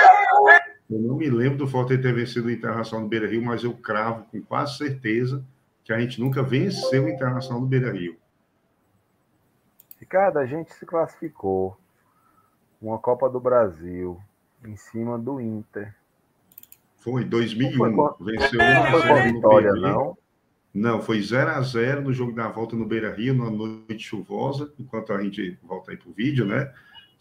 eu 0.90 0.98
não 0.98 1.16
me 1.16 1.30
lembro 1.30 1.58
do 1.58 1.68
Fortaleza 1.68 2.02
ter 2.02 2.12
vencido 2.12 2.48
o 2.48 2.50
Internacional 2.50 3.04
do 3.04 3.08
Beira 3.08 3.28
Rio, 3.28 3.44
mas 3.44 3.62
eu 3.62 3.72
cravo 3.72 4.24
com 4.24 4.42
quase 4.42 4.76
certeza 4.76 5.44
que 5.84 5.92
a 5.92 6.00
gente 6.00 6.20
nunca 6.20 6.42
venceu 6.42 7.04
o 7.04 7.08
Internacional 7.08 7.60
do 7.60 7.66
Beira 7.66 7.92
Rio. 7.92 8.16
Ricardo, 9.98 10.38
a 10.38 10.46
gente 10.46 10.72
se 10.74 10.84
classificou 10.84 11.76
uma 12.82 12.98
Copa 12.98 13.28
do 13.28 13.38
Brasil 13.38 14.20
em 14.64 14.74
cima 14.76 15.18
do 15.18 15.40
Inter. 15.40 15.94
Foi 16.96 17.24
2001. 17.24 17.90
Não 17.90 18.14
foi, 18.16 18.32
venceu 18.32 18.58
não 18.58 18.86
foi 18.90 19.08
com 19.08 19.34
vitória, 19.34 19.72
não? 19.72 20.18
Não, 20.72 21.02
foi 21.02 21.20
0 21.20 21.50
a 21.50 21.60
0 21.60 22.02
no 22.02 22.12
jogo 22.12 22.32
da 22.32 22.48
volta 22.48 22.76
no 22.76 22.86
Beira 22.86 23.12
Rio, 23.12 23.34
numa 23.34 23.50
noite 23.50 23.98
chuvosa, 23.98 24.72
enquanto 24.78 25.12
a 25.12 25.22
gente 25.22 25.58
volta 25.62 25.90
aí 25.90 25.96
para 25.96 26.08
o 26.08 26.12
vídeo, 26.12 26.46
né? 26.46 26.72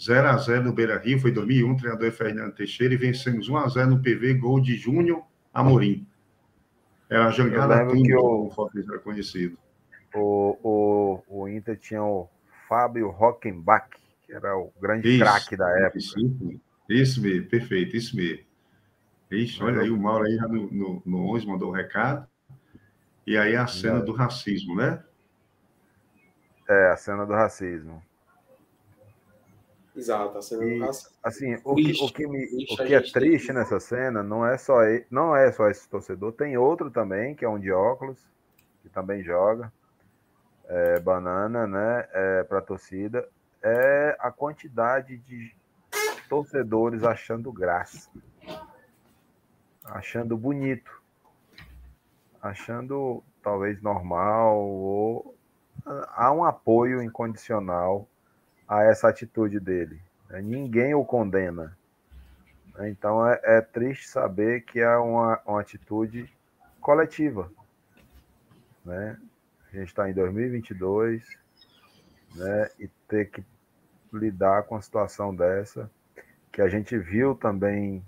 0 0.01 0.27
a 0.29 0.37
0 0.37 0.63
no 0.63 0.73
Beira 0.73 0.97
Rio, 0.97 1.19
foi 1.19 1.31
2001, 1.31 1.75
treinador 1.75 2.11
Fernando 2.11 2.53
Teixeira, 2.53 2.93
e 2.93 2.97
vencemos 2.97 3.49
1 3.49 3.57
a 3.57 3.67
0 3.67 3.89
no 3.89 4.01
PV, 4.01 4.35
gol 4.35 4.61
de 4.61 4.75
Júnior 4.75 5.23
Amorim. 5.53 6.07
Era 7.09 7.27
a 7.27 7.31
jangada 7.31 7.85
que 7.87 8.15
o 8.15 8.49
Fortaleza 8.51 8.93
era 8.93 9.01
conhecido. 9.01 9.57
O, 10.13 10.57
o, 10.63 11.23
o 11.27 11.47
Inter 11.49 11.77
tinha 11.77 12.03
o 12.03 12.29
Fábio 12.67 13.09
Rockenbach, 13.09 13.89
que 14.25 14.31
era 14.33 14.55
o 14.57 14.71
grande 14.79 15.17
craque 15.17 15.57
da 15.57 15.69
época. 15.79 15.97
Isso, 15.97 16.15
isso 16.87 17.21
mesmo, 17.21 17.49
perfeito, 17.49 17.97
isso 17.97 18.15
mesmo. 18.15 18.45
Ixi, 19.31 19.61
olha 19.61 19.81
aí, 19.81 19.89
o 19.89 19.97
Mauro 19.97 20.25
aí 20.25 20.37
no, 20.37 20.71
no, 20.71 21.03
no 21.05 21.35
11 21.35 21.45
mandou 21.45 21.69
o 21.69 21.71
um 21.71 21.75
recado. 21.75 22.27
E 23.27 23.37
aí 23.37 23.55
a 23.55 23.67
cena 23.67 23.99
do 23.99 24.11
racismo, 24.11 24.75
né? 24.75 25.03
É, 26.67 26.91
a 26.91 26.97
cena 26.97 27.25
do 27.25 27.33
racismo. 27.33 28.01
Exato, 29.99 30.37
a 30.37 30.41
cena 30.41 30.65
e. 30.65 30.81
Assim, 31.21 31.57
o 31.61 31.75
que, 31.75 31.91
o 32.01 32.07
que, 32.13 32.25
me, 32.25 32.65
o 32.71 32.77
que 32.77 32.95
é 32.95 33.01
triste 33.01 33.51
nessa 33.51 33.81
cena 33.81 34.23
não 34.23 34.45
é, 34.45 34.57
só, 34.57 34.77
não 35.11 35.35
é 35.35 35.51
só 35.51 35.67
esse 35.69 35.89
torcedor, 35.89 36.31
tem 36.31 36.57
outro 36.57 36.89
também, 36.89 37.35
que 37.35 37.43
é 37.43 37.49
um 37.49 37.59
de 37.59 37.69
óculos, 37.69 38.17
que 38.81 38.87
também 38.87 39.21
joga. 39.21 39.71
É, 40.69 40.99
banana, 40.99 41.67
né? 41.67 42.07
É, 42.13 42.43
para 42.43 42.59
a 42.59 42.61
torcida. 42.61 43.27
É 43.61 44.15
a 44.19 44.31
quantidade 44.31 45.17
de 45.17 45.53
torcedores 46.29 47.03
achando 47.03 47.51
graça, 47.51 48.09
achando 49.83 50.37
bonito, 50.37 51.01
achando 52.41 53.21
talvez 53.43 53.81
normal 53.81 54.57
ou 54.57 55.35
há 55.85 56.31
um 56.31 56.45
apoio 56.45 57.03
incondicional 57.03 58.07
a 58.69 58.83
essa 58.83 59.09
atitude 59.09 59.59
dele. 59.59 59.99
Né? 60.29 60.41
Ninguém 60.41 60.93
o 60.93 61.03
condena. 61.03 61.75
Né? 62.75 62.91
Então 62.91 63.27
é, 63.27 63.41
é, 63.43 63.61
triste 63.61 64.07
saber 64.07 64.61
que 64.61 64.79
é 64.79 64.95
uma, 64.95 65.41
uma 65.45 65.59
atitude 65.59 66.31
coletiva. 66.79 67.51
Né? 68.85 69.17
A 69.73 69.75
gente 69.75 69.87
está 69.87 70.07
em 70.07 70.13
2022 70.13 71.27
né? 72.35 72.69
e 72.79 72.87
ter 73.07 73.31
que 73.31 73.43
lidar 74.13 74.63
com 74.63 74.75
a 74.75 74.81
situação 74.81 75.35
dessa, 75.35 75.89
que 76.51 76.61
a 76.61 76.69
gente 76.69 76.97
viu 76.97 77.35
também 77.35 78.05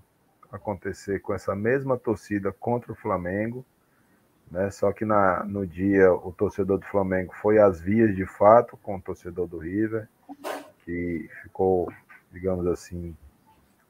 acontecer 0.52 1.20
com 1.20 1.34
essa 1.34 1.56
mesma 1.56 1.98
torcida 1.98 2.52
contra 2.52 2.92
o 2.92 2.96
Flamengo, 2.96 3.66
né? 4.52 4.70
Só 4.70 4.92
que 4.92 5.06
na, 5.06 5.46
no 5.46 5.66
dia 5.66 6.12
o 6.12 6.32
torcedor 6.34 6.78
do 6.78 6.86
Flamengo 6.86 7.34
foi 7.42 7.58
às 7.58 7.80
vias 7.80 8.14
de 8.16 8.26
fato 8.26 8.76
com 8.78 8.98
o 8.98 9.02
torcedor 9.02 9.48
do 9.48 9.58
River, 9.58 10.10
que 10.84 11.30
ficou, 11.44 11.92
digamos 12.32 12.66
assim, 12.68 13.16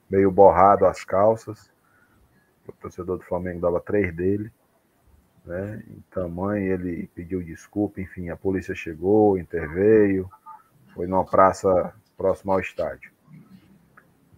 meio 0.09 0.31
borrado 0.31 0.85
as 0.85 1.03
calças. 1.03 1.71
O 2.67 2.71
torcedor 2.73 3.17
do 3.17 3.23
Flamengo 3.23 3.59
dava 3.61 3.79
três 3.79 4.13
dele. 4.13 4.51
Né? 5.45 5.83
Em 5.89 6.03
tamanho, 6.11 6.73
ele 6.73 7.07
pediu 7.15 7.43
desculpa, 7.43 7.99
enfim, 7.99 8.29
a 8.29 8.37
polícia 8.37 8.75
chegou, 8.75 9.37
interveio, 9.37 10.29
foi 10.93 11.07
numa 11.07 11.25
praça 11.25 11.93
próxima 12.15 12.53
ao 12.53 12.59
estádio. 12.59 13.11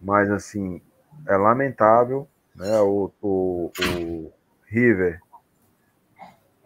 Mas, 0.00 0.30
assim, 0.30 0.80
é 1.26 1.36
lamentável, 1.36 2.28
né? 2.54 2.80
O, 2.80 3.10
o, 3.20 3.72
o 3.78 4.32
River 4.66 5.20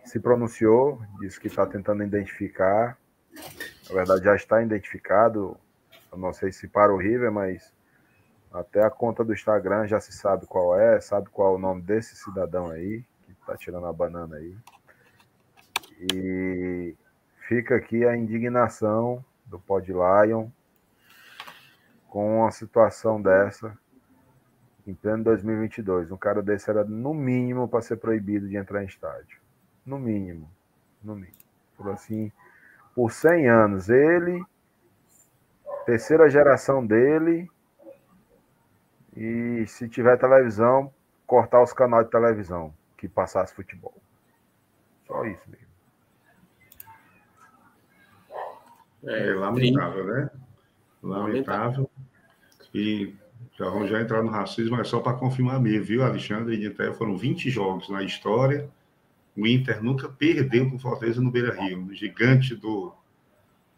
se 0.05 0.18
pronunciou, 0.18 1.01
disse 1.20 1.41
que 1.41 1.47
está 1.47 1.66
tentando 1.66 2.03
identificar. 2.03 2.99
Na 3.89 3.95
verdade, 3.95 4.24
já 4.24 4.34
está 4.34 4.62
identificado. 4.62 5.57
Não 6.17 6.33
sei 6.33 6.53
se 6.53 6.67
para 6.69 6.93
o 6.93 6.97
River, 6.97 7.31
mas 7.31 7.73
até 8.53 8.83
a 8.83 8.91
conta 8.91 9.25
do 9.25 9.33
Instagram 9.33 9.87
já 9.87 10.01
se 10.01 10.13
sabe 10.13 10.47
qual 10.47 10.79
é, 10.79 11.01
sabe 11.01 11.29
qual 11.31 11.53
é 11.53 11.57
o 11.57 11.59
nome 11.59 11.83
desse 11.83 12.17
cidadão 12.17 12.71
aí, 12.71 13.05
que 13.27 13.33
está 13.33 13.57
tirando 13.57 13.87
a 13.87 13.93
banana 13.93 14.37
aí. 14.37 14.57
E 16.13 16.97
fica 17.47 17.77
aqui 17.77 18.05
a 18.05 18.17
indignação 18.17 19.25
do 19.47 19.59
Pod 19.59 19.91
Lion 19.93 20.49
com 22.09 22.41
uma 22.41 22.51
situação 22.51 23.21
dessa 23.21 23.77
em 24.87 24.95
pleno 24.95 25.25
2022. 25.25 26.11
Um 26.11 26.17
cara 26.17 26.43
desse 26.43 26.71
era, 26.71 26.85
no 26.85 27.13
mínimo, 27.13 27.69
para 27.69 27.83
ser 27.83 27.97
proibido 27.97 28.49
de 28.49 28.57
entrar 28.57 28.83
em 28.83 28.87
estádio 28.87 29.39
no 29.89 29.99
mínimo. 29.99 30.51
No 31.03 31.15
mínimo. 31.15 31.37
Por 31.77 31.91
assim, 31.91 32.31
por 32.95 33.11
100 33.11 33.49
anos. 33.49 33.89
Ele, 33.89 34.45
terceira 35.89 36.28
geração 36.28 36.86
dele, 36.86 37.51
e 39.16 39.64
se 39.66 39.89
tiver 39.89 40.18
televisão, 40.18 40.93
cortar 41.26 41.62
os 41.62 41.72
canais 41.72 42.05
de 42.05 42.11
televisão 42.11 42.74
que 42.99 43.09
passasse 43.09 43.55
futebol. 43.55 43.95
Só 45.07 45.24
isso 45.24 45.43
mesmo. 45.49 45.66
É, 49.05 49.32
lamentável, 49.32 50.05
né? 50.05 50.30
Lamentável. 51.03 51.91
E 52.74 53.14
já 53.57 53.64
vamos 53.70 53.89
já 53.89 53.99
entrar 54.03 54.22
no 54.22 54.28
racismo, 54.28 54.78
é 54.78 54.84
só 54.84 55.01
para 55.01 55.16
confirmar 55.16 55.59
mesmo, 55.59 55.86
viu, 55.86 56.05
Alexandre? 56.05 56.55
E 56.55 56.66
até 56.66 56.93
foram 56.93 57.16
20 57.16 57.49
jogos 57.49 57.89
na 57.89 58.03
história 58.03 58.68
o 59.39 59.47
Inter 59.47 59.80
nunca 59.80 60.09
perdeu 60.09 60.66
para 60.66 60.74
o 60.74 60.78
Fortaleza 60.80 61.20
no 61.20 61.30
Beira 61.30 61.55
Rio. 61.55 61.86
O 61.86 61.95
gigante 61.95 62.57
do 62.57 62.93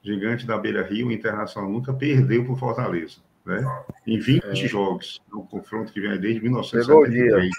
gigante 0.02 0.46
da 0.46 0.58
Beira 0.58 0.82
Rio, 0.82 1.08
o 1.08 1.12
Internacional, 1.12 1.70
nunca 1.70 1.92
perdeu 1.92 2.44
para 2.44 2.52
o 2.52 2.56
Fortaleza. 2.56 3.18
Né? 3.44 3.64
Em 4.06 4.18
20 4.18 4.44
é. 4.44 4.54
jogos, 4.54 5.20
no 5.32 5.44
confronto 5.44 5.92
que 5.92 6.00
vem 6.00 6.18
desde 6.18 6.40
1973. 6.40 6.84
Chegou 6.86 7.02
o 7.02 7.40
dia. 7.40 7.50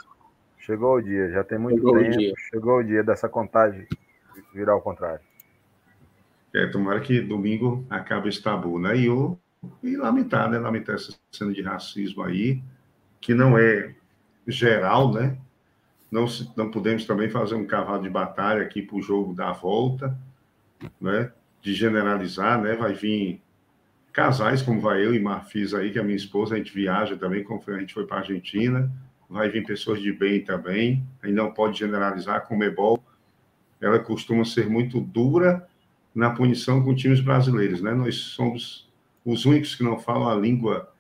Chegou 0.57 0.95
o 0.95 1.01
dia, 1.01 1.31
já 1.31 1.43
tem 1.43 1.57
muito 1.57 1.77
chegou 1.77 1.97
tempo. 1.97 2.33
O 2.33 2.39
chegou 2.49 2.77
o 2.79 2.83
dia 2.83 3.03
dessa 3.03 3.27
contagem 3.27 3.87
virar 4.53 4.73
ao 4.73 4.81
contrário. 4.81 5.21
É, 6.53 6.67
tomara 6.67 6.99
que 6.99 7.21
domingo 7.21 7.85
acabe 7.89 8.29
esse 8.29 8.41
tabu, 8.41 8.77
né? 8.77 8.95
E, 8.97 9.05
eu, 9.05 9.39
e 9.81 9.95
lamentar, 9.95 10.49
né? 10.49 10.59
Lamentar 10.59 10.95
essa 10.95 11.13
cena 11.31 11.51
de 11.51 11.61
racismo 11.61 12.23
aí, 12.23 12.61
que 13.19 13.33
não 13.33 13.57
é 13.57 13.95
geral, 14.47 15.13
né? 15.13 15.37
não, 16.11 16.25
não 16.57 16.69
podemos 16.69 17.05
também 17.05 17.29
fazer 17.29 17.55
um 17.55 17.65
cavalo 17.65 18.03
de 18.03 18.09
batalha 18.09 18.61
aqui 18.61 18.81
para 18.81 18.97
o 18.97 19.01
jogo 19.01 19.33
dar 19.33 19.53
volta, 19.53 20.17
né? 20.99 21.31
De 21.61 21.73
generalizar, 21.73 22.61
né? 22.61 22.75
Vai 22.75 22.93
vir 22.93 23.41
casais, 24.11 24.61
como 24.61 24.81
vai 24.81 25.05
eu 25.05 25.13
e 25.13 25.19
Marfis 25.19 25.73
aí, 25.73 25.91
que 25.91 25.97
é 25.97 26.01
a 26.01 26.03
minha 26.03 26.17
esposa, 26.17 26.55
a 26.55 26.57
gente 26.57 26.73
viaja 26.73 27.15
também, 27.15 27.43
como 27.43 27.61
a 27.67 27.79
gente 27.79 27.93
foi 27.93 28.05
para 28.05 28.17
a 28.17 28.19
Argentina, 28.19 28.91
vai 29.29 29.49
vir 29.49 29.65
pessoas 29.65 30.01
de 30.01 30.11
bem 30.11 30.41
também, 30.41 31.05
aí 31.23 31.31
não 31.31 31.53
pode 31.53 31.79
generalizar, 31.79 32.45
como 32.45 32.63
Ebol, 32.63 33.01
ela 33.79 33.97
costuma 33.99 34.43
ser 34.43 34.69
muito 34.69 34.99
dura 34.99 35.65
na 36.13 36.29
punição 36.31 36.83
com 36.83 36.93
times 36.93 37.21
brasileiros, 37.21 37.81
né? 37.81 37.93
Nós 37.93 38.15
somos 38.15 38.91
os 39.23 39.45
únicos 39.45 39.75
que 39.75 39.83
não 39.83 39.97
falam 39.97 40.27
a 40.27 40.35
língua 40.35 40.91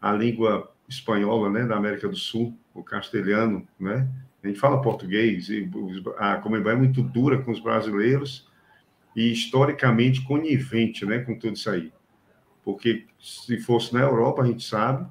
a 0.00 0.12
língua 0.12 0.72
espanhola, 0.88 1.48
né, 1.48 1.64
da 1.64 1.76
América 1.76 2.08
do 2.08 2.16
Sul, 2.16 2.56
o 2.74 2.82
castelhano, 2.82 3.66
né? 3.78 4.08
A 4.42 4.48
gente 4.48 4.58
fala 4.58 4.82
português 4.82 5.48
e 5.48 5.70
a 6.18 6.36
Comembol 6.38 6.72
é 6.72 6.76
muito 6.76 7.02
dura 7.02 7.40
com 7.40 7.52
os 7.52 7.60
brasileiros 7.60 8.48
e 9.14 9.32
historicamente 9.32 10.22
conivente, 10.22 11.04
né, 11.04 11.18
com 11.18 11.38
tudo 11.38 11.54
isso 11.54 11.70
aí. 11.70 11.92
Porque 12.64 13.06
se 13.20 13.58
fosse 13.58 13.92
na 13.92 14.00
Europa, 14.00 14.42
a 14.42 14.46
gente 14.46 14.64
sabe, 14.64 15.06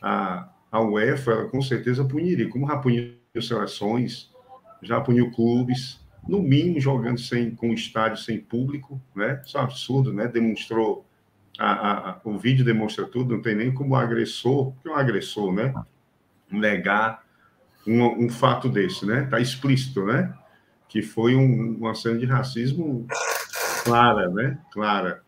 a, 0.00 0.48
a 0.70 0.80
UEFA 0.80 1.32
ela, 1.32 1.48
com 1.48 1.60
certeza 1.60 2.04
puniria, 2.04 2.48
como 2.48 2.66
já 2.66 2.76
puniu 2.76 3.14
seleções, 3.40 4.30
já 4.82 5.00
puniu 5.00 5.30
clubes, 5.30 6.00
no 6.28 6.42
mínimo 6.42 6.80
jogando 6.80 7.18
sem 7.18 7.50
com 7.50 7.72
estádio 7.72 8.22
sem 8.22 8.38
público, 8.38 9.00
né? 9.14 9.40
Isso 9.44 9.56
é 9.56 9.60
um 9.60 9.64
absurdo, 9.64 10.12
né? 10.12 10.28
Demonstrou 10.28 11.06
a, 11.58 12.10
a, 12.10 12.20
o 12.24 12.38
vídeo 12.38 12.64
demonstra 12.64 13.06
tudo, 13.06 13.34
não 13.34 13.42
tem 13.42 13.54
nem 13.54 13.72
como 13.72 13.94
o 13.94 13.96
agressor, 13.96 14.72
que 14.80 14.88
é 14.88 14.92
um 14.92 14.96
agressor, 14.96 15.52
né? 15.52 15.74
Negar 16.50 17.24
um, 17.86 18.26
um 18.26 18.28
fato 18.28 18.68
desse, 18.68 19.06
né? 19.06 19.24
Está 19.24 19.40
explícito, 19.40 20.04
né? 20.04 20.34
Que 20.88 21.02
foi 21.02 21.34
um, 21.34 21.76
uma 21.76 21.94
cena 21.94 22.18
de 22.18 22.26
racismo 22.26 23.06
clara, 23.84 24.28
né? 24.28 24.58
Clara. 24.72 25.22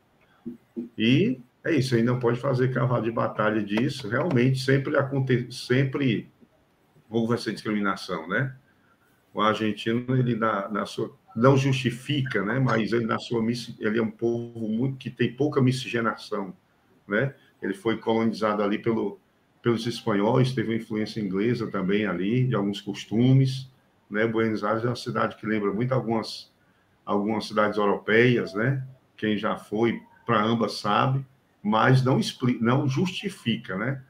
E 0.96 1.40
é 1.64 1.74
isso, 1.74 1.94
aí 1.94 2.02
não 2.02 2.18
pode 2.18 2.40
fazer 2.40 2.72
cavalo 2.72 3.02
de 3.02 3.10
batalha 3.10 3.62
disso. 3.62 4.08
Realmente 4.08 4.58
sempre 4.60 4.96
acontece, 4.96 5.52
sempre 5.52 6.30
houve 7.08 7.34
essa 7.34 7.52
discriminação, 7.52 8.28
né? 8.28 8.54
O 9.34 9.40
argentino 9.40 10.16
ele 10.16 10.34
na, 10.34 10.68
na 10.68 10.86
sua 10.86 11.14
não 11.34 11.56
justifica, 11.56 12.42
né? 12.42 12.58
Mas 12.58 12.92
ele 12.92 13.06
na 13.06 13.18
sua 13.18 13.42
ele 13.78 13.98
é 13.98 14.02
um 14.02 14.10
povo 14.10 14.68
muito 14.68 14.98
que 14.98 15.10
tem 15.10 15.32
pouca 15.34 15.60
miscigenação, 15.60 16.54
né? 17.06 17.34
Ele 17.62 17.74
foi 17.74 17.96
colonizado 17.98 18.62
ali 18.62 18.78
pelo 18.78 19.20
pelos 19.62 19.86
espanhóis, 19.86 20.52
teve 20.52 20.70
uma 20.70 20.76
influência 20.76 21.20
inglesa 21.20 21.68
também 21.68 22.04
ali, 22.04 22.44
de 22.44 22.54
alguns 22.54 22.80
costumes. 22.80 23.70
Né? 24.10 24.26
Buenos 24.26 24.64
Aires 24.64 24.84
é 24.84 24.88
uma 24.88 24.96
cidade 24.96 25.36
que 25.36 25.46
lembra 25.46 25.72
muito 25.72 25.94
algumas, 25.94 26.51
algumas 27.04 27.46
cidades 27.46 27.78
europeias, 27.78 28.54
né? 28.54 28.86
Quem 29.16 29.36
já 29.36 29.56
foi 29.56 30.00
para 30.24 30.42
ambas 30.42 30.78
sabe, 30.78 31.24
mas 31.62 32.04
não, 32.04 32.18
explica, 32.18 32.64
não 32.64 32.88
justifica, 32.88 33.76
né? 33.76 34.02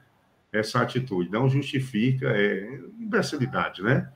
Essa 0.51 0.81
atitude, 0.81 1.31
não 1.31 1.49
justifica, 1.49 2.27
é 2.27 2.79
imbecilidade, 2.99 3.81
né? 3.81 4.11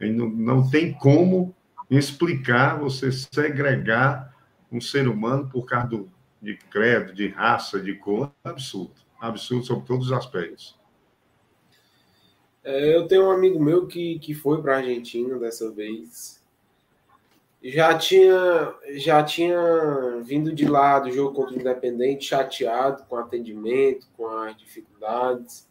Não, 0.00 0.28
não 0.28 0.70
tem 0.70 0.92
como 0.92 1.54
explicar 1.90 2.78
você 2.78 3.10
segregar 3.10 4.34
um 4.70 4.80
ser 4.80 5.08
humano 5.08 5.48
por 5.48 5.64
causa 5.64 5.88
do, 5.88 6.12
de 6.40 6.56
credo, 6.56 7.14
de 7.14 7.28
raça, 7.28 7.80
de 7.80 7.94
cor, 7.94 8.32
absurdo. 8.44 8.94
Absurdo 9.20 9.64
sobre 9.64 9.86
todos 9.86 10.06
os 10.06 10.12
aspectos. 10.12 10.78
É, 12.62 12.94
eu 12.94 13.08
tenho 13.08 13.26
um 13.26 13.30
amigo 13.30 13.62
meu 13.62 13.86
que, 13.86 14.18
que 14.18 14.34
foi 14.34 14.60
para 14.60 14.74
a 14.74 14.78
Argentina 14.78 15.38
dessa 15.38 15.70
vez. 15.70 16.37
Já 17.62 17.98
tinha, 17.98 18.74
já 18.90 19.22
tinha 19.22 20.20
vindo 20.22 20.52
de 20.52 20.66
lá 20.66 21.00
do 21.00 21.10
jogo 21.10 21.34
contra 21.34 21.56
o 21.56 21.60
Independente, 21.60 22.26
chateado 22.26 23.04
com 23.04 23.16
o 23.16 23.18
atendimento, 23.18 24.06
com 24.16 24.28
as 24.28 24.56
dificuldades. 24.56 25.66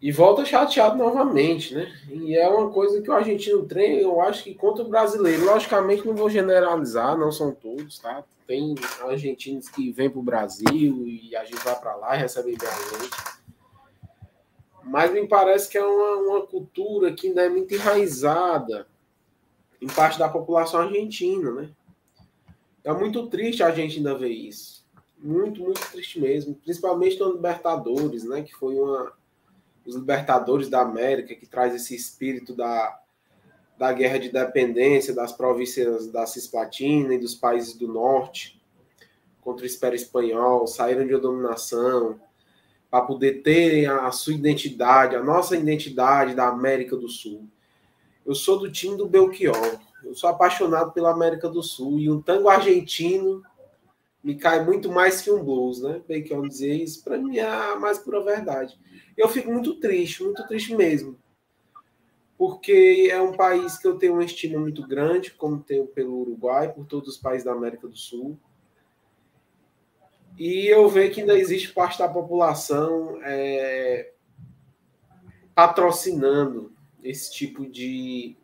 E 0.00 0.10
volta 0.10 0.46
chateado 0.46 0.96
novamente, 0.96 1.74
né? 1.74 1.92
E 2.08 2.34
é 2.34 2.48
uma 2.48 2.70
coisa 2.70 3.02
que 3.02 3.10
o 3.10 3.14
argentino 3.14 3.66
treina, 3.66 4.00
eu 4.00 4.18
acho 4.22 4.42
que 4.42 4.54
contra 4.54 4.82
o 4.82 4.88
brasileiro. 4.88 5.44
Logicamente, 5.44 6.06
não 6.06 6.14
vou 6.14 6.30
generalizar, 6.30 7.18
não 7.18 7.30
são 7.30 7.52
todos, 7.52 7.98
tá? 7.98 8.24
Tem 8.46 8.74
argentinos 9.02 9.68
que 9.68 9.92
vêm 9.92 10.08
para 10.08 10.20
o 10.20 10.22
Brasil 10.22 11.06
e 11.06 11.36
a 11.36 11.44
gente 11.44 11.62
vai 11.62 11.78
para 11.78 11.96
lá 11.96 12.16
e 12.16 12.20
recebe 12.20 12.56
bem 12.56 12.68
a 12.68 12.98
gente 12.98 13.40
mas 14.82 15.12
me 15.12 15.26
parece 15.28 15.68
que 15.68 15.78
é 15.78 15.84
uma, 15.84 16.16
uma 16.16 16.46
cultura 16.46 17.12
que 17.12 17.28
ainda 17.28 17.42
é 17.42 17.48
muito 17.48 17.72
enraizada 17.72 18.88
em 19.80 19.86
parte 19.86 20.18
da 20.18 20.28
população 20.28 20.80
argentina, 20.80 21.52
né? 21.52 21.70
É 22.84 22.92
muito 22.92 23.26
triste 23.28 23.62
a 23.62 23.70
gente 23.70 23.98
ainda 23.98 24.14
ver 24.14 24.30
isso. 24.30 24.84
Muito, 25.18 25.62
muito 25.62 25.80
triste 25.90 26.18
mesmo. 26.18 26.54
Principalmente 26.54 27.18
no 27.18 27.32
Libertadores, 27.32 28.24
né? 28.24 28.42
Que 28.42 28.54
foi 28.54 28.74
uma. 28.74 29.12
Os 29.84 29.94
Libertadores 29.94 30.68
da 30.68 30.82
América, 30.82 31.34
que 31.34 31.46
traz 31.46 31.74
esse 31.74 31.94
espírito 31.94 32.54
da, 32.54 33.00
da 33.78 33.92
guerra 33.92 34.18
de 34.18 34.30
dependência 34.30 35.14
das 35.14 35.32
províncias 35.32 36.08
da 36.08 36.26
Cisplatina 36.26 37.14
e 37.14 37.18
dos 37.18 37.34
países 37.34 37.74
do 37.74 37.88
norte 37.88 38.60
contra 39.40 39.64
o 39.64 39.68
Império 39.68 39.96
Espanhol, 39.96 40.66
saíram 40.66 41.06
de 41.06 41.16
dominação, 41.16 42.20
para 42.90 43.02
poder 43.02 43.42
terem 43.42 43.86
a 43.86 44.10
sua 44.10 44.34
identidade, 44.34 45.16
a 45.16 45.22
nossa 45.22 45.56
identidade 45.56 46.34
da 46.34 46.48
América 46.48 46.96
do 46.96 47.08
Sul. 47.08 47.48
Eu 48.24 48.34
sou 48.34 48.58
do 48.58 48.70
time 48.70 48.96
do 48.96 49.08
Belchior. 49.08 49.78
Eu 50.04 50.14
sou 50.14 50.30
apaixonado 50.30 50.92
pela 50.92 51.10
América 51.10 51.48
do 51.48 51.62
Sul 51.62 51.98
e 51.98 52.10
um 52.10 52.20
tango 52.20 52.48
argentino 52.48 53.42
me 54.22 54.34
cai 54.34 54.64
muito 54.64 54.90
mais 54.90 55.20
que 55.20 55.30
um 55.30 55.42
blues, 55.42 55.80
né? 55.80 56.02
Belchior 56.06 56.46
dizer 56.46 56.74
isso 56.74 57.02
para 57.02 57.18
mim 57.18 57.38
é 57.38 57.46
a 57.46 57.76
mais 57.76 57.98
pura 57.98 58.22
verdade. 58.22 58.78
Eu 59.16 59.28
fico 59.28 59.50
muito 59.50 59.74
triste, 59.80 60.22
muito 60.22 60.46
triste 60.46 60.74
mesmo. 60.74 61.18
Porque 62.36 63.08
é 63.10 63.20
um 63.20 63.32
país 63.32 63.78
que 63.78 63.86
eu 63.86 63.98
tenho 63.98 64.14
uma 64.14 64.24
estima 64.24 64.58
muito 64.58 64.86
grande, 64.86 65.30
como 65.32 65.62
tenho 65.62 65.86
pelo 65.86 66.20
Uruguai, 66.20 66.72
por 66.72 66.86
todos 66.86 67.10
os 67.10 67.18
países 67.18 67.44
da 67.44 67.52
América 67.52 67.86
do 67.86 67.96
Sul. 67.96 68.38
E 70.38 70.66
eu 70.66 70.88
vejo 70.88 71.12
que 71.12 71.20
ainda 71.20 71.38
existe 71.38 71.72
parte 71.72 71.98
da 71.98 72.08
população 72.08 73.18
é, 73.22 74.12
patrocinando 75.54 76.72
esse 77.02 77.32
tipo 77.32 77.66
de 77.66 78.36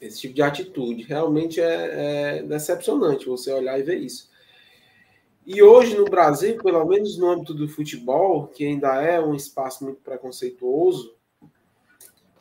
esse 0.00 0.20
tipo 0.20 0.34
de 0.34 0.42
atitude. 0.42 1.02
Realmente 1.02 1.60
é, 1.60 2.38
é 2.38 2.42
decepcionante 2.42 3.26
você 3.26 3.52
olhar 3.52 3.78
e 3.78 3.82
ver 3.82 3.98
isso. 3.98 4.30
E 5.46 5.62
hoje 5.62 5.96
no 5.96 6.04
Brasil, 6.04 6.56
pelo 6.62 6.84
menos 6.86 7.18
no 7.18 7.30
âmbito 7.30 7.52
do 7.52 7.68
futebol, 7.68 8.46
que 8.46 8.64
ainda 8.64 9.02
é 9.02 9.20
um 9.20 9.34
espaço 9.34 9.84
muito 9.84 10.00
preconceituoso, 10.00 11.14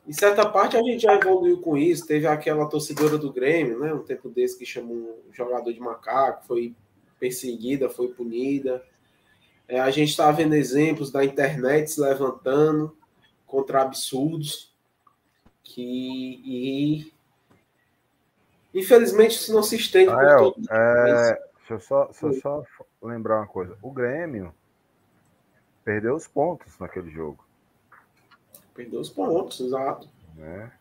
em 0.08 0.14
certa 0.14 0.48
parte 0.50 0.76
a 0.76 0.82
gente 0.82 1.04
já 1.04 1.14
evoluiu 1.16 1.62
com 1.62 1.78
isso. 1.78 2.08
Teve 2.08 2.26
aquela 2.26 2.68
torcedora 2.68 3.18
do 3.18 3.32
Grêmio, 3.32 3.80
né, 3.80 3.94
um 3.94 4.04
tempo 4.04 4.30
desse 4.30 4.58
que 4.58 4.66
chamou 4.66 5.24
um 5.30 5.34
jogador 5.34 5.72
de 5.72 5.80
macaco, 5.80 6.48
foi 6.48 6.76
perseguida, 7.20 7.90
foi 7.90 8.08
punida. 8.08 8.84
É, 9.68 9.80
a 9.80 9.92
gente 9.92 10.10
está 10.10 10.32
vendo 10.32 10.56
exemplos 10.56 11.12
da 11.12 11.24
internet 11.24 11.92
se 11.92 12.02
levantando 12.02 12.98
contra 13.46 13.84
absurdos 13.84 14.69
que 15.64 16.42
e 16.46 17.14
infelizmente 18.74 19.32
isso 19.32 19.54
não 19.54 19.64
se 19.64 19.76
estende 19.76 20.12
ah, 20.12 20.18
por 20.18 20.54
todo 20.54 20.72
é, 20.72 21.40
deixa 21.58 21.74
eu 21.74 21.80
só, 21.80 22.06
deixa 22.06 22.26
eu 22.26 22.34
só 22.42 22.64
lembrar 23.02 23.38
uma 23.38 23.48
coisa. 23.48 23.78
O 23.82 23.92
Grêmio 23.92 24.54
perdeu 25.84 26.16
os 26.16 26.28
pontos 26.28 26.78
naquele 26.80 27.10
jogo. 27.10 27.46
Perdeu 28.74 29.00
os 29.00 29.10
pontos, 29.10 29.60
exato. 29.60 30.10
Né? 30.36 30.72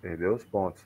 Perdeu 0.00 0.34
os 0.34 0.44
pontos. 0.44 0.84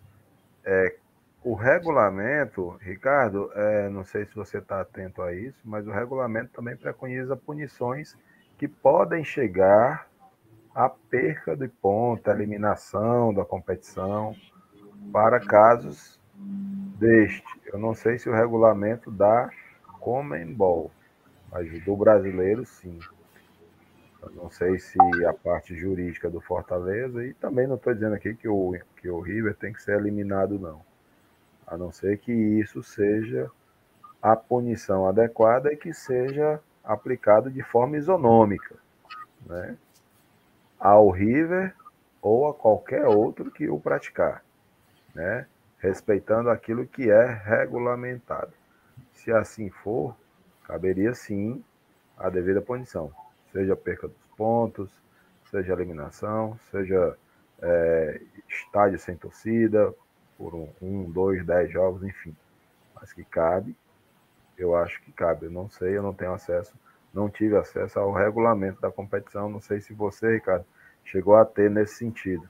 É, 0.64 0.96
o 1.42 1.54
regulamento, 1.54 2.76
Ricardo, 2.80 3.50
é, 3.54 3.88
não 3.88 4.04
sei 4.04 4.26
se 4.26 4.34
você 4.34 4.58
está 4.58 4.80
atento 4.80 5.22
a 5.22 5.32
isso, 5.32 5.58
mas 5.64 5.86
o 5.86 5.90
regulamento 5.90 6.52
também 6.52 6.76
preconiza 6.76 7.36
punições 7.36 8.16
que 8.58 8.66
podem 8.66 9.24
chegar 9.24 10.07
à 10.74 10.88
perca 10.88 11.56
de 11.56 11.68
ponto, 11.68 12.28
à 12.30 12.34
eliminação 12.34 13.32
da 13.32 13.44
competição, 13.44 14.34
para 15.12 15.40
casos 15.40 16.20
deste. 16.98 17.44
Eu 17.66 17.78
não 17.78 17.94
sei 17.94 18.18
se 18.18 18.28
o 18.28 18.34
regulamento 18.34 19.10
dá 19.10 19.50
Comembol, 20.00 20.90
mas 21.50 21.68
do 21.84 21.96
brasileiro, 21.96 22.64
sim. 22.64 22.98
Eu 24.22 24.30
não 24.32 24.50
sei 24.50 24.78
se 24.78 24.98
a 25.24 25.32
parte 25.32 25.76
jurídica 25.76 26.28
do 26.30 26.40
Fortaleza, 26.40 27.24
e 27.24 27.34
também 27.34 27.66
não 27.66 27.76
estou 27.76 27.94
dizendo 27.94 28.14
aqui 28.14 28.34
que 28.34 28.48
o, 28.48 28.76
que 28.96 29.08
o 29.08 29.20
River 29.20 29.54
tem 29.54 29.72
que 29.72 29.82
ser 29.82 29.98
eliminado, 29.98 30.58
não 30.58 30.80
a 31.68 31.76
não 31.76 31.92
ser 31.92 32.18
que 32.18 32.32
isso 32.32 32.82
seja 32.82 33.50
a 34.22 34.34
punição 34.34 35.06
adequada 35.06 35.72
e 35.72 35.76
que 35.76 35.92
seja 35.92 36.60
aplicado 36.82 37.50
de 37.50 37.62
forma 37.62 37.98
isonômica, 37.98 38.76
né? 39.46 39.76
Ao 40.78 41.10
River 41.10 41.74
ou 42.20 42.48
a 42.48 42.54
qualquer 42.54 43.06
outro 43.06 43.50
que 43.50 43.68
o 43.68 43.78
praticar, 43.78 44.44
né? 45.14 45.46
respeitando 45.78 46.50
aquilo 46.50 46.86
que 46.86 47.10
é 47.10 47.24
regulamentado. 47.24 48.52
Se 49.12 49.32
assim 49.32 49.70
for, 49.70 50.16
caberia 50.64 51.14
sim 51.14 51.64
a 52.16 52.28
devida 52.28 52.60
punição, 52.60 53.12
seja 53.52 53.76
perca 53.76 54.08
dos 54.08 54.26
pontos, 54.36 54.90
seja 55.50 55.72
eliminação, 55.72 56.58
seja 56.70 57.16
é, 57.62 58.20
estádio 58.48 58.98
sem 58.98 59.16
torcida, 59.16 59.94
por 60.36 60.54
um, 60.54 60.68
um, 60.80 61.10
dois, 61.10 61.44
dez 61.44 61.70
jogos, 61.70 62.02
enfim. 62.02 62.34
Mas 62.94 63.12
que 63.12 63.24
cabe, 63.24 63.76
eu 64.56 64.74
acho 64.74 65.00
que 65.02 65.12
cabe. 65.12 65.46
Eu 65.46 65.50
não 65.50 65.68
sei, 65.68 65.96
eu 65.96 66.02
não 66.02 66.14
tenho 66.14 66.32
acesso, 66.32 66.74
não 67.12 67.28
tive 67.28 67.56
acesso 67.56 67.98
ao 67.98 68.12
regulamento 68.12 68.80
da 68.80 68.90
competição. 68.90 69.48
Não 69.48 69.60
sei 69.60 69.80
se 69.80 69.92
você, 69.92 70.34
Ricardo, 70.34 70.64
chegou 71.04 71.36
a 71.36 71.44
ter 71.44 71.70
nesse 71.70 71.94
sentido. 71.94 72.48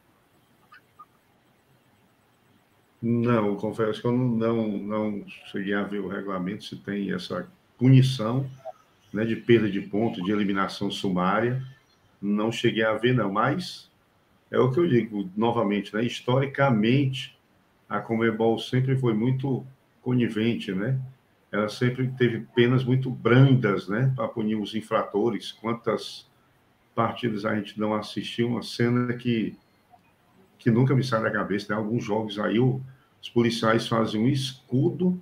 Não, 3.00 3.54
confesso 3.56 4.00
que 4.00 4.06
eu 4.06 4.12
não, 4.12 4.66
não 4.66 5.24
cheguei 5.46 5.74
a 5.74 5.84
ver 5.84 6.00
o 6.00 6.09
regulamento 6.09 6.64
se 6.64 6.76
tem 6.76 7.12
essa 7.12 7.48
punição 7.78 8.50
né, 9.12 9.24
de 9.24 9.36
perda 9.36 9.70
de 9.70 9.80
ponto, 9.80 10.22
de 10.22 10.32
eliminação 10.32 10.90
sumária. 10.90 11.62
Não 12.20 12.50
cheguei 12.50 12.82
a 12.82 12.94
ver, 12.94 13.14
não, 13.14 13.32
mas 13.32 13.88
é 14.50 14.59
o 14.59 14.72
que 14.72 14.80
eu 14.80 14.88
digo 14.88 15.30
novamente, 15.36 15.94
né? 15.94 16.02
Historicamente, 16.04 17.38
a 17.88 18.00
Comebol 18.00 18.59
sempre 18.59 18.96
foi 18.96 19.14
muito 19.14 19.64
conivente, 20.02 20.72
né? 20.72 20.98
Ela 21.51 21.68
sempre 21.68 22.09
teve 22.18 22.46
penas 22.55 22.84
muito 22.84 23.11
brandas, 23.11 23.88
né? 23.88 24.12
Para 24.14 24.28
punir 24.28 24.57
os 24.57 24.74
infratores. 24.74 25.53
Quantas 25.53 26.28
partidas 26.94 27.44
a 27.44 27.55
gente 27.55 27.78
não 27.78 27.94
assistiu? 27.94 28.49
Uma 28.49 28.62
cena 28.62 29.14
que, 29.14 29.57
que 30.59 30.70
nunca 30.70 30.94
me 30.94 31.03
sai 31.03 31.22
da 31.22 31.30
cabeça, 31.30 31.72
né? 31.72 31.78
Alguns 31.78 32.05
jogos 32.05 32.38
aí 32.38 32.59
os 32.59 33.28
policiais 33.32 33.88
fazem 33.88 34.20
um 34.20 34.28
escudo 34.28 35.20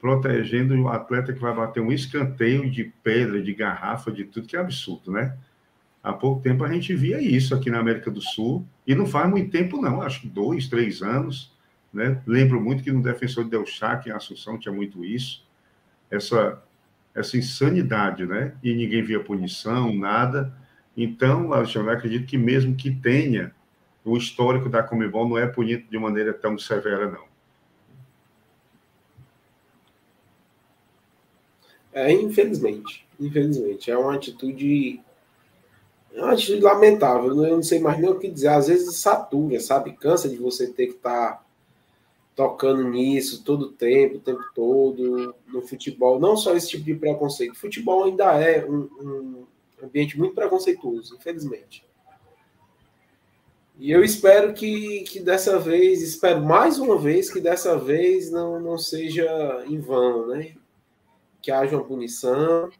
protegendo 0.00 0.74
o 0.74 0.88
atleta 0.88 1.32
que 1.32 1.40
vai 1.40 1.54
bater 1.54 1.80
um 1.80 1.92
escanteio 1.92 2.68
de 2.68 2.92
pedra, 3.04 3.40
de 3.40 3.54
garrafa, 3.54 4.10
de 4.10 4.24
tudo, 4.24 4.48
que 4.48 4.56
é 4.56 4.60
absurdo, 4.60 5.12
né? 5.12 5.36
Há 6.02 6.12
pouco 6.12 6.42
tempo 6.42 6.64
a 6.64 6.72
gente 6.72 6.92
via 6.92 7.20
isso 7.20 7.54
aqui 7.54 7.70
na 7.70 7.78
América 7.78 8.10
do 8.10 8.20
Sul, 8.20 8.66
e 8.84 8.96
não 8.96 9.06
faz 9.06 9.30
muito 9.30 9.52
tempo, 9.52 9.80
não, 9.80 10.02
acho 10.02 10.22
que 10.22 10.28
dois, 10.28 10.66
três 10.66 11.02
anos, 11.02 11.56
né? 11.92 12.20
Lembro 12.26 12.60
muito 12.60 12.82
que 12.82 12.90
no 12.90 13.00
Defensor 13.00 13.44
de 13.44 13.50
Del 13.50 13.64
Chac, 13.64 14.08
em 14.08 14.12
Assunção, 14.12 14.58
tinha 14.58 14.74
muito 14.74 15.04
isso, 15.04 15.46
essa, 16.12 16.62
essa 17.14 17.36
insanidade, 17.38 18.26
né? 18.26 18.54
E 18.62 18.74
ninguém 18.74 19.02
via 19.02 19.24
punição, 19.24 19.92
nada. 19.94 20.54
Então, 20.94 21.50
eu 21.54 21.90
acredito 21.90 22.26
que 22.26 22.36
mesmo 22.36 22.76
que 22.76 22.90
tenha, 22.90 23.54
o 24.04 24.16
histórico 24.16 24.68
da 24.68 24.82
Comebol 24.82 25.26
não 25.26 25.38
é 25.38 25.46
punido 25.46 25.84
de 25.90 25.98
maneira 25.98 26.34
tão 26.34 26.58
severa, 26.58 27.10
não. 27.10 27.24
É, 31.94 32.12
infelizmente. 32.12 33.06
Infelizmente. 33.18 33.90
É 33.90 33.96
uma 33.96 34.14
atitude. 34.14 35.00
É 36.12 36.22
uma 36.22 36.32
atitude 36.32 36.60
lamentável. 36.60 37.28
Eu 37.44 37.56
não 37.56 37.62
sei 37.62 37.80
mais 37.80 37.98
nem 37.98 38.10
o 38.10 38.18
que 38.18 38.28
dizer. 38.28 38.48
Às 38.48 38.66
vezes 38.66 38.96
satura, 38.96 39.60
sabe? 39.60 39.92
Cansa 39.92 40.28
de 40.28 40.36
você 40.36 40.66
ter 40.66 40.86
que 40.86 40.94
estar 40.94 41.32
tá 41.32 41.44
tocando 42.42 42.82
nisso 42.82 43.44
todo 43.44 43.66
o 43.66 43.72
tempo, 43.72 44.16
o 44.16 44.20
tempo 44.20 44.42
todo, 44.52 45.32
no 45.46 45.62
futebol. 45.62 46.18
Não 46.18 46.36
só 46.36 46.56
esse 46.56 46.70
tipo 46.70 46.84
de 46.84 46.96
preconceito. 46.96 47.52
O 47.52 47.56
futebol 47.56 48.02
ainda 48.02 48.32
é 48.32 48.64
um, 48.66 48.88
um 49.00 49.46
ambiente 49.80 50.18
muito 50.18 50.34
preconceituoso, 50.34 51.14
infelizmente. 51.14 51.84
E 53.78 53.92
eu 53.92 54.02
espero 54.02 54.52
que, 54.54 55.04
que 55.04 55.20
dessa 55.20 55.58
vez, 55.58 56.02
espero 56.02 56.42
mais 56.44 56.80
uma 56.80 56.98
vez 56.98 57.32
que 57.32 57.40
dessa 57.40 57.78
vez 57.78 58.30
não, 58.30 58.58
não 58.60 58.76
seja 58.76 59.64
em 59.68 59.78
vão, 59.78 60.26
né? 60.26 60.56
Que 61.40 61.52
haja 61.52 61.76
uma 61.76 61.84
punição, 61.84 62.70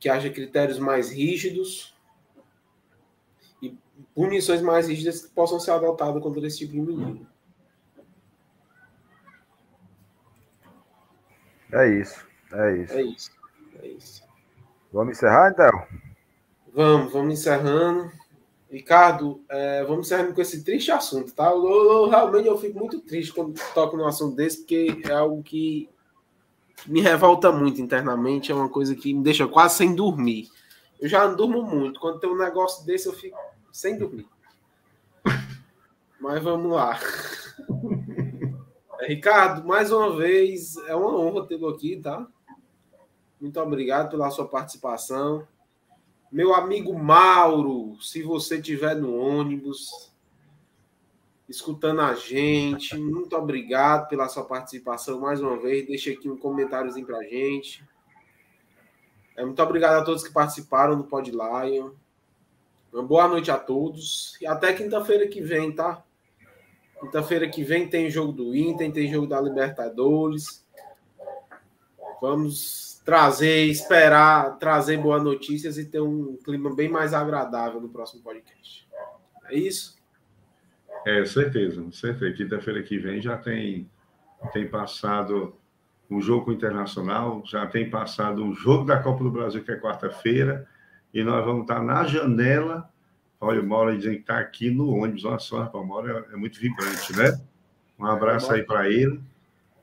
que 0.00 0.08
haja 0.08 0.30
critérios 0.30 0.78
mais 0.78 1.10
rígidos 1.10 1.94
e 3.62 3.74
punições 4.14 4.62
mais 4.62 4.88
rígidas 4.88 5.26
que 5.26 5.28
possam 5.34 5.60
ser 5.60 5.72
adotadas 5.72 6.22
contra 6.22 6.46
esse 6.46 6.58
tipo 6.58 6.72
de 6.72 6.80
menino. 6.80 7.35
É 11.72 11.88
isso, 11.88 12.24
é 12.52 12.76
isso. 12.76 12.92
É 12.92 13.02
isso, 13.02 13.30
é 13.82 13.88
isso. 13.88 14.22
Vamos 14.92 15.16
encerrar, 15.16 15.50
então? 15.50 15.86
Vamos, 16.72 17.12
vamos 17.12 17.34
encerrando. 17.34 18.10
Ricardo, 18.70 19.40
é, 19.48 19.84
vamos 19.84 20.06
encerrando 20.06 20.34
com 20.34 20.40
esse 20.40 20.64
triste 20.64 20.90
assunto, 20.90 21.32
tá? 21.32 21.50
Eu, 21.50 21.64
eu, 21.64 22.08
realmente 22.08 22.48
eu 22.48 22.58
fico 22.58 22.78
muito 22.78 23.00
triste 23.00 23.32
quando 23.32 23.58
toco 23.72 23.96
num 23.96 24.06
assunto 24.06 24.36
desse, 24.36 24.58
porque 24.58 25.02
é 25.04 25.12
algo 25.12 25.42
que 25.42 25.88
me 26.86 27.00
revolta 27.00 27.50
muito 27.52 27.80
internamente, 27.80 28.50
é 28.50 28.54
uma 28.54 28.68
coisa 28.68 28.94
que 28.94 29.14
me 29.14 29.22
deixa 29.22 29.46
quase 29.46 29.76
sem 29.76 29.94
dormir. 29.94 30.48
Eu 31.00 31.08
já 31.08 31.26
não 31.26 31.36
durmo 31.36 31.62
muito. 31.62 32.00
Quando 32.00 32.18
tem 32.20 32.28
um 32.28 32.38
negócio 32.38 32.84
desse, 32.84 33.06
eu 33.06 33.12
fico 33.12 33.38
sem 33.72 33.98
dormir. 33.98 34.26
Mas 36.20 36.42
vamos 36.42 36.72
lá. 36.72 36.98
Ricardo, 39.06 39.64
mais 39.64 39.92
uma 39.92 40.16
vez, 40.16 40.76
é 40.88 40.94
uma 40.96 41.16
honra 41.16 41.46
tê-lo 41.46 41.68
aqui, 41.68 41.96
tá? 41.96 42.26
Muito 43.40 43.60
obrigado 43.60 44.10
pela 44.10 44.30
sua 44.30 44.48
participação. 44.48 45.46
Meu 46.32 46.52
amigo 46.52 46.92
Mauro, 46.92 47.96
se 48.02 48.24
você 48.24 48.56
estiver 48.56 48.96
no 48.96 49.16
ônibus, 49.16 50.12
escutando 51.48 52.00
a 52.00 52.14
gente, 52.14 52.96
muito 52.98 53.36
obrigado 53.36 54.08
pela 54.08 54.28
sua 54.28 54.44
participação 54.44 55.20
mais 55.20 55.40
uma 55.40 55.56
vez. 55.56 55.86
Deixa 55.86 56.10
aqui 56.10 56.28
um 56.28 56.36
comentáriozinho 56.36 57.06
pra 57.06 57.22
gente. 57.22 57.86
É, 59.36 59.44
muito 59.44 59.62
obrigado 59.62 60.00
a 60.00 60.04
todos 60.04 60.24
que 60.24 60.32
participaram 60.32 60.98
do 60.98 61.04
Pod 61.04 61.30
Lion. 61.30 61.92
Uma 62.92 63.04
boa 63.04 63.28
noite 63.28 63.52
a 63.52 63.58
todos. 63.58 64.36
E 64.40 64.46
até 64.48 64.72
quinta-feira 64.72 65.28
que 65.28 65.40
vem, 65.40 65.70
tá? 65.70 66.02
Quinta-feira 67.00 67.48
que 67.48 67.62
vem 67.62 67.88
tem 67.88 68.10
jogo 68.10 68.32
do 68.32 68.54
Inter, 68.54 68.90
tem 68.92 69.10
jogo 69.10 69.26
da 69.26 69.40
Libertadores. 69.40 70.66
Vamos 72.20 73.00
trazer, 73.04 73.66
esperar, 73.66 74.58
trazer 74.58 74.96
boas 74.98 75.22
notícias 75.22 75.78
e 75.78 75.84
ter 75.84 76.00
um 76.00 76.36
clima 76.38 76.74
bem 76.74 76.88
mais 76.88 77.14
agradável 77.14 77.80
no 77.80 77.88
próximo 77.88 78.22
podcast. 78.22 78.88
É 79.48 79.54
isso? 79.56 79.96
É, 81.06 81.24
certeza, 81.24 81.86
certeza. 81.92 82.34
Quinta-feira 82.34 82.82
que 82.82 82.98
vem 82.98 83.20
já 83.20 83.36
tem, 83.36 83.88
tem 84.52 84.66
passado 84.66 85.54
o 86.10 86.20
jogo 86.20 86.52
internacional, 86.52 87.42
já 87.44 87.66
tem 87.66 87.88
passado 87.88 88.44
o 88.44 88.54
jogo 88.54 88.84
da 88.84 89.00
Copa 89.00 89.22
do 89.22 89.30
Brasil, 89.30 89.62
que 89.62 89.70
é 89.70 89.78
quarta-feira, 89.78 90.66
e 91.12 91.22
nós 91.22 91.44
vamos 91.44 91.62
estar 91.62 91.82
na 91.82 92.04
janela. 92.04 92.90
Olha, 93.40 93.60
o 93.60 93.66
Mauro 93.66 93.96
dizendo 93.96 94.14
que 94.14 94.20
está 94.20 94.38
aqui 94.38 94.70
no 94.70 94.88
ônibus. 94.90 95.24
Olha 95.24 95.38
só, 95.38 95.62
rapaz, 95.62 95.84
o 95.84 95.86
Mauro 95.86 96.08
é, 96.10 96.34
é 96.34 96.36
muito 96.36 96.58
vibrante, 96.58 97.16
né? 97.16 97.38
Um 97.98 98.06
abraço 98.06 98.52
aí 98.52 98.62
para 98.62 98.88
ele. 98.88 99.20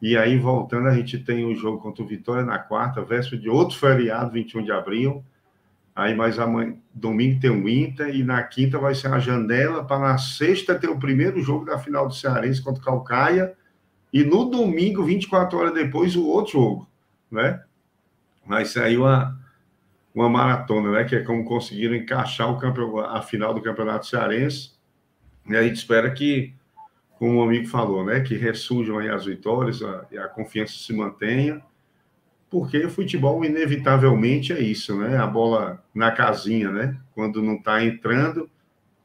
E 0.02 0.18
aí, 0.18 0.38
voltando, 0.38 0.88
a 0.88 0.96
gente 0.96 1.18
tem 1.18 1.46
o 1.46 1.56
jogo 1.56 1.80
contra 1.80 2.04
o 2.04 2.08
Vitória 2.08 2.44
na 2.44 2.60
quarta, 2.60 3.02
véspera 3.02 3.42
de 3.42 3.50
outro 3.50 3.78
feriado, 3.78 4.32
21 4.32 4.64
de 4.64 4.72
abril. 4.72 5.24
Aí, 5.96 6.14
mais 6.14 6.40
amanhã, 6.40 6.76
domingo 6.94 7.40
tem 7.40 7.50
o 7.50 7.70
Inter, 7.70 8.14
e 8.14 8.24
na 8.24 8.42
quinta 8.44 8.78
vai 8.78 8.96
ser 8.96 9.08
a 9.14 9.20
janela, 9.20 9.84
para 9.86 10.00
na 10.00 10.18
sexta 10.18 10.76
ter 10.78 10.90
o 10.90 11.00
primeiro 11.00 11.42
jogo 11.42 11.66
da 11.66 11.78
final 11.78 12.08
do 12.08 12.14
Cearense 12.14 12.62
contra 12.62 12.82
o 12.82 12.86
Calcaia, 12.86 13.54
e 14.12 14.24
no 14.24 14.46
domingo, 14.46 15.04
24 15.04 15.58
horas 15.58 15.74
depois, 15.74 16.16
o 16.16 16.26
outro 16.26 16.54
jogo, 16.54 16.88
né? 17.32 17.64
Vai 18.46 18.66
sair 18.66 18.98
uma, 18.98 19.40
uma 20.14 20.30
maratona, 20.30 20.92
né? 20.92 21.04
Que 21.04 21.16
é 21.16 21.22
como 21.22 21.44
conseguiram 21.44 21.96
encaixar 21.96 22.52
o 22.52 23.00
a 23.00 23.22
final 23.22 23.54
do 23.54 23.62
Campeonato 23.62 24.06
Cearense. 24.06 24.74
E 25.48 25.56
a 25.56 25.64
gente 25.64 25.76
espera 25.76 26.12
que, 26.12 26.54
como 27.18 27.40
o 27.40 27.44
amigo 27.44 27.68
falou, 27.68 28.06
né? 28.06 28.22
Que 28.22 28.36
ressurjam 28.36 29.00
aí 29.00 29.10
as 29.10 29.26
vitórias 29.26 29.82
a, 29.82 30.06
e 30.12 30.18
a 30.18 30.28
confiança 30.28 30.74
se 30.74 30.94
mantenha, 30.94 31.62
porque 32.50 32.88
futebol, 32.88 33.44
inevitavelmente, 33.44 34.54
é 34.54 34.60
isso, 34.60 34.96
né? 34.96 35.18
A 35.18 35.26
bola 35.26 35.84
na 35.94 36.12
casinha, 36.12 36.70
né? 36.72 36.98
Quando 37.16 37.42
não 37.42 37.56
está 37.56 37.84
entrando, 37.84 38.48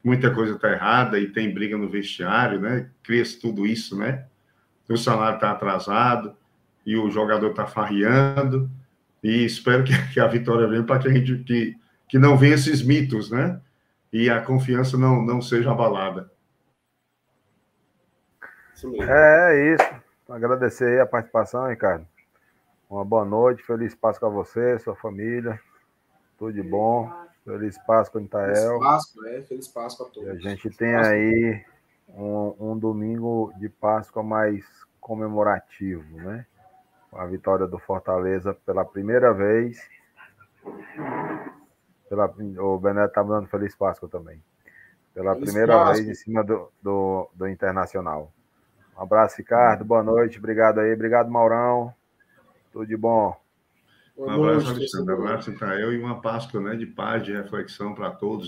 muita 0.03 0.29
coisa 0.29 0.53
está 0.55 0.71
errada 0.71 1.19
e 1.19 1.27
tem 1.27 1.51
briga 1.51 1.75
no 1.75 1.89
vestiário, 1.89 2.59
né? 2.59 2.89
Cria-se 3.01 3.39
tudo 3.39 3.65
isso, 3.65 3.97
né? 3.97 4.25
O 4.87 4.97
salário 4.97 5.35
está 5.35 5.51
atrasado 5.51 6.35
e 6.85 6.95
o 6.95 7.09
jogador 7.09 7.51
está 7.51 7.65
farreando 7.65 8.69
e 9.23 9.45
espero 9.45 9.83
que, 9.83 9.93
que 10.13 10.19
a 10.19 10.27
vitória 10.27 10.67
venha 10.67 10.83
para 10.83 10.99
que 10.99 11.07
a 11.07 11.13
gente 11.13 11.43
que, 11.43 11.77
que 12.07 12.17
não 12.17 12.37
venha 12.37 12.55
esses 12.55 12.81
mitos, 12.81 13.29
né? 13.29 13.59
E 14.11 14.29
a 14.29 14.41
confiança 14.41 14.97
não, 14.97 15.21
não 15.21 15.41
seja 15.41 15.71
abalada. 15.71 16.31
É, 19.01 19.53
é 19.53 19.75
isso. 19.75 20.01
Agradecer 20.29 20.85
aí 20.85 20.99
a 20.99 21.05
participação, 21.05 21.67
Ricardo. 21.67 22.07
Uma 22.89 23.05
boa 23.05 23.25
noite, 23.25 23.61
feliz 23.63 23.93
Páscoa 23.93 24.29
a 24.29 24.31
você, 24.31 24.79
sua 24.79 24.95
família. 24.95 25.59
Tudo 26.37 26.53
de 26.53 26.63
bom. 26.63 27.11
Feliz 27.43 27.77
Páscoa, 27.79 28.21
Intael. 28.21 28.53
Feliz 28.53 28.79
Páscoa, 28.79 29.29
é. 29.29 29.41
Feliz 29.43 29.67
Páscoa 29.67 30.07
a 30.07 30.09
todos. 30.09 30.29
E 30.29 30.31
a 30.31 30.35
gente 30.35 30.69
tem 30.69 30.95
aí 30.95 31.63
um, 32.09 32.55
um 32.59 32.77
domingo 32.77 33.53
de 33.57 33.69
Páscoa 33.69 34.23
mais 34.23 34.65
comemorativo, 34.99 36.17
né? 36.17 36.45
A 37.13 37.25
vitória 37.25 37.67
do 37.67 37.79
Fortaleza 37.79 38.53
pela 38.65 38.85
primeira 38.85 39.33
vez. 39.33 39.79
Pela, 42.07 42.25
o 42.59 42.77
Beneto 42.79 43.07
está 43.07 43.23
dando 43.23 43.47
feliz 43.47 43.75
Páscoa 43.75 44.09
também. 44.09 44.41
Pela 45.13 45.33
feliz 45.33 45.49
primeira 45.49 45.73
Páscoa. 45.73 45.93
vez 45.95 46.07
em 46.07 46.15
cima 46.15 46.43
do, 46.43 46.71
do, 46.81 47.29
do, 47.33 47.47
Internacional. 47.47 48.31
Um 48.97 49.01
abraço, 49.01 49.37
Ricardo. 49.37 49.85
Boa 49.85 50.03
noite. 50.03 50.37
Obrigado 50.37 50.79
aí. 50.79 50.93
Obrigado, 50.93 51.29
Maurão. 51.29 51.93
Tudo 52.71 52.85
de 52.85 52.97
bom. 52.97 53.35
Um 54.17 54.29
abraço, 54.29 54.69
Alexandre. 54.69 55.13
Um 55.13 55.17
abraço, 55.17 55.51
Itael, 55.51 55.93
e 55.93 55.99
uma 55.99 56.21
Páscoa 56.21 56.59
né, 56.59 56.75
de 56.75 56.85
paz, 56.85 57.23
de 57.23 57.31
reflexão 57.31 57.95
para 57.95 58.11
todos. 58.11 58.47